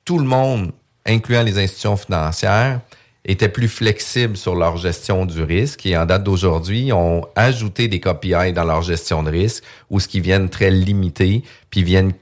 tout 0.04 0.18
le 0.18 0.24
monde, 0.24 0.72
incluant 1.06 1.42
les 1.42 1.58
institutions 1.58 1.96
financières, 1.96 2.80
étaient 3.24 3.48
plus 3.48 3.68
flexibles 3.68 4.36
sur 4.36 4.54
leur 4.54 4.76
gestion 4.78 5.26
du 5.26 5.42
risque 5.42 5.86
et 5.86 5.96
en 5.96 6.06
date 6.06 6.24
d'aujourd'hui, 6.24 6.92
ont 6.92 7.24
ajouté 7.36 7.86
des 7.86 8.00
KPI 8.00 8.52
dans 8.52 8.64
leur 8.64 8.82
gestion 8.82 9.22
de 9.22 9.30
risque 9.30 9.62
où 9.90 10.00
ce 10.00 10.08
qui 10.08 10.20
viennent 10.20 10.48
très 10.48 10.70
limiter 10.70 11.44
puis 11.70 11.84
viennent 11.84 12.14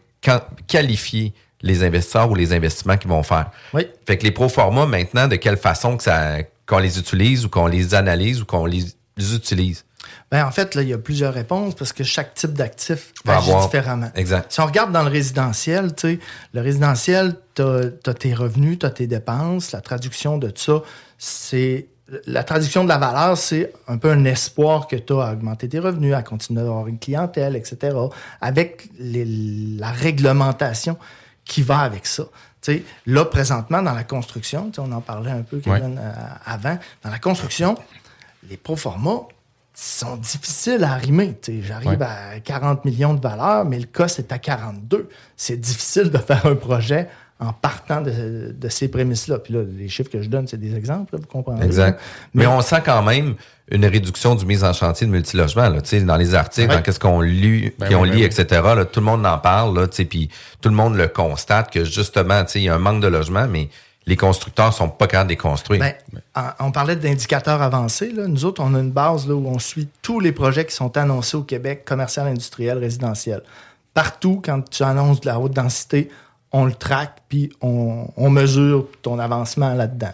qualifier 0.67 1.33
les 1.63 1.83
investisseurs 1.85 2.31
ou 2.31 2.35
les 2.35 2.53
investissements 2.53 2.97
qu'ils 2.97 3.11
vont 3.11 3.23
faire. 3.23 3.51
Oui. 3.73 3.87
Fait 4.07 4.19
que 4.19 4.25
les 4.25 4.31
pro 4.31 4.49
forma 4.49 4.87
maintenant, 4.87 5.29
de 5.29 5.37
quelle 5.37 5.57
façon 5.57 5.97
que 5.97 6.03
ça 6.03 6.39
qu'on 6.67 6.79
les 6.79 6.99
utilise 6.99 7.45
ou 7.45 7.49
qu'on 7.49 7.67
les 7.67 7.95
analyse 7.95 8.43
ou 8.43 8.45
qu'on 8.45 8.67
les 8.67 8.95
utilise? 9.19 9.85
Ben, 10.31 10.45
en 10.47 10.51
fait, 10.51 10.75
là, 10.75 10.83
il 10.83 10.89
y 10.89 10.93
a 10.93 10.99
plusieurs 10.99 11.35
réponses 11.35 11.75
parce 11.75 11.93
que 11.93 12.05
chaque 12.05 12.35
type 12.35 12.53
d'actif 12.53 13.13
agit 13.27 13.51
avoir- 13.51 13.65
différemment. 13.67 14.11
Exact. 14.15 14.51
Si 14.53 14.61
on 14.61 14.67
regarde 14.67 14.93
dans 14.93 15.03
le 15.03 15.11
résidentiel, 15.11 15.91
le 16.05 16.61
résidentiel, 16.61 17.37
tu 17.55 17.63
as, 17.63 18.15
tes 18.15 18.33
revenus, 18.35 18.79
tu 18.79 18.87
as 18.87 18.91
tes 18.91 19.07
dépenses. 19.07 19.73
La 19.73 19.81
traduction 19.81 20.39
de 20.39 20.53
ça, 20.55 20.83
c'est. 21.19 21.87
La 22.27 22.43
traduction 22.43 22.83
de 22.83 22.89
la 22.89 22.99
valeur, 22.99 23.39
c'est 23.39 23.73
un 23.87 23.97
peu 23.97 24.11
un 24.11 24.25
espoir 24.25 24.89
que 24.89 24.97
tu 24.97 25.13
as 25.13 25.27
à 25.29 25.33
augmenter 25.33 25.69
tes 25.69 25.79
revenus, 25.79 26.13
à 26.13 26.23
continuer 26.25 26.63
d'avoir 26.63 26.89
une 26.89 26.99
clientèle, 26.99 27.55
etc. 27.55 27.97
Avec 28.41 28.89
les- 28.99 29.25
la 29.79 29.93
réglementation 29.93 30.97
qui 31.45 31.63
va 31.63 31.79
avec 31.81 32.07
ça. 32.07 32.25
Là, 33.07 33.25
présentement, 33.27 33.81
dans 33.83 33.93
la 33.95 34.03
construction, 34.05 34.73
on 34.79 34.91
en 34.93 35.01
parlait 35.01 35.31
un 35.31 35.43
peu 35.43 35.61
euh, 35.67 36.13
avant, 36.45 36.79
dans 37.05 37.11
la 37.11 37.19
construction, 37.21 37.77
les 38.49 38.57
proformas 38.57 39.23
sont 39.83 40.17
difficiles 40.17 40.85
à 40.85 40.93
arrimer. 40.93 41.37
Tu 41.41 41.61
sais, 41.61 41.67
J'arrive 41.67 41.91
Ouais. 42.01 42.03
à 42.37 42.41
40 42.45 42.85
millions 42.85 43.15
de 43.15 43.21
valeur, 43.21 43.65
mais 43.65 43.79
le 43.79 43.87
cost 43.87 44.19
est 44.19 44.31
à 44.33 44.39
42. 44.39 45.09
C'est 45.37 45.57
difficile 45.59 46.11
de 46.11 46.19
faire 46.19 46.45
un 46.47 46.55
projet 46.55 47.09
en 47.39 47.55
partant 47.55 48.03
de, 48.03 48.55
de 48.55 48.69
ces 48.69 48.89
prémices-là. 48.89 49.39
Puis 49.39 49.55
là, 49.55 49.61
les 49.79 49.89
chiffres 49.89 50.11
que 50.11 50.21
je 50.21 50.29
donne, 50.29 50.47
c'est 50.47 50.59
des 50.61 50.75
exemples, 50.77 51.15
là, 51.15 51.21
vous 51.23 51.27
comprenez? 51.27 51.65
Exact. 51.65 51.99
Mais, 52.35 52.47
on 52.47 52.61
sent 52.61 52.83
quand 52.85 53.03
même 53.03 53.35
une 53.71 53.87
réduction 53.87 54.35
du 54.35 54.45
mise 54.45 54.63
en 54.65 54.75
chantier 54.75 55.07
de 55.07 55.13
multilogement. 55.13 55.71
Là, 55.71 55.81
Tu 55.81 55.89
sais, 55.89 56.01
dans 56.03 56.17
les 56.19 56.35
articles, 56.35 56.69
Ouais. 56.69 56.77
dans 56.77 56.83
qu'est-ce 56.83 57.01
qu'on 57.01 57.23
lit, 57.23 57.73
Ben 57.79 57.87
puis 57.87 57.95
on 57.95 58.03
ben 58.03 58.11
lit, 58.11 58.17
oui. 58.19 58.25
etc. 58.25 58.45
Là, 58.63 58.85
tout 58.85 59.01
le 59.01 59.07
monde 59.07 59.25
en 59.25 59.39
parle, 59.39 59.75
là, 59.79 59.89
tu 59.89 59.97
sais, 59.97 60.05
puis 60.05 60.29
tout 60.61 60.69
le 60.69 60.75
monde 60.75 60.97
le 60.97 61.09
constate 61.09 61.73
que 61.73 61.85
justement, 61.85 62.45
tu 62.45 62.51
sais, 62.53 62.61
il 62.61 62.65
y 62.65 62.69
a 62.69 62.75
un 62.75 62.79
manque 62.79 63.01
de 63.03 63.09
logement, 63.09 63.47
mais 63.49 63.71
les 64.11 64.17
constructeurs 64.17 64.75
sont 64.75 64.89
pas 64.89 65.07
capables 65.07 65.29
de 65.29 65.33
les 65.35 65.37
construire. 65.39 65.81
Ben, 65.81 65.95
en- 66.35 66.67
on 66.67 66.73
parlait 66.73 66.97
d'indicateurs 66.97 67.63
avancés. 67.63 68.11
Là. 68.11 68.27
Nous 68.27 68.45
autres, 68.45 68.61
on 68.63 68.75
a 68.75 68.81
une 68.81 68.91
base 68.91 69.27
là, 69.29 69.35
où 69.35 69.47
on 69.47 69.59
suit 69.59 69.89
tous 70.03 70.19
les 70.21 70.33
projets 70.33 70.67
qui 70.67 70.75
sont 70.75 70.97
annoncés 70.99 71.37
au 71.37 71.45
Québec, 71.45 71.85
commercial, 71.87 72.27
industriel, 72.27 72.79
résidentiel. 72.79 73.41
Partout, 73.95 74.43
quand 74.45 74.69
tu 74.69 74.83
annonces 74.83 75.21
de 75.21 75.27
la 75.27 75.39
haute 75.39 75.53
densité, 75.55 76.11
on 76.53 76.65
le 76.65 76.73
traque, 76.75 77.19
puis 77.29 77.51
on, 77.61 78.09
on 78.17 78.31
mesure 78.31 78.89
ton 79.03 79.21
avancement 79.21 79.73
là-dedans. 79.75 80.13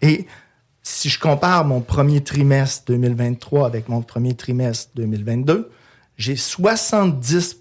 Et 0.00 0.26
si 0.82 1.10
je 1.10 1.20
compare 1.20 1.66
mon 1.66 1.80
premier 1.82 2.22
trimestre 2.22 2.84
2023 2.86 3.66
avec 3.66 3.88
mon 3.90 4.00
premier 4.00 4.34
trimestre 4.34 4.90
2022, 4.96 5.70
j'ai 6.16 6.36
70 6.36 7.56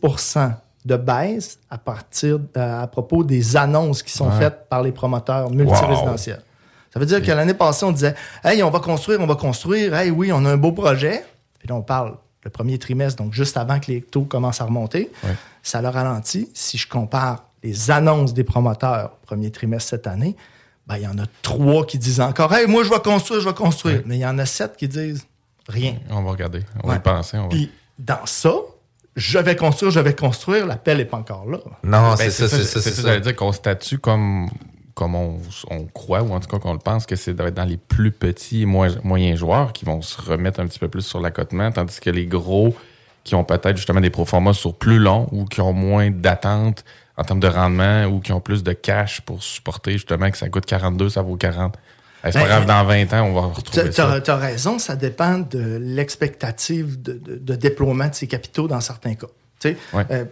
de 0.86 0.96
baisse 0.96 1.60
à 1.70 1.78
partir 1.78 2.40
à, 2.56 2.82
à 2.84 2.88
propos 2.88 3.24
des 3.24 3.58
annonces 3.58 4.02
qui 4.04 4.12
sont 4.12 4.30
Ouais. 4.30 4.40
faites 4.40 4.68
par 4.70 4.82
les 4.82 4.92
promoteurs 4.92 5.50
multirésidentiels. 5.52 6.42
Ça 6.94 7.00
veut 7.00 7.06
dire 7.06 7.22
que 7.22 7.32
l'année 7.32 7.54
passée, 7.54 7.86
on 7.86 7.92
disait 7.92 8.16
Hey, 8.44 8.64
on 8.64 8.70
va 8.72 8.80
construire, 8.80 9.20
on 9.22 9.28
va 9.28 9.36
construire. 9.36 9.94
Hey, 9.94 10.10
oui, 10.10 10.32
on 10.32 10.44
a 10.46 10.50
un 10.52 10.58
beau 10.58 10.72
projet. 10.72 11.24
Puis 11.60 11.68
là, 11.68 11.76
on 11.76 11.82
parle 11.82 12.16
le 12.44 12.50
premier 12.50 12.78
trimestre, 12.80 13.22
donc 13.22 13.34
juste 13.34 13.58
avant 13.58 13.80
que 13.80 13.92
les 13.92 14.02
taux 14.02 14.24
commencent 14.24 14.62
à 14.62 14.66
remonter. 14.66 15.12
Ça 15.62 15.82
le 15.82 15.90
ralentit. 15.90 16.50
Si 16.54 16.78
je 16.78 16.88
compare 16.88 17.44
les 17.62 17.92
annonces 17.92 18.34
des 18.34 18.46
promoteurs 18.46 19.12
premier 19.26 19.52
trimestre 19.52 19.90
cette 19.90 20.08
année, 20.08 20.36
ben, 20.88 20.96
il 20.96 21.04
y 21.04 21.08
en 21.08 21.20
a 21.20 21.26
trois 21.42 21.86
qui 21.86 21.98
disent 22.00 22.22
encore 22.22 22.52
Hey, 22.54 22.66
moi, 22.68 22.84
je 22.84 22.90
vais 22.90 23.00
construire, 23.00 23.42
je 23.42 23.50
vais 23.50 23.54
construire. 23.56 24.02
Mais 24.06 24.16
il 24.16 24.22
y 24.22 24.26
en 24.26 24.40
a 24.40 24.46
sept 24.46 24.78
qui 24.78 24.88
disent 24.88 25.26
rien. 25.68 25.96
On 26.10 26.24
va 26.24 26.32
regarder. 26.32 26.64
On 26.82 26.88
va 26.88 26.94
Ouais. 26.94 27.00
y 27.00 27.04
penser. 27.04 27.38
On 27.38 27.44
va... 27.44 27.50
Puis 27.50 27.70
dans 28.00 28.26
ça, 28.26 28.54
je 29.20 29.38
vais 29.38 29.56
construire, 29.56 29.92
je 29.92 30.00
vais 30.00 30.16
construire, 30.16 30.66
l'appel 30.66 30.98
n'est 30.98 31.06
pas 31.06 31.18
encore 31.18 31.46
là. 31.46 31.60
non, 31.84 32.16
Ben, 32.16 32.18
c'est 32.18 32.32
ça, 32.32 32.48
c'est 32.48 32.64
ça, 32.64 32.82
c'est 32.82 32.92
ça. 32.92 33.02
J'allais 33.02 33.22
dire 33.22 33.36
qu'on 33.36 33.52
statue 33.52 34.00
comme, 34.00 34.50
comme 34.96 35.14
on, 35.16 35.40
on 35.70 35.86
croit, 35.86 36.24
ou 36.24 36.34
en 36.34 36.40
tout 36.40 36.48
cas 36.48 36.60
qu'on 36.60 36.74
le 36.74 36.80
pense, 36.80 37.06
que 37.06 37.16
c'est 37.16 37.34
doit 37.34 37.50
être 37.50 37.54
dans 37.54 37.66
les 37.66 37.78
plus 37.78 38.12
petits 38.12 38.64
et 38.64 38.66
moyens 38.66 39.38
joueurs 39.38 39.74
qui 39.74 39.86
vont 39.86 40.02
se 40.02 40.20
remettre 40.22 40.60
un 40.60 40.68
petit 40.68 40.80
peu 40.80 40.88
plus 40.88 41.02
sur 41.02 41.20
l'accotement, 41.20 41.72
tandis 41.72 42.00
que 42.00 42.10
les 42.10 42.26
gros 42.26 42.74
qui 43.26 43.36
ont 43.36 43.44
peut-être 43.44 43.76
justement 43.76 44.02
des 44.02 44.10
proformas 44.10 44.54
sur 44.54 44.74
plus 44.74 44.98
long 44.98 45.28
ou 45.32 45.46
qui 45.46 45.62
ont 45.62 45.74
moins 45.74 46.10
d'attente 46.10 46.86
en 47.18 47.24
termes 47.24 47.42
de 47.42 47.48
rendement 47.48 48.06
ou 48.06 48.22
qui 48.22 48.32
ont 48.32 48.40
plus 48.40 48.64
de 48.64 48.72
cash 48.72 49.22
pour 49.22 49.44
supporter 49.44 49.94
justement 49.94 50.32
que 50.32 50.38
ça 50.38 50.48
coûte 50.48 50.66
42, 50.66 51.10
ça 51.10 51.22
vaut 51.22 51.36
40. 51.36 51.76
C'est 52.24 52.34
pas 52.34 52.40
Ben, 52.40 52.46
grave, 52.48 52.66
dans 52.66 52.84
20 52.86 53.14
ans, 53.14 53.26
on 53.28 53.34
va 53.34 53.42
retrouver 53.54 53.92
ça. 53.92 54.20
Tu 54.22 54.30
as, 54.32 54.36
raison, 54.36 54.78
ça 54.80 54.96
dépend 54.96 55.40
de 55.40 55.78
l'expectative 55.82 57.02
de, 57.02 57.14
de- 57.14 57.38
de 57.38 57.56
déploiement 57.56 58.08
de 58.08 58.16
ces 58.16 58.28
capitaux 58.28 58.68
dans 58.68 58.82
certains 58.82 59.16
cas. 59.16 59.28
Tu 59.60 59.70
sais, 59.70 59.78
Ouais. 59.94 60.06
euh, 60.12 60.26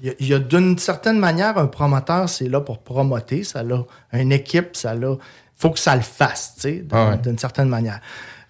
il 0.00 0.06
y 0.06 0.34
a- 0.34 0.36
il 0.38 0.46
d'une 0.48 0.78
certaine 0.78 1.18
manière, 1.18 1.56
un 1.58 1.66
promoteur, 1.66 2.28
c'est 2.28 2.48
là 2.48 2.60
pour 2.60 2.78
promoter, 2.82 3.44
ça 3.44 3.62
a 4.12 4.18
une 4.18 4.32
équipe, 4.32 4.76
ça 4.76 4.92
a, 4.92 5.16
faut 5.56 5.70
que 5.70 5.78
ça 5.78 5.94
le 5.96 6.02
fasse, 6.02 6.54
tu 6.56 6.60
sais, 6.62 6.72
d'une 6.80 6.88
Ah 6.92 7.10
ouais. 7.10 7.18
d'une 7.18 7.38
certaine 7.38 7.68
manière. 7.68 8.00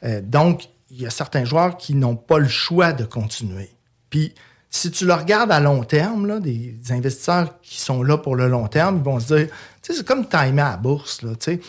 Euh, 0.05 0.21
donc, 0.23 0.69
il 0.91 1.01
y 1.03 1.07
a 1.07 1.11
certains 1.11 1.45
joueurs 1.45 1.77
qui 1.77 1.95
n'ont 1.95 2.17
pas 2.17 2.39
le 2.39 2.49
choix 2.49 2.93
de 2.93 3.05
continuer. 3.05 3.71
Puis, 4.11 4.35
si 4.71 4.91
tu 4.91 5.05
le 5.07 5.13
regardes 5.15 5.53
à 5.53 5.61
long 5.61 5.85
terme, 5.85 6.27
là, 6.27 6.41
des, 6.41 6.73
des 6.83 6.93
investisseurs 6.93 7.61
qui 7.61 7.79
sont 7.81 8.03
là 8.03 8.17
pour 8.19 8.35
le 8.37 8.49
long 8.49 8.67
terme, 8.69 8.97
ils 8.97 9.03
vont 9.03 9.21
se 9.21 9.35
dire, 9.35 9.47
tu 9.83 9.93
sais, 9.93 9.99
c'est 9.99 10.07
comme 10.07 10.27
timer 10.27 10.63
à 10.63 10.71
la 10.71 10.77
bourse, 10.79 11.23
là, 11.23 11.31
tu 11.39 11.53
sais 11.53 11.61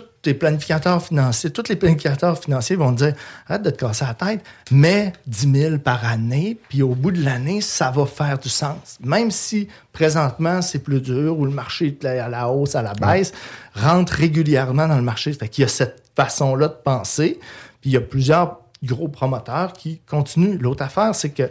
tous 0.00 0.26
les 0.26 0.34
planificateurs 0.34 1.02
financiers, 1.02 1.50
tous 1.50 1.68
les 1.68 1.76
planificateurs 1.76 2.38
financiers 2.38 2.76
vont 2.76 2.92
te 2.94 3.04
dire 3.04 3.14
arrête 3.46 3.62
de 3.62 3.70
te 3.70 3.84
casser 3.84 4.04
la 4.04 4.14
tête, 4.14 4.44
mets 4.70 5.12
10 5.26 5.52
000 5.52 5.78
par 5.78 6.04
année, 6.04 6.58
puis 6.68 6.82
au 6.82 6.94
bout 6.94 7.10
de 7.10 7.22
l'année, 7.24 7.60
ça 7.60 7.90
va 7.90 8.06
faire 8.06 8.38
du 8.38 8.48
sens. 8.48 8.98
Même 9.00 9.30
si 9.30 9.68
présentement 9.92 10.62
c'est 10.62 10.78
plus 10.80 11.00
dur 11.00 11.38
ou 11.38 11.44
le 11.44 11.50
marché 11.50 11.86
est 11.88 12.04
à 12.04 12.28
la 12.28 12.48
hausse, 12.48 12.74
à 12.74 12.82
la 12.82 12.94
baisse, 12.94 13.32
rentre 13.74 14.12
régulièrement 14.14 14.86
dans 14.88 14.96
le 14.96 15.02
marché. 15.02 15.32
Fait 15.32 15.48
qu'il 15.48 15.62
y 15.62 15.64
a 15.64 15.68
cette 15.68 16.02
façon-là 16.16 16.68
de 16.68 16.76
penser, 16.84 17.38
puis 17.80 17.90
il 17.90 17.92
y 17.92 17.96
a 17.96 18.00
plusieurs 18.00 18.60
gros 18.82 19.08
promoteurs 19.08 19.72
qui 19.72 19.98
continuent. 20.00 20.58
L'autre 20.60 20.82
affaire, 20.82 21.14
c'est 21.14 21.30
que 21.30 21.50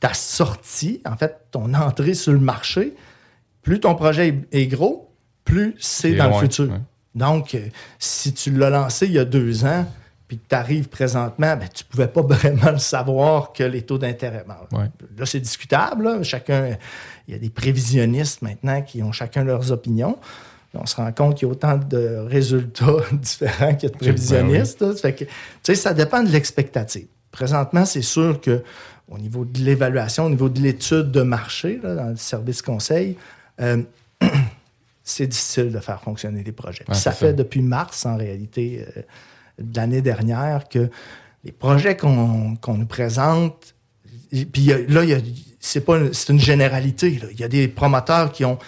ta 0.00 0.14
sortie, 0.14 1.00
en 1.04 1.16
fait, 1.16 1.36
ton 1.50 1.74
entrée 1.74 2.14
sur 2.14 2.32
le 2.32 2.38
marché, 2.38 2.94
plus 3.62 3.80
ton 3.80 3.94
projet 3.94 4.40
est 4.52 4.66
gros, 4.66 5.12
plus 5.44 5.74
c'est 5.78 6.12
C'est 6.12 6.16
dans 6.16 6.28
loin, 6.28 6.40
le 6.40 6.46
futur. 6.46 6.70
ouais. 6.70 6.80
Donc, 7.14 7.54
euh, 7.54 7.66
si 7.98 8.32
tu 8.32 8.50
l'as 8.50 8.70
lancé 8.70 9.06
il 9.06 9.12
y 9.12 9.18
a 9.18 9.24
deux 9.24 9.64
ans, 9.64 9.86
puis 10.28 10.38
que 10.38 10.48
tu 10.48 10.54
arrives 10.54 10.88
présentement, 10.88 11.56
ben, 11.56 11.68
tu 11.74 11.82
ne 11.82 11.90
pouvais 11.90 12.06
pas 12.06 12.22
vraiment 12.36 12.70
le 12.70 12.78
savoir 12.78 13.52
que 13.52 13.64
les 13.64 13.82
taux 13.82 13.98
d'intérêt. 13.98 14.44
Ouais. 14.70 14.84
Là, 15.18 15.26
c'est 15.26 15.40
discutable. 15.40 16.04
là. 16.04 16.22
Chacun, 16.22 16.76
il 17.26 17.34
y 17.34 17.36
a 17.36 17.38
des 17.40 17.50
prévisionnistes 17.50 18.42
maintenant 18.42 18.80
qui 18.80 19.02
ont 19.02 19.12
chacun 19.12 19.42
leurs 19.42 19.72
opinions. 19.72 20.18
On 20.72 20.86
se 20.86 20.94
rend 20.94 21.10
compte 21.10 21.36
qu'il 21.36 21.48
y 21.48 21.50
a 21.50 21.52
autant 21.52 21.76
de 21.76 22.24
résultats 22.28 22.98
différents 23.12 23.74
qu'il 23.74 23.88
y 23.88 23.92
a 23.92 23.94
de 23.94 23.98
prévisionnistes. 23.98 24.80
là. 24.80 24.92
Ça 24.94 25.02
fait 25.02 25.14
que, 25.14 25.24
tu 25.24 25.30
sais, 25.64 25.74
ça 25.74 25.94
dépend 25.94 26.22
de 26.22 26.28
l'expectative. 26.28 27.08
Présentement, 27.32 27.84
c'est 27.84 28.02
sûr 28.02 28.40
que 28.40 28.62
au 29.08 29.18
niveau 29.18 29.44
de 29.44 29.58
l'évaluation, 29.58 30.26
au 30.26 30.30
niveau 30.30 30.48
de 30.48 30.60
l'étude 30.60 31.10
de 31.10 31.22
marché, 31.22 31.80
là, 31.82 31.96
dans 31.96 32.08
le 32.10 32.16
service 32.16 32.62
conseil, 32.62 33.16
euh, 33.60 33.82
c'est 35.02 35.26
difficile 35.26 35.70
de 35.72 35.80
faire 35.80 36.00
fonctionner 36.00 36.42
les 36.42 36.52
projets. 36.52 36.84
Ouais, 36.88 36.94
ça 36.94 37.12
fait 37.12 37.26
ça. 37.28 37.32
depuis 37.32 37.62
mars, 37.62 38.06
en 38.06 38.16
réalité, 38.16 38.84
euh, 38.96 39.02
de 39.60 39.76
l'année 39.76 40.02
dernière, 40.02 40.68
que 40.68 40.90
les 41.44 41.52
projets 41.52 41.96
qu'on 41.96 42.56
qu'on 42.56 42.74
nous 42.74 42.86
présente, 42.86 43.74
et- 44.32 44.44
puis 44.44 44.70
là, 44.88 45.02
c'est 45.58 45.80
pas 45.84 45.98
une- 45.98 46.12
c'est 46.12 46.32
une 46.32 46.40
généralité. 46.40 47.20
Il 47.32 47.40
y 47.40 47.44
a 47.44 47.48
des 47.48 47.66
promoteurs 47.68 48.30
qui 48.32 48.44
ont, 48.44 48.58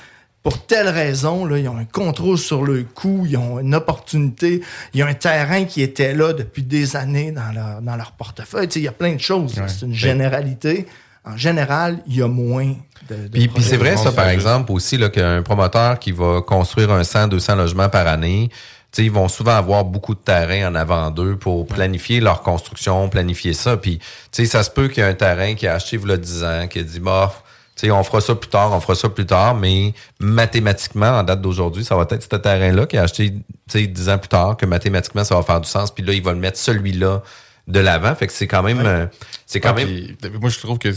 pour 0.42 0.66
telle 0.66 0.88
raison, 0.88 1.44
là, 1.44 1.58
ils 1.58 1.68
ont 1.68 1.76
un 1.76 1.84
contrôle 1.84 2.36
sur 2.38 2.64
le 2.64 2.82
coût, 2.82 3.24
ils 3.28 3.36
ont 3.36 3.60
une 3.60 3.74
opportunité, 3.74 4.60
il 4.92 5.00
y 5.00 5.02
a 5.02 5.06
un 5.06 5.14
terrain 5.14 5.64
qui 5.64 5.82
était 5.82 6.14
là 6.14 6.32
depuis 6.32 6.62
des 6.64 6.96
années 6.96 7.30
dans 7.30 7.52
leur, 7.52 7.80
dans 7.80 7.96
leur 7.96 8.12
portefeuille. 8.12 8.66
Tu 8.68 8.74
sais, 8.74 8.80
il 8.80 8.84
y 8.84 8.88
a 8.88 8.92
plein 8.92 9.14
de 9.14 9.20
choses. 9.20 9.56
Ouais. 9.58 9.68
C'est 9.68 9.86
une 9.86 9.94
généralité. 9.94 10.86
En 11.24 11.36
général, 11.36 12.02
il 12.06 12.16
y 12.16 12.22
a 12.22 12.28
moins 12.28 12.74
de, 13.08 13.28
de 13.28 13.28
Puis, 13.28 13.62
c'est 13.62 13.76
vrai, 13.76 13.94
vont 13.94 14.02
ça, 14.02 14.12
par 14.12 14.28
exemple, 14.28 14.72
aussi, 14.72 14.98
là, 14.98 15.08
qu'un 15.08 15.42
promoteur 15.42 15.98
qui 15.98 16.10
va 16.12 16.42
construire 16.42 16.90
un 16.90 17.04
100, 17.04 17.28
200 17.28 17.56
logements 17.56 17.88
par 17.88 18.06
année, 18.08 18.48
tu 18.50 19.00
sais, 19.00 19.06
ils 19.06 19.12
vont 19.12 19.28
souvent 19.28 19.56
avoir 19.56 19.84
beaucoup 19.84 20.14
de 20.14 20.20
terrain 20.20 20.68
en 20.68 20.74
avant 20.74 21.10
d'eux 21.10 21.36
pour 21.36 21.66
planifier 21.66 22.20
leur 22.20 22.42
construction, 22.42 23.08
planifier 23.08 23.54
ça. 23.54 23.76
Puis, 23.76 23.98
tu 23.98 24.04
sais, 24.32 24.44
ça 24.46 24.62
se 24.62 24.70
peut 24.70 24.88
qu'il 24.88 25.02
y 25.02 25.06
ait 25.06 25.10
un 25.10 25.14
terrain 25.14 25.54
qui 25.54 25.66
a 25.66 25.74
acheté 25.74 25.96
il 25.96 26.08
y 26.08 26.12
a 26.12 26.16
10 26.16 26.44
ans, 26.44 26.66
qui 26.68 26.80
a 26.80 26.82
dit, 26.82 27.00
bah, 27.00 27.32
tu 27.76 27.86
sais, 27.86 27.90
on 27.90 28.02
fera 28.02 28.20
ça 28.20 28.34
plus 28.34 28.50
tard, 28.50 28.72
on 28.72 28.80
fera 28.80 28.94
ça 28.94 29.08
plus 29.08 29.24
tard, 29.24 29.54
mais 29.54 29.94
mathématiquement, 30.18 31.18
en 31.18 31.22
date 31.22 31.40
d'aujourd'hui, 31.40 31.84
ça 31.84 31.96
va 31.96 32.02
être 32.02 32.22
ce 32.22 32.36
terrain-là 32.36 32.84
qui 32.86 32.98
a 32.98 33.04
acheté, 33.04 33.32
tu 33.32 33.42
sais, 33.68 33.86
10 33.86 34.08
ans 34.10 34.18
plus 34.18 34.28
tard, 34.28 34.56
que 34.56 34.66
mathématiquement, 34.66 35.24
ça 35.24 35.36
va 35.36 35.42
faire 35.42 35.60
du 35.60 35.68
sens. 35.68 35.90
Puis 35.90 36.04
là, 36.04 36.12
il 36.12 36.22
va 36.22 36.32
le 36.32 36.38
mettre 36.38 36.58
celui-là 36.58 37.22
de 37.68 37.80
l'avant. 37.80 38.14
Fait 38.14 38.26
que 38.26 38.32
c'est 38.32 38.46
quand 38.46 38.62
même, 38.62 38.80
euh, 38.84 39.06
c'est 39.46 39.60
quand 39.60 39.70
Ah, 39.70 39.74
même, 39.74 39.86
puis, 39.86 40.16
moi, 40.40 40.50
je 40.50 40.58
trouve 40.58 40.78
que 40.78 40.88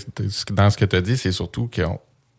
dans 0.51 0.69
ce 0.69 0.77
que 0.77 0.85
tu 0.85 0.95
as 0.95 1.01
dit, 1.01 1.17
c'est 1.17 1.31
surtout 1.31 1.67
qu'il 1.67 1.85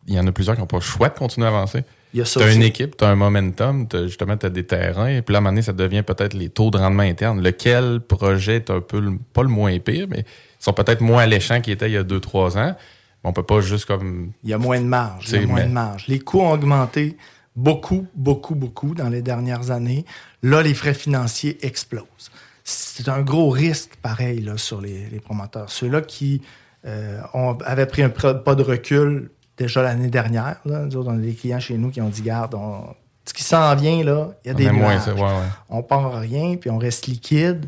y 0.09 0.19
en 0.19 0.27
a 0.27 0.33
plusieurs 0.33 0.57
qui 0.57 0.61
n'ont 0.63 0.67
pas 0.67 0.79
le 0.79 0.83
choix 0.83 1.09
de 1.09 1.19
continuer 1.19 1.47
à 1.47 1.51
avancer. 1.51 1.85
Il 2.15 2.21
y 2.21 2.23
a 2.23 2.25
ça 2.25 2.41
Tu 2.41 2.47
as 2.47 2.53
une 2.53 2.63
équipe, 2.63 2.97
tu 2.97 3.05
as 3.05 3.09
un 3.09 3.15
momentum, 3.17 3.87
t'as- 3.89 4.07
justement, 4.07 4.37
tu 4.37 4.47
as 4.47 4.51
des 4.51 4.65
terrains, 4.65 5.09
et 5.09 5.23
puis 5.23 5.33
là, 5.33 5.39
à 5.39 5.41
un 5.41 5.43
moment 5.43 5.51
donné, 5.53 5.63
ça 5.63 5.73
devient 5.73 6.03
peut-être 6.03 6.35
les 6.35 6.49
taux 6.49 6.71
de 6.71 6.79
rendement 6.79 7.03
interne. 7.03 7.43
Lequel 7.43 8.01
projet 8.01 8.57
est 8.57 8.71
un 8.71 8.81
peu, 8.81 9.01
le- 9.01 9.19
pas 9.33 9.43
le 9.43 9.49
moins 9.49 9.79
pire, 9.79 10.07
mais 10.09 10.21
ils 10.21 10.65
sont 10.65 10.73
peut-être 10.73 11.01
moins 11.03 11.23
alléchants 11.25 11.61
qu'ils 11.61 11.75
étaient 11.75 11.91
il 11.91 11.95
y 11.95 11.99
a 11.99 12.05
2-3 12.05 12.57
ans. 12.57 12.75
Mais 13.23 13.31
on 13.31 13.33
peut 13.33 13.43
pas 13.43 13.61
juste 13.61 13.85
comme. 13.87 14.33
Il 14.45 14.51
y 14.51 14.55
a 14.55 14.59
moins 14.59 14.81
de 14.81 14.87
marge. 14.87 15.27
Il 15.31 15.41
y 15.41 15.45
a 15.45 15.47
moins 15.47 15.57
mais- 15.63 15.67
de 15.69 15.73
marge. 15.73 16.05
Les 16.09 16.21
coûts 16.21 16.41
ont 16.41 16.53
augmenté 16.53 17.17
beaucoup, 17.55 18.07
beaucoup, 18.15 18.55
beaucoup 18.55 18.95
dans 18.95 19.09
les 19.09 19.21
dernières 19.23 19.71
années. 19.71 20.05
Là, 20.43 20.63
les 20.63 20.75
frais 20.75 20.95
financiers 20.95 21.59
explosent. 21.67 22.31
C'est 22.69 23.09
un 23.09 23.23
gros 23.23 23.49
risque, 23.51 23.95
pareil, 24.03 24.41
là, 24.41 24.57
sur 24.59 24.81
les, 24.81 25.07
les 25.09 25.21
promoteurs. 25.21 25.71
Ceux-là 25.71 26.01
qui 26.01 26.43
euh, 26.85 27.21
ont- 27.33 27.57
avaient 27.65 27.87
pris 27.87 28.03
un 28.03 28.09
pas 28.11 28.55
de 28.57 28.63
recul 28.63 29.31
déjà 29.57 29.83
l'année 29.83 30.09
dernière, 30.11 30.57
là, 30.65 30.81
nous 30.81 30.97
autres, 30.97 31.11
on 31.11 31.17
a 31.17 31.21
des 31.21 31.35
clients 31.35 31.61
chez 31.61 31.79
nous 31.79 31.91
qui 31.91 32.01
ont 32.01 32.09
dit, 32.09 32.23
garde, 32.23 32.55
on- 32.55 32.95
ce 33.25 33.33
qui 33.33 33.45
s'en 33.45 33.75
vient, 33.77 34.03
là, 34.03 34.31
il 34.45 34.49
y 34.49 34.51
a 34.51 34.55
On 34.55 34.57
des 34.59 34.71
moins 34.73 34.97
ouais, 35.07 35.21
ouais. 35.21 35.49
On 35.69 35.83
part 35.85 36.07
à 36.17 36.19
rien, 36.19 36.57
puis 36.57 36.69
on 36.71 36.79
reste 36.79 37.07
liquide. 37.07 37.67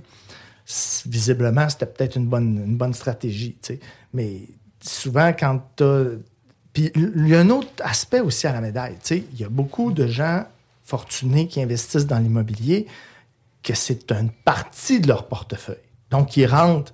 Visiblement, 1.07 1.68
c'était 1.68 1.86
peut-être 1.86 2.16
une 2.16 2.26
bonne, 2.26 2.62
une 2.66 2.76
bonne 2.76 2.92
stratégie. 2.94 3.57
Mais 4.12 4.42
souvent, 4.80 5.32
quand 5.32 5.62
tu 5.76 5.84
Puis 6.72 6.90
il 6.94 7.28
y 7.28 7.34
a 7.34 7.40
un 7.40 7.51
autre 7.51 7.68
aspect 7.82 8.20
aussi 8.20 8.46
à 8.46 8.53
la 8.53 8.61
médaille. 8.61 8.96
Il 9.11 9.38
y 9.40 9.44
a 9.44 9.49
beaucoup 9.49 9.92
de 9.92 10.07
gens 10.07 10.44
fortunés 10.84 11.49
qui 11.49 11.62
investissent 11.62 12.07
dans 12.07 12.18
l'immobilier 12.18 12.86
que 13.62 13.74
c'est 13.74 14.11
une 14.12 14.30
partie 14.30 15.00
de 15.00 15.09
leur 15.09 15.26
portefeuille. 15.28 15.76
Donc, 16.11 16.36
ils 16.36 16.46
rentrent, 16.46 16.92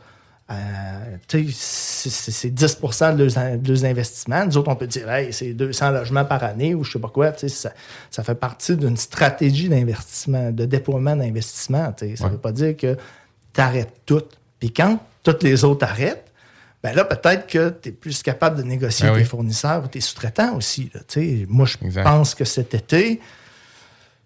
euh, 0.50 1.16
tu 1.28 1.46
sais, 1.52 1.52
c'est- 1.54 2.10
c'est 2.10 2.30
c'est 2.32 2.50
10 2.50 2.76
de 3.16 3.24
leurs, 3.24 3.58
de 3.58 3.68
leurs 3.72 3.84
investissements. 3.84 4.44
Nous 4.44 4.56
autres, 4.56 4.70
on 4.70 4.76
peut 4.76 4.86
dire, 4.86 5.10
hey, 5.10 5.32
c'est 5.32 5.52
200 5.54 5.90
logements 5.90 6.24
par 6.24 6.42
année 6.44 6.74
ou 6.74 6.84
je 6.84 6.92
sais 6.92 6.98
pas 6.98 7.08
quoi. 7.08 7.32
Tu 7.32 7.40
sais, 7.40 7.48
ça, 7.48 7.72
ça 8.10 8.22
fait 8.24 8.34
partie 8.34 8.76
d'une 8.76 8.96
stratégie 8.96 9.68
d'investissement, 9.68 10.50
de 10.50 10.64
déploiement 10.64 11.16
d'investissement. 11.16 11.92
tu 11.92 12.08
sais. 12.10 12.16
Ça 12.16 12.26
ne 12.26 12.30
veut 12.32 12.38
pas 12.38 12.52
dire 12.52 12.76
que 12.76 12.96
tu 13.52 13.60
arrêtes 13.60 14.00
tout. 14.06 14.22
Puis 14.58 14.72
quand 14.72 14.98
toutes 15.22 15.42
les 15.42 15.64
autres 15.64 15.86
arrêtent, 15.86 16.30
ben 16.82 16.94
là, 16.94 17.04
peut-être 17.04 17.46
que 17.46 17.70
tu 17.80 17.88
es 17.88 17.92
plus 17.92 18.22
capable 18.22 18.58
de 18.58 18.62
négocier 18.62 19.06
Ah 19.08 19.12
tes 19.12 19.20
oui. 19.20 19.24
fournisseurs 19.24 19.82
ou 19.84 19.86
tes 19.86 20.02
sous-traitants 20.02 20.54
aussi. 20.56 20.90
là. 20.94 21.00
Tu 21.08 21.20
sais, 21.40 21.46
moi, 21.48 21.64
je 21.66 22.00
pense 22.02 22.34
que 22.34 22.44
cet 22.44 22.74
été, 22.74 23.20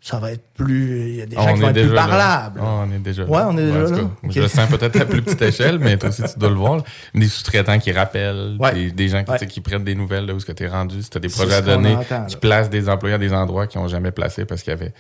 ça 0.01 0.19
va 0.19 0.33
être 0.33 0.45
plus. 0.55 1.09
Il 1.11 1.17
y 1.17 1.23
a 1.23 1.27
des 1.27 1.37
Ah, 1.39 1.43
gens 1.49 1.55
qui 1.55 1.61
vont 1.61 1.69
être 1.71 1.87
plus 1.87 1.95
parlables. 1.95 2.61
Ah, 2.63 2.85
on 2.87 2.93
est 2.93 2.99
déjà 2.99 3.25
Ouais, 3.25 3.39
là. 3.39 3.49
on 3.51 3.59
est 3.59 3.67
déjà 3.67 3.97
là. 3.97 4.09
Je 4.29 4.41
le 4.41 4.49
sens 4.49 4.69
peut-être 4.69 5.01
à 5.01 5.05
plus 5.05 5.23
petite 5.23 5.43
échelle, 5.53 5.79
mais 5.79 5.97
toi 5.97 6.09
aussi, 6.11 6.23
tu 6.23 6.39
dois 6.39 6.49
le 6.51 6.55
voir. 6.55 6.77
là. 6.77 6.83
Des 7.15 7.29
sous-traitants 7.29 7.79
qui 7.79 7.93
rappellent, 7.93 8.57
Ouais. 8.61 8.73
des, 8.75 8.91
des 8.93 9.09
gens 9.09 9.25
qui, 9.25 9.31
Ouais. 9.33 9.47
qui 9.47 9.61
prennent 9.61 9.85
des 9.85 9.95
nouvelles 9.95 10.27
de 10.27 10.33
où 10.33 10.37
est-ce 10.37 10.47
que 10.47 10.53
tu 10.53 10.65
es 10.65 10.69
rendu, 10.69 11.03
si 11.03 11.11
tu 11.11 11.17
as 11.17 11.21
des 11.21 11.29
projets 11.29 11.55
à 11.55 11.61
donner, 11.63 11.97
entend, 11.97 12.25
qui 12.27 12.37
placent 12.37 12.71
des 12.71 12.89
employés 12.89 13.17
à 13.17 13.19
des 13.19 13.33
endroits 13.33 13.67
qu'ils 13.67 13.81
n'ont 13.81 13.89
jamais 13.89 14.13
placés 14.13 14.45
parce 14.45 14.63
qu'il 14.63 14.71
y 14.73 14.77
avait 14.77 14.93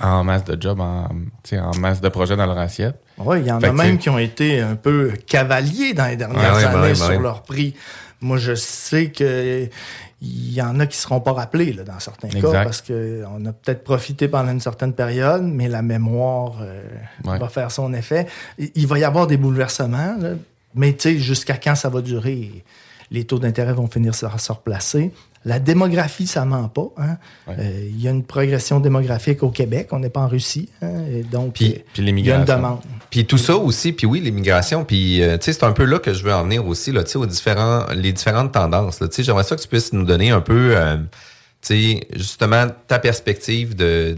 en 0.00 0.24
masse 0.24 0.44
de 0.44 0.60
jobs, 0.60 0.80
en, 0.80 1.08
en 1.08 1.76
masse 1.78 2.00
de 2.00 2.08
projets 2.08 2.36
dans 2.36 2.46
leur 2.46 2.58
assiette. 2.58 2.96
Oui, 3.18 3.40
il 3.40 3.46
y 3.46 3.52
en 3.52 3.60
Fait 3.60 3.68
a 3.68 3.72
même 3.72 3.98
qui 3.98 4.10
ont 4.10 4.18
été 4.18 4.60
un 4.60 4.74
peu 4.76 5.12
cavaliers 5.26 5.94
dans 5.94 6.06
les 6.06 6.16
dernières 6.16 6.54
Ouais, 6.54 6.58
ouais, 6.58 6.64
années 6.64 6.80
ouais, 6.88 6.94
sur 6.94 7.08
ouais. 7.08 7.18
leur 7.18 7.42
prix. 7.42 7.74
Moi, 8.22 8.38
je 8.38 8.54
sais 8.54 9.10
que 9.10 9.68
il 10.26 10.52
y 10.54 10.62
en 10.62 10.80
a 10.80 10.86
qui 10.86 10.96
seront 10.96 11.20
pas 11.20 11.32
rappelés 11.32 11.72
là, 11.72 11.84
dans 11.84 11.98
certains 12.00 12.28
cas 12.28 12.64
parce 12.64 12.82
qu'on 12.82 13.46
a 13.46 13.52
peut-être 13.52 13.84
profité 13.84 14.28
pendant 14.28 14.50
une 14.52 14.60
certaine 14.60 14.92
période, 14.92 15.42
mais 15.42 15.68
la 15.68 15.82
mémoire 15.82 16.58
euh, 16.60 16.82
Ouais. 17.24 17.38
va 17.38 17.48
faire 17.48 17.70
son 17.70 17.92
effet. 17.94 18.26
Il 18.58 18.86
va 18.86 18.98
y 18.98 19.04
avoir 19.04 19.26
des 19.26 19.36
bouleversements, 19.36 20.16
là, 20.18 20.30
mais 20.74 20.92
tu 20.94 21.00
sais, 21.10 21.18
jusqu'à 21.18 21.56
quand 21.56 21.74
ça 21.74 21.88
va 21.88 22.00
durer? 22.00 22.64
Les 23.10 23.24
taux 23.24 23.38
d'intérêt 23.38 23.72
vont 23.72 23.86
finir 23.86 24.12
par 24.20 24.40
se 24.40 24.50
replacer. 24.52 25.12
La 25.46 25.58
démographie, 25.60 26.26
ça 26.26 26.44
ment 26.44 26.68
pas. 26.68 26.88
hein. 26.98 27.16
Ouais. 27.46 27.54
Euh, 27.58 27.86
Il 27.88 28.00
y 28.02 28.08
a 28.08 28.10
une 28.10 28.24
progression 28.24 28.80
démographique 28.80 29.42
au 29.44 29.50
Québec. 29.50 29.88
On 29.92 30.00
n'est 30.00 30.10
pas 30.10 30.20
en 30.20 30.28
Russie. 30.28 30.68
hein, 30.82 31.04
et 31.10 31.22
donc, 31.22 31.54
Puis- 31.54 31.72
euh, 31.76 31.82
puis 31.94 32.02
il 32.02 32.26
y 32.26 32.30
a 32.32 32.36
une 32.36 32.44
demande. 32.44 32.80
Puis 33.10 33.24
tout 33.26 33.38
ça 33.38 33.56
aussi, 33.56 33.92
puis 33.92 34.06
oui, 34.06 34.20
l'immigration, 34.20 34.84
puis 34.84 35.22
euh, 35.22 35.38
c'est 35.40 35.62
un 35.62 35.72
peu 35.72 35.84
là 35.84 36.00
que 36.00 36.12
je 36.12 36.24
veux 36.24 36.34
en 36.34 36.42
venir 36.42 36.66
aussi, 36.66 36.90
là, 36.92 37.02
aux 37.14 37.26
différents, 37.26 37.86
les 37.94 38.12
différentes 38.12 38.50
tendances. 38.52 39.00
j'aimerais 39.18 39.44
ça 39.44 39.54
que 39.56 39.62
tu 39.62 39.68
puisses 39.68 39.92
nous 39.92 40.04
donner 40.04 40.30
un 40.30 40.40
peu, 40.40 40.76
euh, 40.76 40.96
justement 42.14 42.66
ta 42.88 42.98
perspective 42.98 43.74
de 43.76 44.16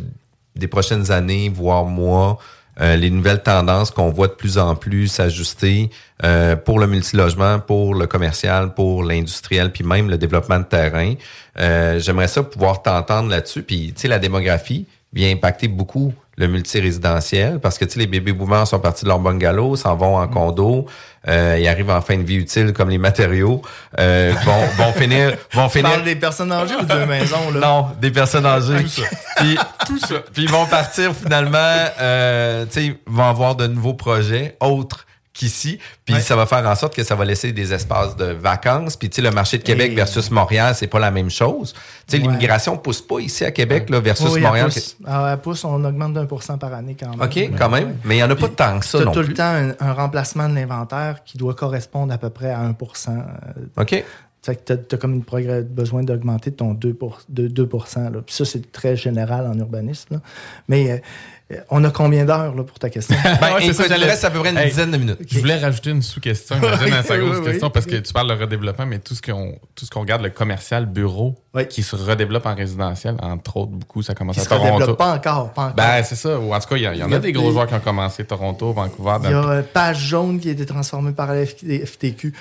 des 0.57 0.67
prochaines 0.67 1.13
années, 1.13 1.49
voire 1.55 1.85
mois, 1.85 2.39
euh, 2.81 2.97
les 2.97 3.11
nouvelles 3.11 3.43
tendances 3.43 3.91
qu'on 3.91 4.11
voit 4.11 4.29
de 4.29 4.33
plus 4.33 4.59
en 4.59 4.75
plus 4.77 5.09
s'ajuster 5.09 5.91
euh, 6.25 6.57
pour 6.57 6.79
le 6.79 6.87
multilogement, 6.87 7.59
pour 7.59 7.95
le 7.95 8.07
commercial, 8.07 8.75
pour 8.75 9.03
l'industriel, 9.03 9.73
puis 9.73 9.85
même 9.85 10.09
le 10.09 10.19
développement 10.19 10.59
de 10.59 10.65
terrain. 10.65 11.15
Euh, 11.59 11.99
J'aimerais 11.99 12.29
ça 12.29 12.43
pouvoir 12.43 12.83
t'entendre 12.83 13.31
là-dessus. 13.31 13.63
Puis, 13.63 13.93
tu 13.95 14.03
sais, 14.03 14.09
la 14.09 14.19
démographie 14.19 14.87
vient 15.13 15.31
impacter 15.31 15.69
beaucoup 15.69 16.15
le 16.39 16.47
multirésidentiel 16.47 17.59
parce 17.61 17.77
que, 17.79 17.85
tu 17.85 17.93
sais, 17.93 17.99
les 17.99 18.07
bébés 18.07 18.33
boomers 18.33 18.67
sont 18.67 18.79
partis 18.79 19.05
de 19.05 19.09
leur 19.09 19.19
bungalow, 19.19 19.77
s'en 19.77 19.97
vont 19.97 20.17
en 20.17 20.29
condo, 20.29 20.87
euh, 21.27 21.57
ils 21.61 21.67
arrivent 21.67 21.91
en 21.91 22.01
fin 22.01 22.17
de 22.17 22.23
vie 22.23 22.37
utile 22.37 22.73
comme 22.73 22.89
les 22.89 22.99
matériaux, 22.99 23.61
euh, 23.99 24.33
vont, 24.45 24.85
vont 24.85 24.93
finir... 24.93 25.37
Vont 25.53 25.69
finir 25.69 25.91
parles 25.91 26.05
des 26.05 26.17
personnes 26.17 26.53
âgées 26.53 26.77
ou 26.77 26.85
de 26.85 27.05
maisons, 27.05 27.51
là? 27.53 27.61
non, 27.61 27.87
des 28.01 28.13
personnes 28.13 28.47
âgées. 28.47 28.83
Tout 28.83 28.89
ça. 28.89 29.03
Puis, 29.37 29.59
tout 29.87 29.99
ça. 29.99 30.15
Puis 30.33 30.45
ils 30.45 30.51
vont 30.51 30.67
partir 30.67 31.13
finalement, 31.15 31.59
euh, 32.01 32.65
tu 32.67 32.73
sais, 32.73 32.87
ils 32.87 32.97
vont 33.07 33.29
avoir 33.29 33.57
de 33.57 33.67
nouveaux 33.67 33.95
projets 33.95 34.57
autres 34.61 35.08
qu'ici. 35.39 35.79
Puis 36.05 36.15
Ouais. 36.17 36.21
ça 36.21 36.35
va 36.37 36.47
faire 36.47 36.67
en 36.67 36.75
sorte 36.75 36.95
que 36.97 37.05
ça 37.05 37.15
va 37.15 37.25
laisser 37.25 37.53
des 37.53 37.73
espaces 37.73 38.17
de 38.17 38.25
vacances. 38.27 38.97
Puis 38.97 39.09
tu 39.09 39.17
sais, 39.17 39.23
le 39.23 39.31
marché 39.31 39.57
de 39.59 39.63
Québec 39.63 39.93
Et- 39.93 39.95
versus 39.95 40.31
Montréal, 40.31 40.75
c'est 40.75 40.89
pas 40.89 40.99
la 40.99 41.11
même 41.11 41.31
chose. 41.31 41.73
Tu 41.75 41.81
sais, 42.09 42.17
Ouais. 42.17 42.23
l'immigration 42.29 42.77
pousse 42.77 43.01
pas 43.01 43.21
ici 43.21 43.45
à 43.45 43.51
Québec 43.53 43.89
là, 43.91 44.01
versus 44.01 44.29
Oui, 44.33 44.41
Montréal. 44.41 44.67
à 44.67 44.71
pouce. 44.71 44.97
Ah, 45.07 45.27
à 45.31 45.37
pouce, 45.37 45.65
on 45.65 45.85
augmente 45.85 46.13
d'un 46.15 46.27
pour 46.27 46.43
cent 46.43 46.59
par 46.59 46.75
année 46.75 46.97
quand 46.99 47.11
même. 47.17 47.21
OK, 47.21 47.57
quand 47.59 47.69
même. 47.71 47.97
Mais 48.05 48.17
il 48.17 48.19
y 48.21 48.23
en 48.25 48.31
a 48.31 48.35
pas 48.37 48.47
Puis, 48.49 48.57
tant 48.57 48.79
que 48.81 48.85
ça 48.85 48.99
T'as 48.99 49.05
non 49.05 49.13
tout 49.13 49.21
plus. 49.21 49.29
le 49.29 49.35
temps 49.35 49.45
un, 49.45 49.75
un 49.81 49.93
remplacement 49.93 50.49
de 50.49 50.55
l'inventaire 50.55 51.23
qui 51.25 51.39
doit 51.39 51.55
correspondre 51.55 52.13
à 52.13 52.19
peu 52.19 52.31
près 52.31 52.51
à 52.51 52.61
1% 52.65 53.11
euh, 53.11 53.83
OK. 53.83 54.05
Fait 54.43 54.55
que 54.57 54.73
t'as 54.75 54.95
as 54.97 54.99
comme 54.99 55.15
une 55.15 55.25
progrès- 55.25 55.63
besoin 55.65 56.03
d'augmenter 56.05 56.53
ton 56.53 56.73
2 56.73 56.95
pour, 56.95 57.21
de 57.29 57.49
2 57.49 57.69
là. 57.97 58.23
Puis 58.25 58.35
ça, 58.35 58.45
c'est 58.45 58.71
très 58.73 58.97
général 58.97 59.47
en 59.47 59.59
urbanisme. 59.59 60.15
là. 60.15 60.21
Mais 60.69 61.03
euh, 61.51 61.57
on 61.71 61.83
a 61.83 61.91
combien 61.91 62.25
d'heures 62.25 62.55
là, 62.55 62.63
pour 62.63 62.79
ta 62.79 62.89
question? 62.89 63.17
Ben, 63.25 63.31
Ouais, 63.55 63.61
c'est 63.61 63.65
écoute, 63.65 63.77
ça, 63.77 63.83
il 63.87 63.89
j'allais- 63.89 64.07
reste 64.07 64.25
à 64.25 64.31
peu 64.31 64.39
près 64.39 64.51
une 64.51 64.59
Hey. 64.59 64.69
dizaine 64.69 64.93
de 64.93 64.97
minutes. 64.97 65.19
Je 65.29 65.41
voulais 65.41 65.59
rajouter 65.59 65.91
une 65.91 66.03
sous-question, 66.03 66.57
imagine 66.57 66.93
à 66.95 67.03
sa 67.03 67.19
grosse 67.19 67.39
oui, 67.39 67.45
question, 67.47 67.67
oui. 67.67 67.73
parce 67.75 67.87
que 67.87 67.97
tu 67.97 68.13
parles 68.13 68.29
de 68.29 68.41
redéveloppement, 68.41 68.87
mais 68.87 69.01
tout 69.01 69.15
ce 69.17 69.23
qu'on 69.23 69.59
tout 69.75 69.85
ce 69.85 69.91
qu'on 69.91 70.01
regarde, 70.01 70.23
le 70.23 70.31
commercial 70.31 70.87
bureau, 70.87 71.35
Oui. 71.55 71.67
qui 71.67 71.83
se 71.83 71.97
redéveloppe 71.97 72.47
en 72.47 72.55
résidentiel, 72.55 73.17
entre 73.21 73.57
autres, 73.57 73.73
beaucoup, 73.73 74.03
ça 74.03 74.15
commence 74.15 74.37
Qui 74.37 74.41
à 74.43 74.45
se 74.45 74.49
Toronto. 74.51 74.79
développe 74.79 74.99
pas 74.99 75.15
encore. 75.15 75.53
Pas 75.53 75.63
encore. 75.65 75.75
Ben, 75.75 76.03
c'est 76.05 76.15
ça. 76.17 76.39
Ou 76.39 76.55
en 76.55 76.61
tout 76.61 76.69
cas, 76.69 76.77
il 76.77 76.83
y, 76.83 77.03
en 77.03 77.11
a 77.13 77.17
a 77.17 77.19
des 77.19 77.33
gros 77.33 77.51
joueurs 77.51 77.67
qui 77.67 77.75
ont 77.75 77.81
commencé, 77.81 78.25
Toronto, 78.25 78.73
Vancouver. 78.73 79.17
Il 79.25 79.31
y 79.31 79.33
a 79.33 79.49
euh, 79.49 79.63
Page 79.63 79.99
Jaune 79.99 80.39
qui 80.39 80.49
a 80.49 80.53
été 80.53 80.65
transformé 80.65 81.11
par 81.13 81.35
la 81.35 81.45
FT 81.45 81.85
FTQ. 81.85 82.33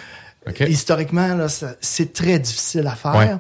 Historiquement, 0.68 1.48
c'est 1.82 2.14
très 2.14 2.40
difficile 2.40 2.88
à 2.88 2.96
faire. 2.96 3.16
Ouais. 3.16 3.36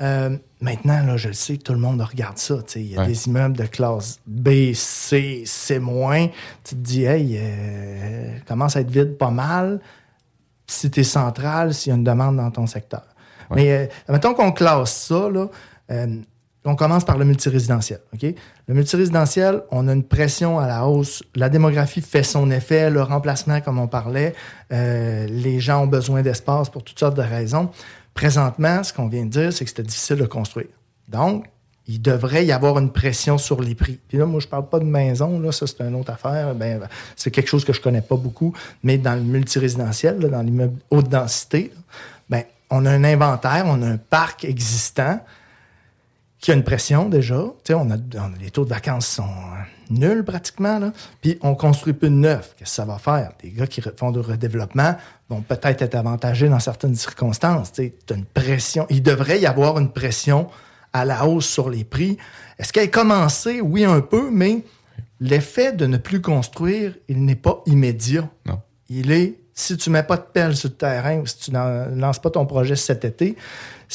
Euh, 0.00 0.36
maintenant, 0.60 1.04
là, 1.06 1.16
je 1.16 1.28
le 1.28 1.34
sais, 1.34 1.58
tout 1.58 1.72
le 1.72 1.78
monde 1.78 2.00
regarde 2.02 2.36
ça. 2.38 2.56
Il 2.74 2.92
y 2.92 2.96
a 2.96 3.02
Ouais. 3.02 3.06
des 3.06 3.26
immeubles 3.28 3.56
de 3.56 3.66
classe 3.66 4.18
B, 4.26 4.72
C, 4.74 5.44
C-. 5.46 5.80
Tu 6.64 6.74
te 6.74 6.80
dis, 6.80 7.04
hey, 7.04 7.38
euh, 7.40 8.36
commence 8.48 8.74
à 8.76 8.80
être 8.80 8.90
vide 8.90 9.16
pas 9.16 9.30
mal. 9.30 9.80
Si 10.66 10.90
tu 10.90 11.00
es 11.00 11.04
central, 11.04 11.72
s'il 11.74 11.90
y 11.90 11.92
a 11.92 11.96
une 11.96 12.04
demande 12.04 12.36
dans 12.36 12.50
ton 12.50 12.66
secteur. 12.66 13.02
Mais 13.54 13.70
euh, 13.72 13.86
mettons 14.08 14.34
qu'on 14.34 14.50
classe 14.52 15.06
ça, 15.08 15.28
là, 15.28 15.46
on 16.64 16.76
commence 16.76 17.04
par 17.04 17.18
le 17.18 17.24
multirésidentiel. 17.24 18.00
OK? 18.14 18.34
Le 18.68 18.74
multirésidentiel, 18.74 19.62
on 19.70 19.88
a 19.88 19.92
une 19.92 20.04
pression 20.04 20.58
à 20.58 20.68
la 20.68 20.86
hausse. 20.86 21.22
La 21.34 21.48
démographie 21.48 22.00
fait 22.00 22.22
son 22.22 22.50
effet, 22.50 22.90
le 22.90 23.02
remplacement, 23.02 23.60
comme 23.60 23.78
on 23.78 23.88
parlait. 23.88 24.34
euh, 24.72 25.26
les 25.26 25.58
gens 25.60 25.82
ont 25.82 25.86
besoin 25.88 26.22
d'espace 26.22 26.70
pour 26.70 26.84
toutes 26.84 26.98
sortes 26.98 27.16
de 27.16 27.22
raisons. 27.22 27.70
Présentement, 28.14 28.82
ce 28.84 28.92
qu'on 28.92 29.08
vient 29.08 29.24
de 29.24 29.30
dire, 29.30 29.52
c'est 29.52 29.64
que 29.64 29.70
c'était 29.70 29.82
difficile 29.82 30.16
de 30.16 30.26
construire. 30.26 30.68
Donc, 31.08 31.46
il 31.88 32.00
devrait 32.00 32.46
y 32.46 32.52
avoir 32.52 32.78
une 32.78 32.92
pression 32.92 33.38
sur 33.38 33.60
les 33.60 33.74
prix. 33.74 33.98
Puis 34.08 34.18
là, 34.18 34.24
moi, 34.26 34.38
je 34.38 34.46
parle 34.46 34.68
pas 34.68 34.78
de 34.78 34.84
maison, 34.84 35.40
là, 35.40 35.50
ça, 35.50 35.66
c'est 35.66 35.80
une 35.80 35.96
autre 35.96 36.12
affaire. 36.12 36.54
Ben, 36.54 36.80
c'est 37.16 37.32
quelque 37.32 37.48
chose 37.48 37.64
que 37.64 37.72
je 37.72 37.80
connais 37.80 38.02
pas 38.02 38.16
beaucoup. 38.16 38.54
Mais 38.84 38.98
dans 38.98 39.14
le 39.14 39.22
multirésidentiel, 39.22 40.20
là, 40.20 40.28
dans 40.28 40.42
l'immeuble 40.42 40.78
haute 40.90 41.08
densité, 41.08 41.72
ben, 42.30 42.44
on 42.70 42.86
a 42.86 42.90
un 42.90 43.02
inventaire, 43.02 43.64
on 43.66 43.82
a 43.82 43.86
un 43.86 43.96
parc 43.96 44.44
existant 44.44 45.18
qui 46.42 46.50
a 46.50 46.54
une 46.54 46.64
pression 46.64 47.08
déjà. 47.08 47.42
Tu 47.64 47.68
sais, 47.68 47.74
on 47.74 47.90
a, 47.90 47.94
on 47.96 48.18
a- 48.34 48.38
les 48.38 48.50
taux 48.50 48.64
de 48.64 48.70
vacances 48.70 49.06
sont 49.06 49.22
euh, 49.22 49.62
nuls 49.90 50.24
pratiquement. 50.24 50.78
Là. 50.78 50.92
Puis 51.22 51.38
on 51.40 51.54
construit 51.54 51.94
plus 51.94 52.10
de 52.10 52.14
neuf. 52.14 52.54
Qu'est-ce 52.58 52.70
que 52.70 52.76
ça 52.76 52.84
va 52.84 52.98
faire? 52.98 53.30
Des 53.42 53.50
gars 53.52 53.66
qui 53.66 53.80
font 53.96 54.10
du 54.10 54.18
redéveloppement 54.18 54.96
vont 55.30 55.40
peut-être 55.40 55.80
être 55.80 55.94
avantagés 55.94 56.48
dans 56.50 56.58
certaines 56.60 56.96
circonstances. 56.96 57.72
Tu 57.72 57.92
as 58.10 58.14
une 58.14 58.26
pression. 58.26 58.86
Il 58.90 59.02
devrait 59.02 59.40
y 59.40 59.46
avoir 59.46 59.78
une 59.78 59.90
pression 59.92 60.48
à 60.92 61.04
la 61.06 61.24
hausse 61.26 61.46
sur 61.46 61.70
les 61.70 61.84
prix. 61.84 62.18
Est-ce 62.58 62.70
qu'elle 62.72 62.84
a 62.84 62.88
commencé? 62.88 63.60
Oui, 63.62 63.84
un 63.84 64.00
peu, 64.02 64.28
mais 64.30 64.64
l'effet 65.20 65.72
de 65.72 65.86
ne 65.86 65.96
plus 65.96 66.20
construire, 66.20 66.94
il 67.08 67.24
n'est 67.24 67.36
pas 67.36 67.62
immédiat. 67.66 68.28
Non. 68.46 68.60
Il 68.90 69.10
est, 69.12 69.38
si 69.54 69.76
tu 69.76 69.88
mets 69.90 70.02
pas 70.02 70.16
de 70.16 70.24
pelle 70.32 70.56
sur 70.56 70.68
le 70.70 70.74
terrain 70.74 71.18
ou 71.20 71.26
si 71.26 71.38
tu 71.38 71.50
n'en- 71.52 71.86
lances 71.94 72.18
pas 72.18 72.30
ton 72.30 72.44
projet 72.46 72.74
cet 72.76 73.04
été, 73.04 73.36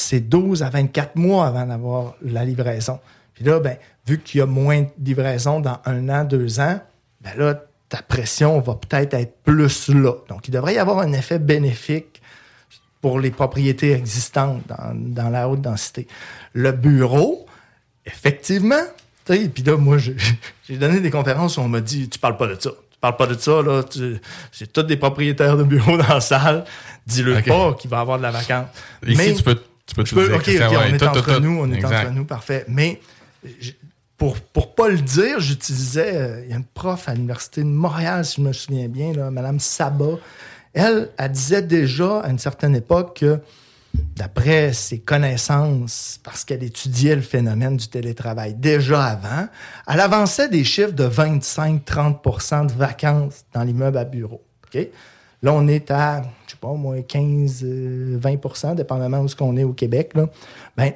c'est 0.00 0.20
12 0.20 0.62
à 0.62 0.70
24 0.70 1.16
mois 1.16 1.46
avant 1.46 1.66
d'avoir 1.66 2.14
la 2.22 2.44
livraison. 2.44 3.00
Puis 3.34 3.44
là, 3.44 3.60
ben, 3.60 3.76
vu 4.06 4.20
qu'il 4.20 4.38
y 4.38 4.42
a 4.42 4.46
moins 4.46 4.82
de 4.82 4.88
livraison 5.02 5.60
dans 5.60 5.78
un 5.84 6.08
an, 6.08 6.24
deux 6.24 6.60
ans, 6.60 6.80
ben 7.20 7.32
là, 7.36 7.60
ta 7.88 8.02
pression 8.02 8.60
va 8.60 8.74
peut-être 8.74 9.14
être 9.14 9.34
plus 9.42 9.88
là. 9.88 10.12
Donc, 10.28 10.48
il 10.48 10.50
devrait 10.50 10.74
y 10.74 10.78
avoir 10.78 10.98
un 10.98 11.12
effet 11.12 11.38
bénéfique 11.38 12.20
pour 13.00 13.20
les 13.20 13.30
propriétés 13.30 13.92
existantes 13.92 14.62
dans, 14.66 14.94
dans 14.94 15.30
la 15.30 15.48
haute 15.48 15.62
densité. 15.62 16.06
Le 16.52 16.72
bureau, 16.72 17.46
effectivement, 18.04 18.82
sais, 19.28 19.48
puis 19.48 19.62
là, 19.62 19.76
moi, 19.76 19.98
j'ai 20.68 20.76
donné 20.76 21.00
des 21.00 21.10
conférences 21.10 21.56
où 21.56 21.60
on 21.60 21.68
m'a 21.68 21.80
dit, 21.80 22.08
tu 22.08 22.18
parles 22.18 22.36
pas 22.36 22.46
de 22.46 22.56
ça. 22.58 22.70
Tu 22.70 22.98
parles 23.00 23.16
pas 23.16 23.26
de 23.26 23.34
ça, 23.34 23.62
là. 23.62 23.82
C'est 24.50 24.72
tous 24.72 24.82
des 24.82 24.96
propriétaires 24.96 25.56
de 25.56 25.62
bureaux 25.62 25.96
dans 25.96 26.14
la 26.14 26.20
salle. 26.20 26.64
Dis-le 27.06 27.40
pas 27.42 27.74
qu'il 27.74 27.90
va 27.90 28.00
avoir 28.00 28.18
de 28.18 28.24
la 28.24 28.30
vacance. 28.30 28.66
Ici, 29.06 29.16
Mais- 29.16 29.34
tu 29.34 29.42
peux, 29.42 29.58
tu 29.88 29.94
peux 29.96 30.04
je 30.04 30.14
peux, 30.14 30.26
dire. 30.28 30.36
OK, 30.36 30.46
ouais, 30.46 30.76
on 30.90 30.94
est 30.94 30.98
tout, 30.98 31.04
entre 31.06 31.34
tout, 31.34 31.40
nous, 31.40 31.58
on 31.60 31.72
est 31.72 31.84
entre 31.84 32.10
nous, 32.12 32.24
parfait. 32.24 32.64
Mais 32.68 33.00
j- 33.60 33.76
pour 34.16 34.38
pour 34.38 34.74
pas 34.74 34.88
le 34.88 34.98
dire, 34.98 35.40
j'utilisais, 35.40 36.12
euh, 36.16 36.42
il 36.44 36.50
y 36.50 36.52
a 36.52 36.56
une 36.56 36.64
prof 36.64 37.08
à 37.08 37.14
l'Université 37.14 37.62
de 37.62 37.66
Montréal, 37.68 38.24
si 38.24 38.36
je 38.36 38.46
me 38.46 38.52
souviens 38.52 38.88
bien, 38.88 39.12
là, 39.12 39.30
Mme 39.30 39.58
Sabat. 39.58 40.18
Elle, 40.74 41.10
elle 41.16 41.32
disait 41.32 41.62
déjà 41.62 42.20
à 42.20 42.28
une 42.30 42.38
certaine 42.38 42.76
époque 42.76 43.18
que, 43.20 43.40
d'après 44.16 44.72
ses 44.74 44.98
connaissances, 44.98 46.20
parce 46.22 46.44
qu'elle 46.44 46.62
étudiait 46.62 47.16
le 47.16 47.22
phénomène 47.22 47.76
du 47.78 47.88
télétravail 47.88 48.54
déjà 48.54 49.02
avant, 49.04 49.48
elle 49.88 50.00
avançait 50.00 50.48
des 50.48 50.62
chiffres 50.62 50.92
de 50.92 51.08
25-30% 51.08 52.66
de 52.66 52.72
vacances 52.72 53.44
dans 53.54 53.62
l'immeuble 53.62 53.98
à 53.98 54.04
bureau. 54.04 54.42
OK? 54.66 54.86
Là, 55.42 55.52
on 55.52 55.68
est 55.68 55.90
à, 55.90 56.22
je 56.46 56.52
sais 56.52 56.56
pas, 56.60 56.68
au 56.68 56.76
moins 56.76 56.98
15-20% 56.98 58.74
dépendamment 58.74 59.20
où 59.20 59.28
ce 59.28 59.36
qu'on 59.36 59.56
est 59.56 59.64
au 59.64 59.72
Québec. 59.72 60.12
Là. 60.14 60.26
Ben, 60.76 60.92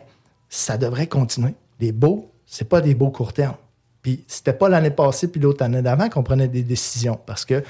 ça 0.48 0.76
devrait 0.76 1.06
continuer. 1.06 1.54
Les 1.80 1.92
beaux, 1.92 2.30
c'est 2.46 2.68
pas 2.68 2.80
des 2.80 2.94
beaux 2.94 3.10
court 3.10 3.32
terme. 3.32 3.54
Puis 4.02 4.24
c'était 4.26 4.52
pas 4.52 4.68
l'année 4.68 4.90
passée 4.90 5.28
puis 5.28 5.40
l'autre 5.40 5.64
année 5.64 5.80
d'avant 5.80 6.08
qu'on 6.08 6.24
prenait 6.24 6.48
des 6.48 6.62
décisions 6.62 7.18
parce 7.24 7.44
que 7.44 7.62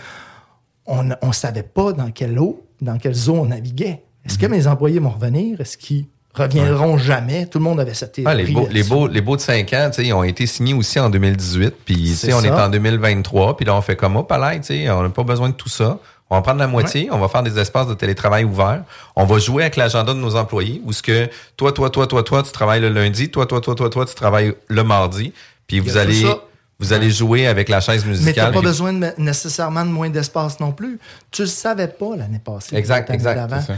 on 0.87 1.05
ne 1.05 1.33
savait 1.33 1.63
pas 1.63 1.93
dans 1.93 2.11
quelle 2.11 2.39
eau, 2.39 2.65
dans 2.81 2.99
quelle 2.99 3.15
zone 3.15 3.39
on 3.39 3.47
naviguait. 3.47 4.03
Est-ce 4.25 4.39
que 4.39 4.47
mes 4.47 4.67
employés 4.67 4.99
vont 4.99 5.11
revenir? 5.11 5.61
Est-ce 5.61 5.77
qu'ils 5.77 6.07
reviendront 6.35 6.97
jamais? 6.97 7.47
Tout 7.47 7.59
le 7.59 7.65
monde 7.65 7.81
avait 7.81 7.95
cette 7.95 8.21
Ah, 8.25 8.35
les, 8.35 8.47
beaux, 8.47 8.67
les, 8.71 8.83
beaux, 8.83 9.07
les 9.07 9.21
beaux 9.21 9.37
de 9.37 9.41
5 9.41 9.73
ans, 9.75 9.91
ils 9.99 10.13
ont 10.13 10.25
été 10.25 10.47
signés 10.47 10.75
aussi 10.75 10.99
en 10.99 11.11
2018. 11.11 11.75
Puis, 11.85 12.19
on 12.33 12.43
est 12.43 12.51
en 12.51 12.69
2023. 12.69 13.57
Puis 13.57 13.67
là, 13.67 13.77
on 13.77 13.81
fait 13.81 13.97
comme, 13.97 14.17
oh, 14.17 14.23
palais, 14.23 14.61
on 14.91 15.03
n'a 15.03 15.11
pas 15.11 15.25
besoin 15.25 15.51
de 15.51 15.55
tout 15.55 15.69
ça. 15.69 15.99
On 16.33 16.37
va 16.37 16.41
prendre 16.41 16.61
la 16.61 16.67
moitié. 16.67 17.11
On 17.13 17.19
va 17.19 17.29
faire 17.29 17.43
des 17.43 17.59
espaces 17.59 17.87
de 17.87 17.93
télétravail 17.93 18.45
ouverts. 18.45 18.85
On 19.17 19.27
va 19.27 19.39
jouer 19.39 19.65
avec 19.65 19.77
l'agenda 19.77 20.15
de 20.15 20.19
nos 20.19 20.35
employés. 20.35 20.81
Où 20.87 20.93
ce 20.95 21.03
que 21.03 21.29
toi, 21.59 21.73
toi, 21.73 21.91
toi, 21.91 22.07
toi, 22.07 22.23
toi, 22.23 22.43
tu 22.43 22.51
travailles 22.53 22.81
le 22.81 22.89
lundi. 22.89 23.31
Toi, 23.31 23.45
toi, 23.45 23.61
toi, 23.61 23.75
toi, 23.75 23.91
toi, 23.91 24.07
tu 24.07 24.15
travailles 24.15 24.55
le 24.69 24.83
mardi. 24.83 25.35
Puis 25.67 25.79
vous 25.79 25.99
allez, 25.99 26.25
vous 26.79 26.95
allez 26.95 27.11
jouer 27.11 27.47
avec 27.47 27.69
la 27.69 27.81
chaise 27.81 28.05
Mais 28.07 28.13
musicale. 28.13 28.47
tu 28.47 28.55
pas 28.55 28.61
Puis- 28.61 28.67
besoin 28.67 28.95
de, 28.95 29.09
nécessairement 29.19 29.85
de 29.85 29.91
moins 29.91 30.09
d'espace 30.09 30.59
non 30.59 30.73
plus. 30.73 30.99
Tu 31.31 31.43
le 31.43 31.49
savais 31.49 31.89
pas 31.89 32.17
l'année 32.17 32.41
passée. 32.43 32.77
Exact, 32.77 33.11
exact, 33.11 33.51
ça. 33.51 33.75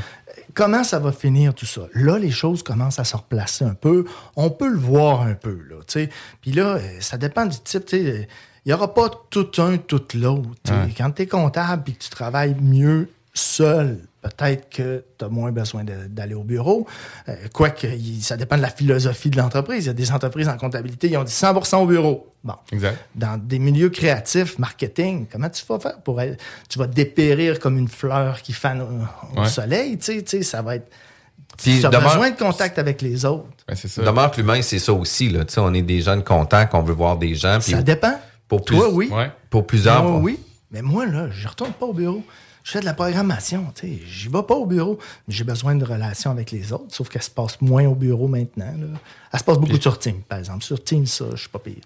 Comment 0.55 0.85
ça 0.85 1.01
va 1.01 1.11
finir 1.11 1.55
tout 1.55 1.67
ça? 1.67 1.81
Là, 1.93 2.19
les 2.19 2.31
choses 2.31 2.63
commencent 2.63 3.01
à 3.01 3.05
se 3.05 3.17
replacer 3.17 3.65
un 3.65 3.75
peu. 3.75 4.05
On 4.37 4.51
peut 4.51 4.69
le 4.69 4.79
voir 4.79 5.23
un 5.23 5.35
peu. 5.35 5.59
Là. 5.69 6.07
Puis 6.41 6.53
là, 6.53 6.79
ça 7.01 7.17
dépend 7.17 7.47
du 7.47 7.59
type. 7.59 7.85
tu 7.85 7.97
sais. 7.97 8.29
Il 8.65 8.71
n'y 8.71 8.73
aura 8.75 8.93
pas 8.95 9.11
tout 9.31 9.51
un, 9.59 9.77
tout 9.77 10.03
l'autre. 10.15 10.49
Ouais. 10.69 10.93
Quand 10.97 11.11
tu 11.11 11.23
es 11.23 11.27
comptable 11.27 11.91
et 11.91 11.93
que 11.93 11.99
tu 12.03 12.09
travailles 12.11 12.57
mieux 12.61 13.11
seul, 13.35 13.99
peut-être 14.23 14.71
que 14.71 15.05
tu 15.19 15.25
as 15.25 15.29
moins 15.29 15.51
besoin 15.53 15.85
de- 15.85 16.07
d'aller 16.09 16.35
au 16.35 16.45
bureau. 16.45 16.87
Euh, 17.29 17.35
Quoique, 17.53 17.87
ça 18.23 18.37
dépend 18.37 18.57
de 18.57 18.62
la 18.62 18.71
philosophie 18.71 19.29
de 19.29 19.37
l'entreprise. 19.37 19.85
Il 19.85 19.89
y 19.89 19.91
a 19.91 19.93
des 19.93 20.12
entreprises 20.12 20.49
en 20.49 20.57
comptabilité, 20.57 21.09
ils 21.11 21.17
ont 21.19 21.25
dit 21.25 21.33
100% 21.33 21.79
au 21.83 21.87
bureau. 21.87 22.33
Bon. 22.45 22.55
Exact. 22.73 22.97
Dans 23.15 23.37
des 23.39 23.59
milieux 23.59 23.91
créatifs, 23.91 24.59
marketing, 24.59 25.27
comment 25.31 25.51
tu 25.51 25.62
vas 25.69 25.79
faire 25.81 25.99
pour 26.01 26.21
être, 26.23 26.41
tu 26.69 26.79
vas 26.79 26.87
dépérir 26.87 27.59
comme 27.59 27.77
une 27.77 27.89
fleur 27.89 28.41
qui 28.41 28.53
fane 28.53 28.81
au, 28.81 29.37
au 29.37 29.43
Ouais. 29.43 29.49
soleil, 29.49 29.99
tu 29.99 30.23
sais, 30.25 30.43
ça 30.43 30.62
va 30.62 30.77
être, 30.77 30.89
Puis 31.59 31.81
tu 31.81 31.87
as 31.87 31.91
demeure- 31.91 32.12
besoin 32.12 32.31
de 32.31 32.37
contact 32.39 32.79
avec 32.79 33.03
les 33.03 33.25
autres. 33.25 33.47
Demeure 33.99 34.31
que 34.31 34.37
l'humain, 34.39 34.62
c'est 34.62 34.79
ça 34.79 34.93
aussi. 34.93 35.29
Là. 35.29 35.45
Tu 35.45 35.55
sais, 35.55 35.61
on 35.61 35.75
est 35.75 35.83
des 35.83 36.01
jeunes 36.01 36.23
contents, 36.23 36.67
qu'on 36.67 36.83
veut 36.83 36.95
voir 36.95 37.17
des 37.19 37.35
gens. 37.35 37.59
puis 37.61 37.73
Ça 37.73 37.83
dépend. 37.83 38.15
Pour 38.57 38.65
Toi, 38.65 38.89
plus- 38.89 38.95
oui. 38.95 39.11
Pour 39.51 39.67
plusieurs. 39.67 40.03
Moi, 40.05 40.21
oui. 40.21 40.39
Mais 40.71 40.83
moi, 40.83 41.07
là, 41.07 41.29
je 41.31 41.47
retourne 41.49 41.73
pas 41.73 41.87
au 41.87 41.93
bureau. 41.93 42.23
Je 42.63 42.71
fais 42.73 42.81
de 42.81 42.87
la 42.87 42.95
programmation, 42.95 43.67
tu 43.75 43.87
sais. 43.87 44.01
J'y 44.07 44.29
vais 44.29 44.43
pas 44.43 44.55
au 44.55 44.65
bureau. 44.65 44.99
J'ai 45.29 45.45
besoin 45.45 45.75
de 45.75 45.85
relations 45.85 46.31
avec 46.31 46.51
les 46.51 46.73
autres, 46.73 46.87
sauf 46.95 47.11
qu'elle 47.11 47.23
se 47.23 47.31
passe 47.31 47.61
moins 47.61 47.85
au 47.87 47.95
bureau 47.95 48.27
maintenant. 48.27 48.73
là. 48.79 48.87
Elle 49.35 49.41
se 49.41 49.45
passe 49.45 49.59
beaucoup 49.59 49.80
sur 49.80 49.99
Teams, 49.99 50.22
par 50.28 50.39
exemple. 50.39 50.62
Sur 50.62 50.82
Teams, 50.85 51.07
ça, 51.07 51.24
je 51.32 51.41
suis 51.41 51.49
pas 51.49 51.59
pire. 51.59 51.82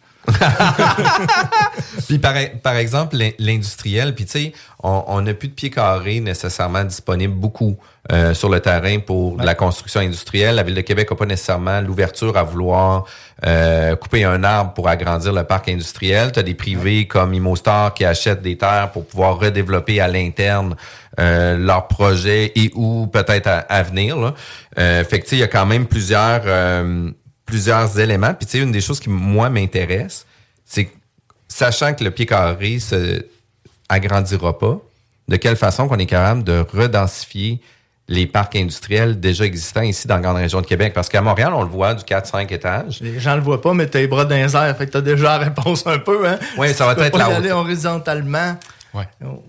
Puis 2.06 2.18
par, 2.18 2.34
par 2.62 2.76
exemple, 2.76 3.16
l'in- 3.16 3.30
l'industriel, 3.38 4.14
puis 4.14 4.26
tu 4.26 4.32
sais, 4.32 4.52
on 4.82 5.22
n'a 5.22 5.32
plus 5.32 5.48
de 5.48 5.54
pieds 5.54 5.70
carrés 5.70 6.20
nécessairement 6.20 6.84
disponibles 6.84 7.32
beaucoup 7.32 7.78
euh, 8.12 8.34
sur 8.34 8.50
le 8.50 8.60
terrain 8.60 8.98
pour 8.98 9.38
de 9.38 9.46
la 9.46 9.54
construction 9.54 10.00
industrielle. 10.02 10.56
La 10.56 10.62
Ville 10.62 10.74
de 10.74 10.82
Québec 10.82 11.10
n'a 11.10 11.16
pas 11.16 11.24
nécessairement 11.24 11.80
l'ouverture 11.80 12.36
à 12.36 12.42
vouloir 12.42 13.06
euh, 13.46 13.96
couper 13.96 14.24
un 14.24 14.44
arbre 14.44 14.74
pour 14.74 14.86
agrandir 14.86 15.32
le 15.32 15.44
parc 15.44 15.70
industriel. 15.70 16.32
Tu 16.32 16.40
as 16.40 16.42
des 16.42 16.54
privés 16.54 17.06
comme 17.06 17.32
Immostar 17.32 17.94
qui 17.94 18.04
achètent 18.04 18.42
des 18.42 18.58
terres 18.58 18.90
pour 18.92 19.06
pouvoir 19.06 19.38
redévelopper 19.38 20.00
à 20.02 20.08
l'interne 20.08 20.76
euh, 21.18 21.56
leurs 21.56 21.88
projets 21.88 22.52
et 22.56 22.70
ou 22.74 23.06
peut-être 23.06 23.46
à, 23.46 23.58
à 23.60 23.82
venir. 23.82 24.18
Là. 24.18 24.34
Euh, 24.78 25.02
fait 25.04 25.20
que 25.20 25.24
tu 25.24 25.30
sais, 25.30 25.36
il 25.36 25.40
y 25.40 25.44
a 25.44 25.48
quand 25.48 25.64
même 25.64 25.86
plusieurs... 25.86 26.42
plusieurs 27.48 27.98
éléments. 27.98 28.34
Puis, 28.34 28.46
tu 28.46 28.58
sais, 28.58 28.62
une 28.62 28.70
des 28.70 28.80
choses 28.80 29.00
qui, 29.00 29.08
moi, 29.08 29.48
m'intéresse, 29.50 30.26
c'est 30.64 30.84
que, 30.84 30.94
sachant 31.48 31.94
que 31.94 32.04
le 32.04 32.10
pied 32.10 32.26
carré 32.26 32.78
se 32.78 33.26
agrandira 33.88 34.58
pas, 34.58 34.78
de 35.28 35.36
quelle 35.36 35.56
façon 35.56 35.88
qu'on 35.88 35.98
est 35.98 36.06
capable 36.06 36.44
de 36.44 36.64
redensifier 36.72 37.60
les 38.06 38.26
parcs 38.26 38.56
industriels 38.56 39.18
déjà 39.20 39.44
existants 39.44 39.82
ici 39.82 40.06
dans 40.06 40.16
la 40.16 40.20
grande 40.20 40.36
région 40.36 40.60
de 40.60 40.66
Québec? 40.66 40.92
Parce 40.94 41.08
qu'à 41.08 41.22
Montréal, 41.22 41.52
on 41.54 41.62
le 41.62 41.68
voit 41.68 41.94
du 41.94 42.04
4-5 42.04 42.52
étages. 42.52 43.00
Les 43.00 43.18
gens 43.18 43.34
le 43.34 43.42
voient 43.42 43.60
pas, 43.60 43.72
mais 43.74 43.86
t'as 43.86 44.00
les 44.00 44.06
bras 44.08 44.26
airs, 44.30 44.76
fait 44.76 44.86
que 44.86 44.92
t'as 44.92 45.00
déjà 45.00 45.38
la 45.38 45.38
réponse 45.38 45.86
un 45.86 45.98
peu, 45.98 46.28
hein? 46.28 46.38
Oui, 46.58 46.72
ça 46.74 46.86
va 46.86 46.94
Tu 46.94 47.00
être 47.02 47.16
la 47.18 47.26
aller 47.36 47.50
horizontalement. 47.50 48.56
Ouais. 48.94 49.08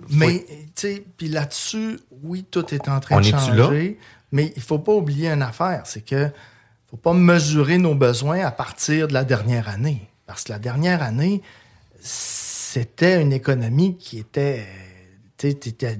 Mais, 0.09 0.45
tu 0.47 0.71
sais, 0.75 1.03
puis 1.17 1.27
là-dessus, 1.27 1.99
oui, 2.23 2.45
tout 2.49 2.73
est 2.73 2.87
en 2.89 2.99
train 2.99 3.17
On 3.17 3.21
de 3.21 3.27
est-tu 3.27 3.51
là? 3.55 3.65
changer. 3.65 3.97
Mais 4.31 4.53
il 4.55 4.61
faut 4.61 4.79
pas 4.79 4.91
oublier 4.93 5.29
une 5.29 5.41
affaire, 5.41 5.81
c'est 5.85 6.05
que 6.05 6.29
faut 6.89 6.97
pas 6.97 7.13
mesurer 7.13 7.77
nos 7.77 7.95
besoins 7.95 8.43
à 8.45 8.51
partir 8.51 9.07
de 9.07 9.13
la 9.13 9.23
dernière 9.23 9.69
année. 9.69 10.09
Parce 10.25 10.43
que 10.43 10.51
la 10.51 10.59
dernière 10.59 11.01
année, 11.03 11.41
c'était 12.01 13.21
une 13.21 13.33
économie 13.33 13.97
qui 13.97 14.19
était, 14.19 14.65
tu 15.37 15.49
sais, 15.49 15.53
t'étais 15.55 15.99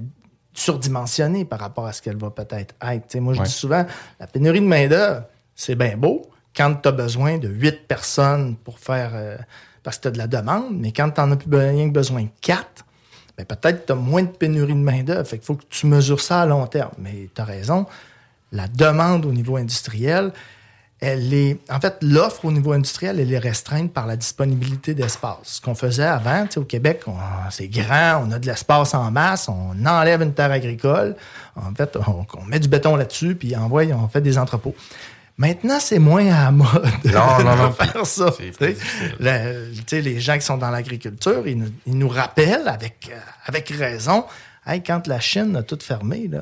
surdimensionnée 0.52 1.44
par 1.44 1.60
rapport 1.60 1.86
à 1.86 1.92
ce 1.92 2.02
qu'elle 2.02 2.16
va 2.16 2.30
peut-être 2.30 2.74
être. 2.82 3.16
Moi, 3.20 3.34
je 3.34 3.40
Ouais. 3.40 3.46
dis 3.46 3.52
souvent, 3.52 3.86
la 4.18 4.26
pénurie 4.26 4.60
de 4.60 4.66
main-d'œuvre, 4.66 5.24
c'est 5.54 5.74
bien 5.74 5.96
beau 5.96 6.22
quand 6.56 6.74
tu 6.82 6.88
as 6.88 6.92
besoin 6.92 7.38
de 7.38 7.48
huit 7.48 7.86
personnes 7.86 8.56
pour 8.56 8.78
faire. 8.78 9.10
euh, 9.14 9.36
parce 9.82 9.96
que 9.96 10.02
tu 10.02 10.08
as 10.08 10.10
de 10.10 10.18
la 10.18 10.26
demande, 10.26 10.76
mais 10.78 10.92
quand 10.92 11.10
tu 11.10 11.20
n'en 11.22 11.30
as 11.32 11.36
plus 11.36 11.56
rien 11.56 11.88
que 11.88 11.94
besoin 11.94 12.22
de 12.24 12.28
quatre, 12.42 12.84
ben 13.38 13.46
peut-être 13.46 13.86
tu 13.86 13.92
as 13.92 13.94
moins 13.94 14.22
de 14.24 14.28
pénurie 14.28 14.74
de 14.74 14.78
main-d'œuvre. 14.78 15.26
Fait 15.26 15.38
qu'il 15.38 15.46
faut 15.46 15.54
que 15.54 15.64
tu 15.70 15.86
mesures 15.86 16.20
ça 16.20 16.42
à 16.42 16.46
long 16.46 16.66
terme. 16.66 16.92
Mais 16.98 17.30
tu 17.34 17.40
as 17.40 17.44
raison, 17.44 17.86
la 18.52 18.68
demande 18.68 19.24
au 19.24 19.32
niveau 19.32 19.56
industriel, 19.56 20.32
elle 21.00 21.32
est. 21.32 21.58
En 21.70 21.80
fait, 21.80 21.96
l'offre 22.02 22.44
au 22.44 22.52
niveau 22.52 22.72
industriel, 22.72 23.18
elle 23.20 23.32
est 23.32 23.38
restreinte 23.38 23.92
par 23.92 24.06
la 24.06 24.16
disponibilité 24.16 24.94
d'espace. 24.94 25.38
Ce 25.44 25.60
qu'on 25.60 25.74
faisait 25.74 26.04
avant, 26.04 26.44
tu 26.46 26.52
sais, 26.54 26.60
au 26.60 26.64
Québec, 26.64 27.02
c'est 27.50 27.68
grand, 27.68 28.24
on 28.26 28.30
a 28.32 28.38
de 28.38 28.46
l'espace 28.46 28.92
en 28.94 29.10
masse, 29.10 29.48
on 29.48 29.74
enlève 29.86 30.20
une 30.22 30.34
terre 30.34 30.52
agricole. 30.52 31.16
En 31.56 31.74
fait, 31.74 31.96
on, 32.06 32.26
on 32.38 32.44
met 32.44 32.58
du 32.60 32.68
béton 32.68 32.96
là-dessus, 32.96 33.34
puis 33.34 33.56
envoie, 33.56 33.84
on 33.84 34.08
fait 34.08 34.20
des 34.20 34.36
entrepôts. 34.38 34.74
Maintenant, 35.38 35.78
c'est 35.80 35.98
moins 35.98 36.26
à 36.26 36.44
la 36.44 36.50
mode 36.50 36.86
Non, 37.06 37.38
non, 37.44 37.56
de 37.56 37.62
non. 37.62 37.72
faire 37.72 38.04
ça. 38.04 38.30
tu 38.36 38.52
sais. 38.52 38.76
Le- 39.18 40.00
les 40.00 40.20
gens 40.20 40.34
qui 40.34 40.42
sont 40.44 40.58
dans 40.58 40.68
l'agriculture, 40.70 41.46
ils 41.46 41.56
nous, 41.56 41.68
ils 41.86 41.96
nous 41.96 42.08
rappellent 42.10 42.68
avec, 42.68 43.10
avec 43.46 43.70
raison. 43.70 44.26
Hey, 44.66 44.82
quand 44.82 45.06
la 45.06 45.18
Chine 45.18 45.56
a 45.56 45.62
tout 45.62 45.78
fermé, 45.80 46.28
là, 46.28 46.40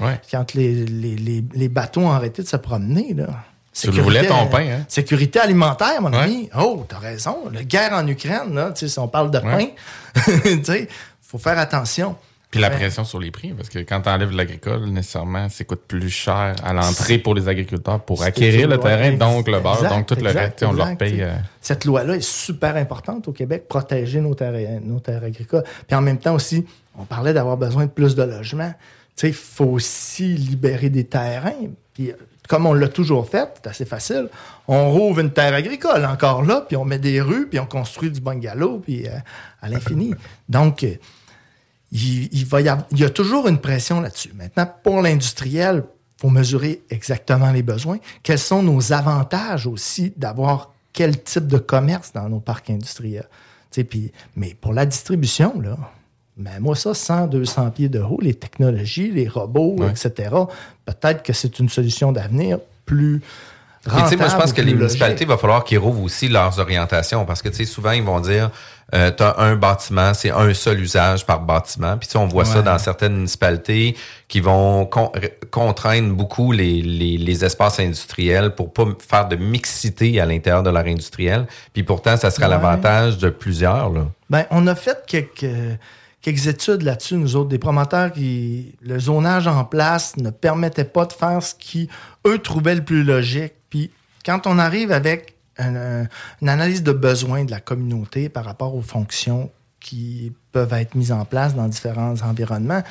Ouais. 0.00 0.18
quand 0.30 0.54
les, 0.54 0.86
les, 0.86 1.14
les, 1.16 1.44
les 1.52 1.68
bateaux 1.68 2.00
ont 2.00 2.10
arrêté 2.12 2.42
de 2.42 2.48
se 2.48 2.56
promener, 2.56 3.12
là, 3.12 3.26
Tu 3.74 3.90
le 3.90 4.02
voulais, 4.02 4.26
ton 4.26 4.46
pain, 4.48 4.66
hein? 4.68 4.84
Sécurité 4.88 5.38
alimentaire, 5.38 6.00
mon 6.02 6.10
Ouais. 6.12 6.18
ami. 6.18 6.50
Oh, 6.58 6.84
t'as 6.88 6.98
raison. 6.98 7.48
La 7.52 7.64
guerre 7.64 7.92
en 7.94 8.06
Ukraine, 8.06 8.54
là, 8.54 8.70
tu 8.72 8.88
si 8.88 8.98
on 8.98 9.08
parle 9.08 9.30
de 9.30 9.38
pain, 9.38 9.56
Ouais. 9.56 9.74
tu 10.42 10.64
sais, 10.64 10.88
faut 11.22 11.38
faire 11.38 11.58
attention. 11.58 12.16
Puis 12.50 12.60
la 12.60 12.68
pression 12.68 13.02
sur 13.04 13.18
les 13.18 13.30
prix, 13.30 13.54
parce 13.54 13.70
que 13.70 13.78
quand 13.78 14.02
tu 14.02 14.10
enlèves 14.10 14.32
l'agricole, 14.32 14.84
nécessairement, 14.90 15.48
ça 15.48 15.64
coûte 15.64 15.84
plus 15.88 16.10
cher 16.10 16.54
à 16.62 16.74
l'entrée 16.74 17.16
pour 17.16 17.34
les 17.34 17.48
agriculteurs 17.48 18.00
pour 18.00 18.22
acquérir 18.24 18.68
le 18.68 18.76
terrain, 18.76 19.12
donc 19.12 19.48
le 19.48 19.58
beurre, 19.58 19.76
exact, 19.76 19.88
donc 19.88 20.06
tout 20.06 20.14
le 20.16 20.26
exact, 20.26 20.38
reste, 20.38 20.52
tu 20.56 20.58
sais, 20.58 20.66
on 20.66 20.74
leur 20.74 20.96
paye. 20.98 21.14
tu 21.14 21.22
euh, 21.22 21.32
Cette 21.62 21.86
loi-là 21.86 22.16
est 22.16 22.20
super 22.20 22.76
importante 22.76 23.26
au 23.26 23.32
Québec, 23.32 23.68
protéger 23.68 24.20
nos 24.20 24.34
terres, 24.34 24.80
nos 24.84 25.00
terres 25.00 25.24
agricoles. 25.24 25.64
Puis 25.86 25.96
en 25.96 26.02
même 26.02 26.18
temps 26.18 26.34
aussi, 26.34 26.66
on 26.98 27.04
parlait 27.06 27.32
d'avoir 27.32 27.56
besoin 27.56 27.86
de 27.86 27.90
plus 27.90 28.14
de 28.14 28.22
logements. 28.22 28.74
Tu 29.16 29.20
sais, 29.22 29.28
il 29.28 29.34
faut 29.34 29.64
aussi 29.64 30.34
libérer 30.34 30.90
des 30.90 31.04
terrains. 31.04 31.52
Puis 31.94 32.12
comme 32.52 32.66
on 32.66 32.74
l'a 32.74 32.88
toujours 32.88 33.26
fait, 33.26 33.48
c'est 33.54 33.66
assez 33.70 33.84
facile, 33.86 34.28
on 34.68 34.90
rouvre 34.90 35.20
une 35.20 35.32
terre 35.32 35.54
agricole 35.54 36.04
encore 36.04 36.42
là, 36.44 36.60
puis 36.68 36.76
on 36.76 36.84
met 36.84 36.98
des 36.98 37.22
rues, 37.22 37.46
puis 37.48 37.58
on 37.58 37.64
construit 37.64 38.10
du 38.10 38.20
bungalow, 38.20 38.78
puis 38.80 39.08
euh, 39.08 39.12
à 39.62 39.70
l'infini. 39.70 40.12
Donc, 40.50 40.84
euh, 40.84 40.96
il, 41.92 42.28
il 42.30 42.44
va 42.44 42.60
y 42.60 42.68
avoir- 42.68 42.86
il 42.90 42.98
y 43.00 43.04
a 43.04 43.08
toujours 43.08 43.48
une 43.48 43.56
pression 43.56 44.02
là-dessus. 44.02 44.32
Maintenant, 44.34 44.68
pour 44.82 45.00
l'industriel, 45.00 45.84
il 46.18 46.20
faut 46.20 46.28
mesurer 46.28 46.82
exactement 46.90 47.50
les 47.52 47.62
besoins. 47.62 47.96
Quels 48.22 48.38
sont 48.38 48.62
nos 48.62 48.92
avantages 48.92 49.66
aussi 49.66 50.12
d'avoir 50.18 50.74
quel 50.92 51.22
type 51.22 51.46
de 51.46 51.56
commerce 51.56 52.12
dans 52.12 52.28
nos 52.28 52.40
parcs 52.40 52.68
industriels? 52.68 53.30
Mais 54.36 54.54
pour 54.60 54.74
la 54.74 54.84
distribution, 54.84 55.58
là, 55.58 55.78
ben 56.36 56.52
moi, 56.60 56.74
ça, 56.74 56.94
100, 56.94 57.26
200 57.28 57.70
pieds 57.70 57.88
de 57.88 58.00
haut, 58.00 58.18
les 58.22 58.34
technologies, 58.34 59.10
les 59.10 59.28
robots, 59.28 59.76
Ouais. 59.78 59.90
etc., 59.90 60.30
peut-être 60.86 61.22
que 61.22 61.32
c'est 61.32 61.58
une 61.58 61.68
solution 61.68 62.12
d'avenir 62.12 62.58
plus 62.86 63.20
moi, 63.90 64.08
je 64.08 64.16
pense 64.36 64.52
que 64.52 64.62
les 64.62 64.74
municipalités, 64.74 65.24
il 65.24 65.28
va 65.28 65.36
falloir 65.36 65.64
qu'ils 65.64 65.78
rouvrent 65.78 66.02
aussi 66.04 66.28
leurs 66.28 66.60
orientations 66.60 67.24
parce 67.24 67.42
que, 67.42 67.48
tu 67.48 67.56
sais, 67.56 67.64
souvent, 67.64 67.90
ils 67.90 68.02
vont 68.04 68.20
dire, 68.20 68.52
euh, 68.94 69.10
tu 69.10 69.24
as 69.24 69.40
un 69.40 69.56
bâtiment, 69.56 70.14
c'est 70.14 70.30
un 70.30 70.54
seul 70.54 70.78
usage 70.80 71.26
par 71.26 71.40
bâtiment. 71.40 71.96
Puis, 71.96 72.06
tu 72.06 72.12
sais, 72.12 72.18
on 72.18 72.28
voit 72.28 72.44
ça 72.44 72.62
dans 72.62 72.78
certaines 72.78 73.14
municipalités 73.16 73.96
qui 74.28 74.38
vont 74.38 74.86
con- 74.86 75.10
r- 75.16 75.30
contraindre 75.50 76.14
beaucoup 76.14 76.52
les, 76.52 76.80
les, 76.80 77.16
les 77.18 77.44
espaces 77.44 77.80
industriels 77.80 78.54
pour 78.54 78.72
pas 78.72 78.84
faire 79.00 79.26
de 79.26 79.34
mixité 79.34 80.20
à 80.20 80.26
l'intérieur 80.26 80.62
de 80.62 80.70
leur 80.70 80.86
industriel. 80.86 81.46
Puis, 81.72 81.82
pourtant, 81.82 82.16
ça 82.16 82.30
sera 82.30 82.46
Ouais. 82.46 82.52
l'avantage 82.52 83.18
de 83.18 83.30
plusieurs, 83.30 83.90
là. 83.90 84.06
Ben, 84.30 84.44
on 84.52 84.64
a 84.68 84.76
fait 84.76 85.02
quelques, 85.08 85.50
quelques 86.22 86.46
études 86.46 86.82
là-dessus, 86.82 87.16
nous 87.16 87.36
autres, 87.36 87.48
des 87.50 87.58
promoteurs 87.58 88.12
qui. 88.12 88.74
Le 88.80 88.98
zonage 88.98 89.46
en 89.46 89.64
place 89.64 90.16
ne 90.16 90.30
permettait 90.30 90.84
pas 90.84 91.04
de 91.04 91.12
faire 91.12 91.42
ce 91.42 91.54
qui, 91.54 91.88
eux, 92.26 92.38
trouvaient 92.38 92.76
le 92.76 92.84
plus 92.84 93.02
logique. 93.04 93.52
Puis, 93.68 93.90
quand 94.24 94.46
on 94.46 94.58
arrive 94.58 94.92
avec 94.92 95.34
un- 95.58 95.76
un- 95.76 96.06
une 96.40 96.48
analyse 96.48 96.82
de 96.82 96.92
besoins 96.92 97.44
de 97.44 97.50
la 97.50 97.60
communauté 97.60 98.28
par 98.30 98.44
rapport 98.44 98.74
aux 98.74 98.80
fonctions 98.82 99.50
qui 99.80 100.32
peuvent 100.52 100.72
être 100.74 100.94
mises 100.94 101.10
en 101.10 101.24
place 101.24 101.54
dans 101.56 101.66
différents 101.66 102.14
environnements. 102.22 102.82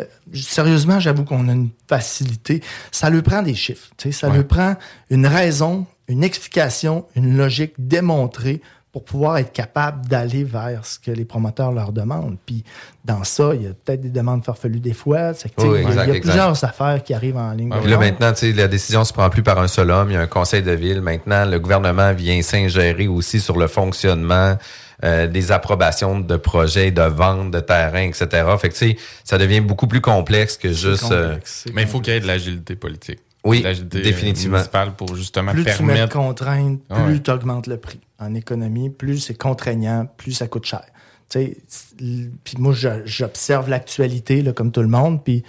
Euh, 0.00 0.04
sérieusement, 0.34 0.98
j'avoue 0.98 1.24
qu'on 1.24 1.48
a 1.48 1.52
une 1.52 1.70
facilité. 1.88 2.60
Ça 2.90 3.08
lui 3.08 3.22
prend 3.22 3.40
des 3.42 3.54
chiffres. 3.54 3.88
Ça 4.10 4.28
Ouais. 4.28 4.36
lui 4.38 4.44
prend 4.44 4.74
une 5.10 5.26
raison, 5.28 5.86
une 6.08 6.24
explication, 6.24 7.06
une 7.14 7.36
logique 7.36 7.74
démontrée 7.78 8.60
pour 8.92 9.04
pouvoir 9.04 9.38
être 9.38 9.52
capable 9.52 10.06
d'aller 10.08 10.42
vers 10.42 10.84
ce 10.84 10.98
que 10.98 11.12
les 11.12 11.24
promoteurs 11.24 11.70
leur 11.70 11.92
demandent. 11.92 12.36
Puis 12.44 12.64
dans 13.04 13.22
ça, 13.22 13.52
il 13.54 13.62
y 13.62 13.66
a 13.66 13.70
peut-être 13.70 14.00
des 14.00 14.10
demandes 14.10 14.44
farfelues 14.44 14.80
des 14.80 14.94
fois. 14.94 15.32
C'est 15.32 15.48
que, 15.54 15.62
Oui, 15.62 15.68
il 15.68 15.72
y 15.74 15.76
a- 15.76 15.88
exact, 15.88 15.92
il 15.92 15.96
y 15.96 16.00
a 16.00 16.14
exact. 16.16 16.20
plusieurs 16.22 16.64
affaires 16.64 17.02
qui 17.04 17.14
arrivent 17.14 17.36
en 17.36 17.52
ligne. 17.52 17.70
de 17.70 17.78
Puis 17.78 17.88
là, 17.90 17.98
maintenant, 17.98 18.32
tu 18.32 18.50
sais, 18.50 18.52
la 18.52 18.66
décision 18.66 19.04
se 19.04 19.12
prend 19.12 19.30
plus 19.30 19.44
par 19.44 19.60
un 19.60 19.68
seul 19.68 19.90
homme. 19.92 20.10
Il 20.10 20.14
y 20.14 20.16
a 20.16 20.20
un 20.20 20.26
conseil 20.26 20.62
de 20.62 20.72
ville. 20.72 21.00
Maintenant, 21.02 21.44
le 21.44 21.60
gouvernement 21.60 22.12
vient 22.14 22.42
s'ingérer 22.42 23.06
aussi 23.06 23.38
sur 23.40 23.56
le 23.58 23.68
fonctionnement 23.68 24.56
euh, 25.04 25.26
des 25.28 25.50
approbations 25.52 26.20
de 26.20 26.36
projets, 26.36 26.90
de 26.90 27.00
ventes 27.02 27.50
de 27.52 27.60
terrains, 27.60 28.08
etc. 28.08 28.26
Fait 28.60 28.68
que, 28.68 28.74
tu 28.74 28.90
sais, 28.90 28.96
ça 29.24 29.38
devient 29.38 29.60
beaucoup 29.60 29.86
plus 29.86 30.00
complexe 30.02 30.56
que 30.58 30.72
juste... 30.72 31.10
euh, 31.12 31.38
Mais 31.74 31.82
il 31.82 31.88
faut 31.88 32.00
qu'il 32.00 32.12
y 32.12 32.16
ait 32.16 32.20
de 32.20 32.26
l'agilité 32.26 32.74
politique. 32.76 33.20
Oui, 33.44 33.62
euh, 33.64 33.74
définitivement. 33.84 34.56
municipale 34.58 34.94
pour 34.96 35.16
justement 35.16 35.52
plus 35.52 35.64
tu 35.64 35.82
mets 35.82 36.06
de 36.06 36.12
contraintes, 36.12 36.80
plus 36.88 37.02
ouais. 37.14 37.20
tu 37.20 37.30
augmentes 37.30 37.66
le 37.66 37.78
prix. 37.78 38.00
En 38.18 38.34
économie, 38.34 38.90
plus 38.90 39.18
c'est 39.20 39.34
contraignant, 39.34 40.06
plus 40.16 40.32
ça 40.32 40.46
coûte 40.46 40.66
cher. 40.66 40.82
Tu 41.30 41.38
sais, 41.38 41.56
c- 41.68 42.30
Puis 42.44 42.56
moi, 42.58 42.74
j'observe 43.04 43.70
l'actualité 43.70 44.42
là, 44.42 44.52
comme 44.52 44.72
tout 44.72 44.82
le 44.82 44.88
monde, 44.88 45.24
puis 45.24 45.42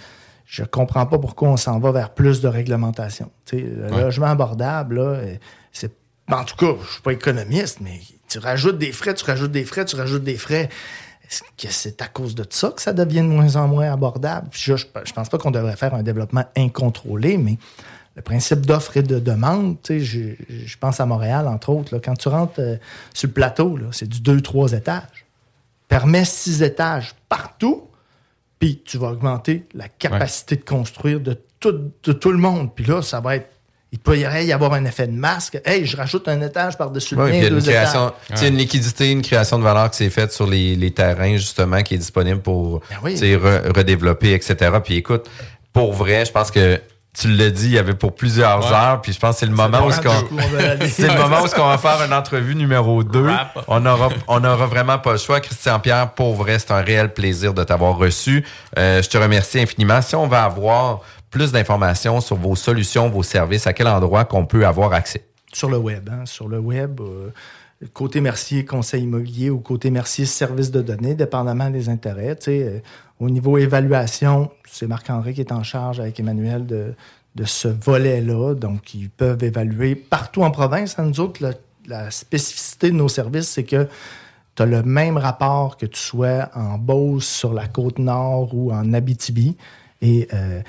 je 0.46 0.62
comprends 0.64 1.04
pas 1.06 1.18
pourquoi 1.18 1.48
on 1.50 1.56
s'en 1.56 1.78
va 1.80 1.92
vers 1.92 2.10
plus 2.14 2.40
de 2.40 2.48
réglementation. 2.48 3.30
Tu 3.44 3.58
sais, 3.58 3.64
le 3.64 3.90
Ouais. 3.92 4.00
logement 4.02 4.26
abordable, 4.26 4.96
là, 4.96 5.02
euh, 5.02 5.34
c'est... 5.72 5.92
En 6.30 6.44
tout 6.44 6.56
cas, 6.56 6.74
je 6.86 6.92
suis 6.92 7.02
pas 7.02 7.12
économiste, 7.12 7.80
mais 7.80 8.00
tu 8.28 8.38
rajoutes 8.38 8.78
des 8.78 8.92
frais, 8.92 9.12
tu 9.12 9.24
rajoutes 9.24 9.52
des 9.52 9.64
frais, 9.64 9.84
tu 9.84 9.96
rajoutes 9.96 10.24
des 10.24 10.38
frais. 10.38 10.70
Est-ce 11.32 11.42
que 11.56 11.72
c'est 11.72 12.02
à 12.02 12.08
cause 12.08 12.34
de 12.34 12.44
ça 12.50 12.70
que 12.70 12.82
ça 12.82 12.92
devient 12.92 13.22
de 13.22 13.26
moins 13.26 13.56
en 13.56 13.66
moins 13.66 13.90
abordable? 13.90 14.48
Puis 14.50 14.60
je, 14.62 14.76
je, 14.76 14.86
je 15.04 15.12
pense 15.14 15.30
pas 15.30 15.38
qu'on 15.38 15.50
devrait 15.50 15.76
faire 15.76 15.94
un 15.94 16.02
développement 16.02 16.44
incontrôlé, 16.56 17.38
mais 17.38 17.56
le 18.16 18.22
principe 18.22 18.66
d'offre 18.66 18.98
et 18.98 19.02
de 19.02 19.18
demande, 19.18 19.80
tu 19.82 19.98
sais, 19.98 20.00
je, 20.00 20.64
je 20.66 20.76
pense 20.76 21.00
à 21.00 21.06
Montréal, 21.06 21.48
entre 21.48 21.70
autres, 21.70 21.94
là, 21.94 22.00
quand 22.04 22.14
tu 22.14 22.28
rentres 22.28 22.58
euh, 22.58 22.76
sur 23.14 23.28
le 23.28 23.32
plateau, 23.32 23.78
là, 23.78 23.86
c'est 23.92 24.08
du 24.08 24.18
2-3 24.18 24.76
étages. 24.76 25.24
Permet 25.88 26.26
6 26.26 26.62
étages 26.62 27.14
partout, 27.30 27.88
puis 28.58 28.82
tu 28.84 28.98
vas 28.98 29.08
augmenter 29.08 29.66
la 29.72 29.88
capacité 29.88 30.56
de 30.56 30.64
construire 30.64 31.20
de 31.20 31.38
tout, 31.58 31.90
de 32.02 32.12
tout 32.12 32.32
le 32.32 32.38
monde. 32.38 32.74
Puis 32.74 32.84
là, 32.84 33.00
ça 33.00 33.20
va 33.20 33.36
être. 33.36 33.48
Il 33.94 33.98
peut 33.98 34.16
y 34.18 34.24
avoir 34.52 34.72
un 34.72 34.84
effet 34.86 35.06
de 35.06 35.12
masque. 35.12 35.60
Hey, 35.66 35.84
je 35.84 35.96
rajoute 35.98 36.26
un 36.26 36.40
étage 36.40 36.78
par-dessus 36.78 37.14
le 37.14 37.24
Oui, 37.24 37.26
mien, 37.26 37.30
puis 37.32 37.38
il 37.40 37.42
y 37.42 37.46
a 37.46 37.50
une 37.50 37.58
deux 37.62 37.70
création, 37.70 38.08
étages. 38.08 38.14
tu 38.30 38.36
sais, 38.38 38.48
une 38.48 38.56
liquidité, 38.56 39.10
une 39.10 39.20
création 39.22 39.58
de 39.58 39.64
valeur 39.64 39.90
qui 39.90 39.98
s'est 39.98 40.08
faite 40.10 40.32
sur 40.32 40.46
les, 40.46 40.76
les 40.76 40.90
terrains, 40.92 41.36
justement, 41.36 41.82
qui 41.82 41.94
est 41.94 41.98
disponible 41.98 42.40
pour 42.40 42.80
Ben 42.88 42.96
oui. 43.04 43.14
re- 43.14 43.76
redévelopper, 43.76 44.32
etc. 44.32 44.56
Puis 44.82 44.96
écoute, 44.96 45.28
pour 45.74 45.92
vrai, 45.92 46.24
je 46.24 46.32
pense 46.32 46.50
que 46.50 46.80
tu 47.14 47.28
l'as 47.28 47.50
dit, 47.50 47.66
il 47.66 47.72
y 47.72 47.78
avait 47.78 47.92
pour 47.92 48.14
plusieurs 48.14 48.64
Ouais. 48.66 48.74
heures, 48.74 49.02
puis 49.02 49.12
je 49.12 49.18
pense 49.18 49.34
que 49.34 49.40
c'est 49.40 49.46
le 49.46 49.52
moment 49.52 49.84
où 49.86 49.92
ce 49.92 50.00
qu'on- 50.00 50.08
c'est 50.88 51.08
le 51.08 51.18
moment 51.20 51.42
où 51.42 51.46
ce 51.46 51.54
qu'on 51.54 51.68
va 51.68 51.76
faire 51.76 52.02
une 52.06 52.14
entrevue 52.14 52.54
numéro 52.54 53.04
2. 53.04 53.20
Wrap. 53.20 53.58
On 53.68 53.84
aura 53.84 54.08
on 54.26 54.42
aura 54.42 54.64
vraiment 54.64 54.98
pas 54.98 55.12
le 55.12 55.18
choix. 55.18 55.40
Christian 55.40 55.78
Pierre, 55.80 56.12
pour 56.14 56.34
vrai, 56.34 56.58
c'est 56.58 56.70
un 56.70 56.80
réel 56.80 57.12
plaisir 57.12 57.52
de 57.52 57.62
t'avoir 57.62 57.98
reçu. 57.98 58.42
Euh, 58.78 59.02
je 59.02 59.08
te 59.10 59.18
remercie 59.18 59.60
infiniment. 59.60 60.00
Si 60.00 60.16
on 60.16 60.26
va 60.26 60.44
avoir 60.44 61.00
plus 61.32 61.50
d'informations 61.50 62.20
sur 62.20 62.36
vos 62.36 62.54
solutions, 62.54 63.08
vos 63.08 63.24
services, 63.24 63.66
à 63.66 63.72
quel 63.72 63.88
endroit 63.88 64.24
qu'on 64.24 64.46
peut 64.46 64.64
avoir 64.64 64.92
accès? 64.92 65.24
sur 65.52 65.70
le 65.70 65.78
web. 65.78 66.08
hein. 66.10 66.26
Sur 66.26 66.48
le 66.48 66.58
web, 66.58 67.00
euh, 67.00 67.30
côté 67.92 68.20
Mercier 68.20 68.64
Conseil 68.64 69.02
immobilier 69.02 69.50
ou 69.50 69.58
côté 69.58 69.90
Mercier 69.90 70.24
Service 70.24 70.70
de 70.70 70.82
données, 70.82 71.14
dépendamment 71.14 71.70
des 71.70 71.88
intérêts. 71.88 72.38
Euh, 72.48 72.80
au 73.20 73.30
niveau 73.30 73.58
évaluation, 73.58 74.50
c'est 74.68 74.86
Marc-André 74.86 75.34
qui 75.34 75.40
est 75.40 75.52
en 75.52 75.62
charge 75.62 76.00
avec 76.00 76.18
Emmanuel 76.18 76.66
de, 76.66 76.94
de 77.34 77.44
ce 77.44 77.68
volet-là. 77.68 78.54
Donc, 78.54 78.94
ils 78.94 79.10
peuvent 79.10 79.42
évaluer 79.44 79.94
partout 79.94 80.42
en 80.42 80.50
province. 80.50 80.96
Nous 80.98 81.20
autres, 81.20 81.40
la, 81.86 82.10
spécificité 82.10 82.90
de 82.90 82.96
nos 82.96 83.08
services, 83.08 83.48
c'est 83.48 83.64
que 83.64 83.88
tu 84.54 84.62
as 84.62 84.66
le 84.66 84.82
même 84.82 85.16
rapport 85.16 85.76
que 85.76 85.86
tu 85.86 85.98
sois 85.98 86.50
en 86.54 86.78
Beauce, 86.78 87.26
sur 87.26 87.52
la 87.52 87.66
côte 87.68 87.98
nord 87.98 88.54
ou 88.54 88.72
en 88.72 88.92
Abitibi. 88.92 89.56
Et 90.00 90.28
euh, 90.32 90.60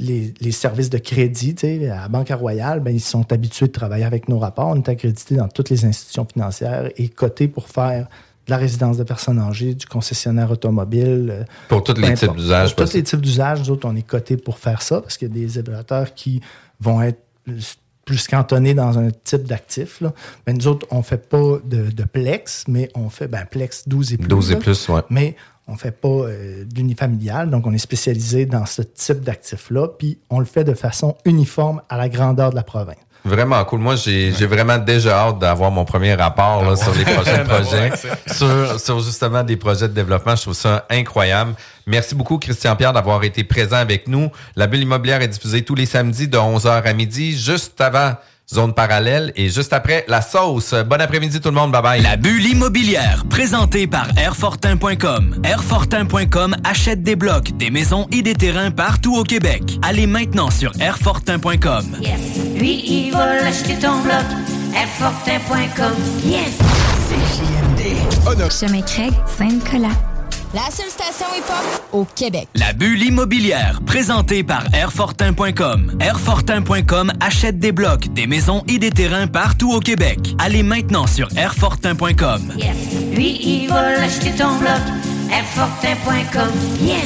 les, 0.00 0.34
les 0.40 0.52
services 0.52 0.90
de 0.90 0.98
crédit, 0.98 1.54
tu 1.54 1.60
sais, 1.66 1.88
à 1.90 2.08
Banque 2.08 2.30
Royale, 2.30 2.80
ben, 2.80 2.92
ils 2.94 3.00
sont 3.00 3.30
habitués 3.32 3.66
de 3.66 3.72
travailler 3.72 4.04
avec 4.04 4.28
nos 4.28 4.38
rapports. 4.38 4.68
On 4.68 4.76
est 4.76 4.88
accrédité 4.88 5.36
dans 5.36 5.48
toutes 5.48 5.70
les 5.70 5.84
institutions 5.84 6.26
financières 6.32 6.90
et 6.96 7.08
coté 7.08 7.46
pour 7.48 7.68
faire 7.68 8.08
de 8.46 8.50
la 8.50 8.56
résidence 8.56 8.96
de 8.96 9.04
personnes 9.04 9.38
âgées, 9.38 9.74
du 9.74 9.86
concessionnaire 9.86 10.50
automobile. 10.50 11.28
euh, 11.30 11.44
Pour 11.68 11.84
tous 11.84 11.94
les 12.00 12.14
types 12.14 12.34
d'usages 12.34 12.74
Pour 12.74 12.86
tous 12.88 12.94
les 12.96 13.02
types 13.02 13.20
d'usages, 13.20 13.60
nous 13.60 13.70
autres, 13.70 13.86
on 13.88 13.94
est 13.94 14.02
coté 14.02 14.36
pour 14.36 14.58
faire 14.58 14.82
ça 14.82 15.00
parce 15.00 15.16
qu'il 15.18 15.28
y 15.28 15.30
a 15.30 15.34
des 15.34 15.58
évaluateurs 15.58 16.14
qui 16.14 16.40
vont 16.80 17.00
être 17.02 17.20
plus- 17.44 17.76
cantonnés 18.28 18.74
dans 18.74 18.98
un 18.98 19.10
type 19.22 19.44
d'actif. 19.44 20.02
Ben, 20.44 20.56
nous 20.56 20.66
autres, 20.66 20.84
on 20.90 21.00
fait 21.02 21.28
pas 21.28 21.58
de, 21.64 21.90
de 21.92 22.02
Plex, 22.04 22.64
mais 22.66 22.88
on 22.96 23.08
fait 23.08 23.28
ben, 23.28 23.44
Plex 23.48 23.86
12 23.86 24.14
et 24.14 24.16
plus. 24.16 24.26
12 24.28 24.50
et 24.50 24.56
plus, 24.56 24.88
ouais. 24.88 25.02
Mais 25.10 25.36
on 25.70 25.76
fait 25.76 25.92
pas 25.92 26.08
euh, 26.08 26.64
d'unifamilial, 26.64 27.48
donc 27.48 27.66
on 27.66 27.72
est 27.72 27.78
spécialisé 27.78 28.46
dans 28.46 28.66
ce 28.66 28.82
type 28.82 29.20
d'actif-là, 29.20 29.88
puis 29.98 30.18
on 30.28 30.38
le 30.38 30.44
fait 30.44 30.64
de 30.64 30.74
façon 30.74 31.16
uniforme 31.24 31.80
à 31.88 31.96
la 31.96 32.08
grandeur 32.08 32.50
de 32.50 32.56
la 32.56 32.62
province. 32.62 32.96
Vraiment 33.24 33.62
cool. 33.66 33.80
Moi, 33.80 33.96
j'ai 33.96 34.46
vraiment 34.46 34.78
déjà 34.78 35.18
hâte 35.18 35.38
d'avoir 35.38 35.70
mon 35.70 35.84
premier 35.84 36.14
rapport 36.14 36.64
là, 36.64 36.74
sur 36.74 36.94
les 36.94 37.04
prochains 37.04 37.44
projets, 37.44 37.92
sur, 38.26 38.80
sur 38.80 39.00
justement 39.00 39.42
des 39.42 39.56
projets 39.56 39.88
de 39.88 39.92
développement. 39.92 40.34
Je 40.36 40.42
trouve 40.42 40.54
ça 40.54 40.86
incroyable. 40.88 41.52
Merci 41.86 42.14
beaucoup, 42.14 42.38
Christian 42.38 42.76
Pierre, 42.76 42.94
d'avoir 42.94 43.22
été 43.22 43.44
présent 43.44 43.76
avec 43.76 44.08
nous. 44.08 44.30
La 44.56 44.66
bulle 44.66 44.80
immobilière 44.80 45.20
est 45.20 45.28
diffusée 45.28 45.62
tous 45.62 45.74
les 45.74 45.84
samedis 45.84 46.28
de 46.28 46.38
11h 46.38 46.82
à 46.82 46.92
midi, 46.94 47.38
juste 47.38 47.78
avant 47.82 48.14
Zone 48.52 48.74
Parallèle 48.74 49.32
et 49.36 49.48
juste 49.48 49.72
après 49.72 50.04
La 50.08 50.22
Sauce. 50.22 50.74
Bon 50.86 51.00
après-midi 51.00 51.40
tout 51.40 51.50
le 51.50 51.54
monde. 51.54 51.72
Bye 51.72 51.82
bye. 51.82 52.02
La 52.02 52.16
bulle 52.16 52.44
immobilière, 52.44 53.24
présentée 53.30 53.86
par 53.86 54.08
Airfortin.com. 54.18 55.40
Airfortin.com 55.44 56.56
achète 56.64 57.02
des 57.02 57.16
blocs, 57.16 57.56
des 57.56 57.70
maisons 57.70 58.08
et 58.10 58.22
des 58.22 58.34
terrains 58.34 58.70
partout 58.70 59.16
au 59.16 59.22
Québec. 59.22 59.78
Allez 59.82 60.06
maintenant 60.06 60.50
sur 60.50 60.72
Airfortin.com. 60.80 61.96
Yes. 62.00 62.20
Lui, 62.56 62.82
il 62.86 63.12
va 63.12 63.42
l'acheter 63.42 63.74
ton 63.74 64.00
bloc. 64.00 64.24
Airfortin.com. 64.74 65.94
Yes. 66.24 66.58
Chemin 68.50 68.82
Craig, 68.82 69.12
Saint-Nicolas. 69.38 70.09
La 70.52 70.68
seule 70.68 70.90
station 70.90 71.26
hip-hop 71.36 71.82
au 71.92 72.04
Québec. 72.04 72.48
La 72.56 72.72
bulle 72.72 73.00
immobilière, 73.04 73.78
présentée 73.86 74.42
par 74.42 74.64
Airfortin.com. 74.74 75.96
Airfortin.com 76.00 77.12
achète 77.20 77.60
des 77.60 77.70
blocs, 77.70 78.12
des 78.14 78.26
maisons 78.26 78.64
et 78.66 78.78
des 78.80 78.90
terrains 78.90 79.28
partout 79.28 79.70
au 79.70 79.78
Québec. 79.78 80.18
Allez 80.40 80.64
maintenant 80.64 81.06
sur 81.06 81.28
Airfortin.com. 81.36 82.54
Yes. 82.56 82.76
Lui, 83.14 83.38
il 83.40 83.68
va 83.68 83.92
l'acheter 83.92 84.32
ton 84.32 84.56
bloc. 84.58 84.80
Airfortin.com. 85.30 86.50
Yes. 86.82 86.98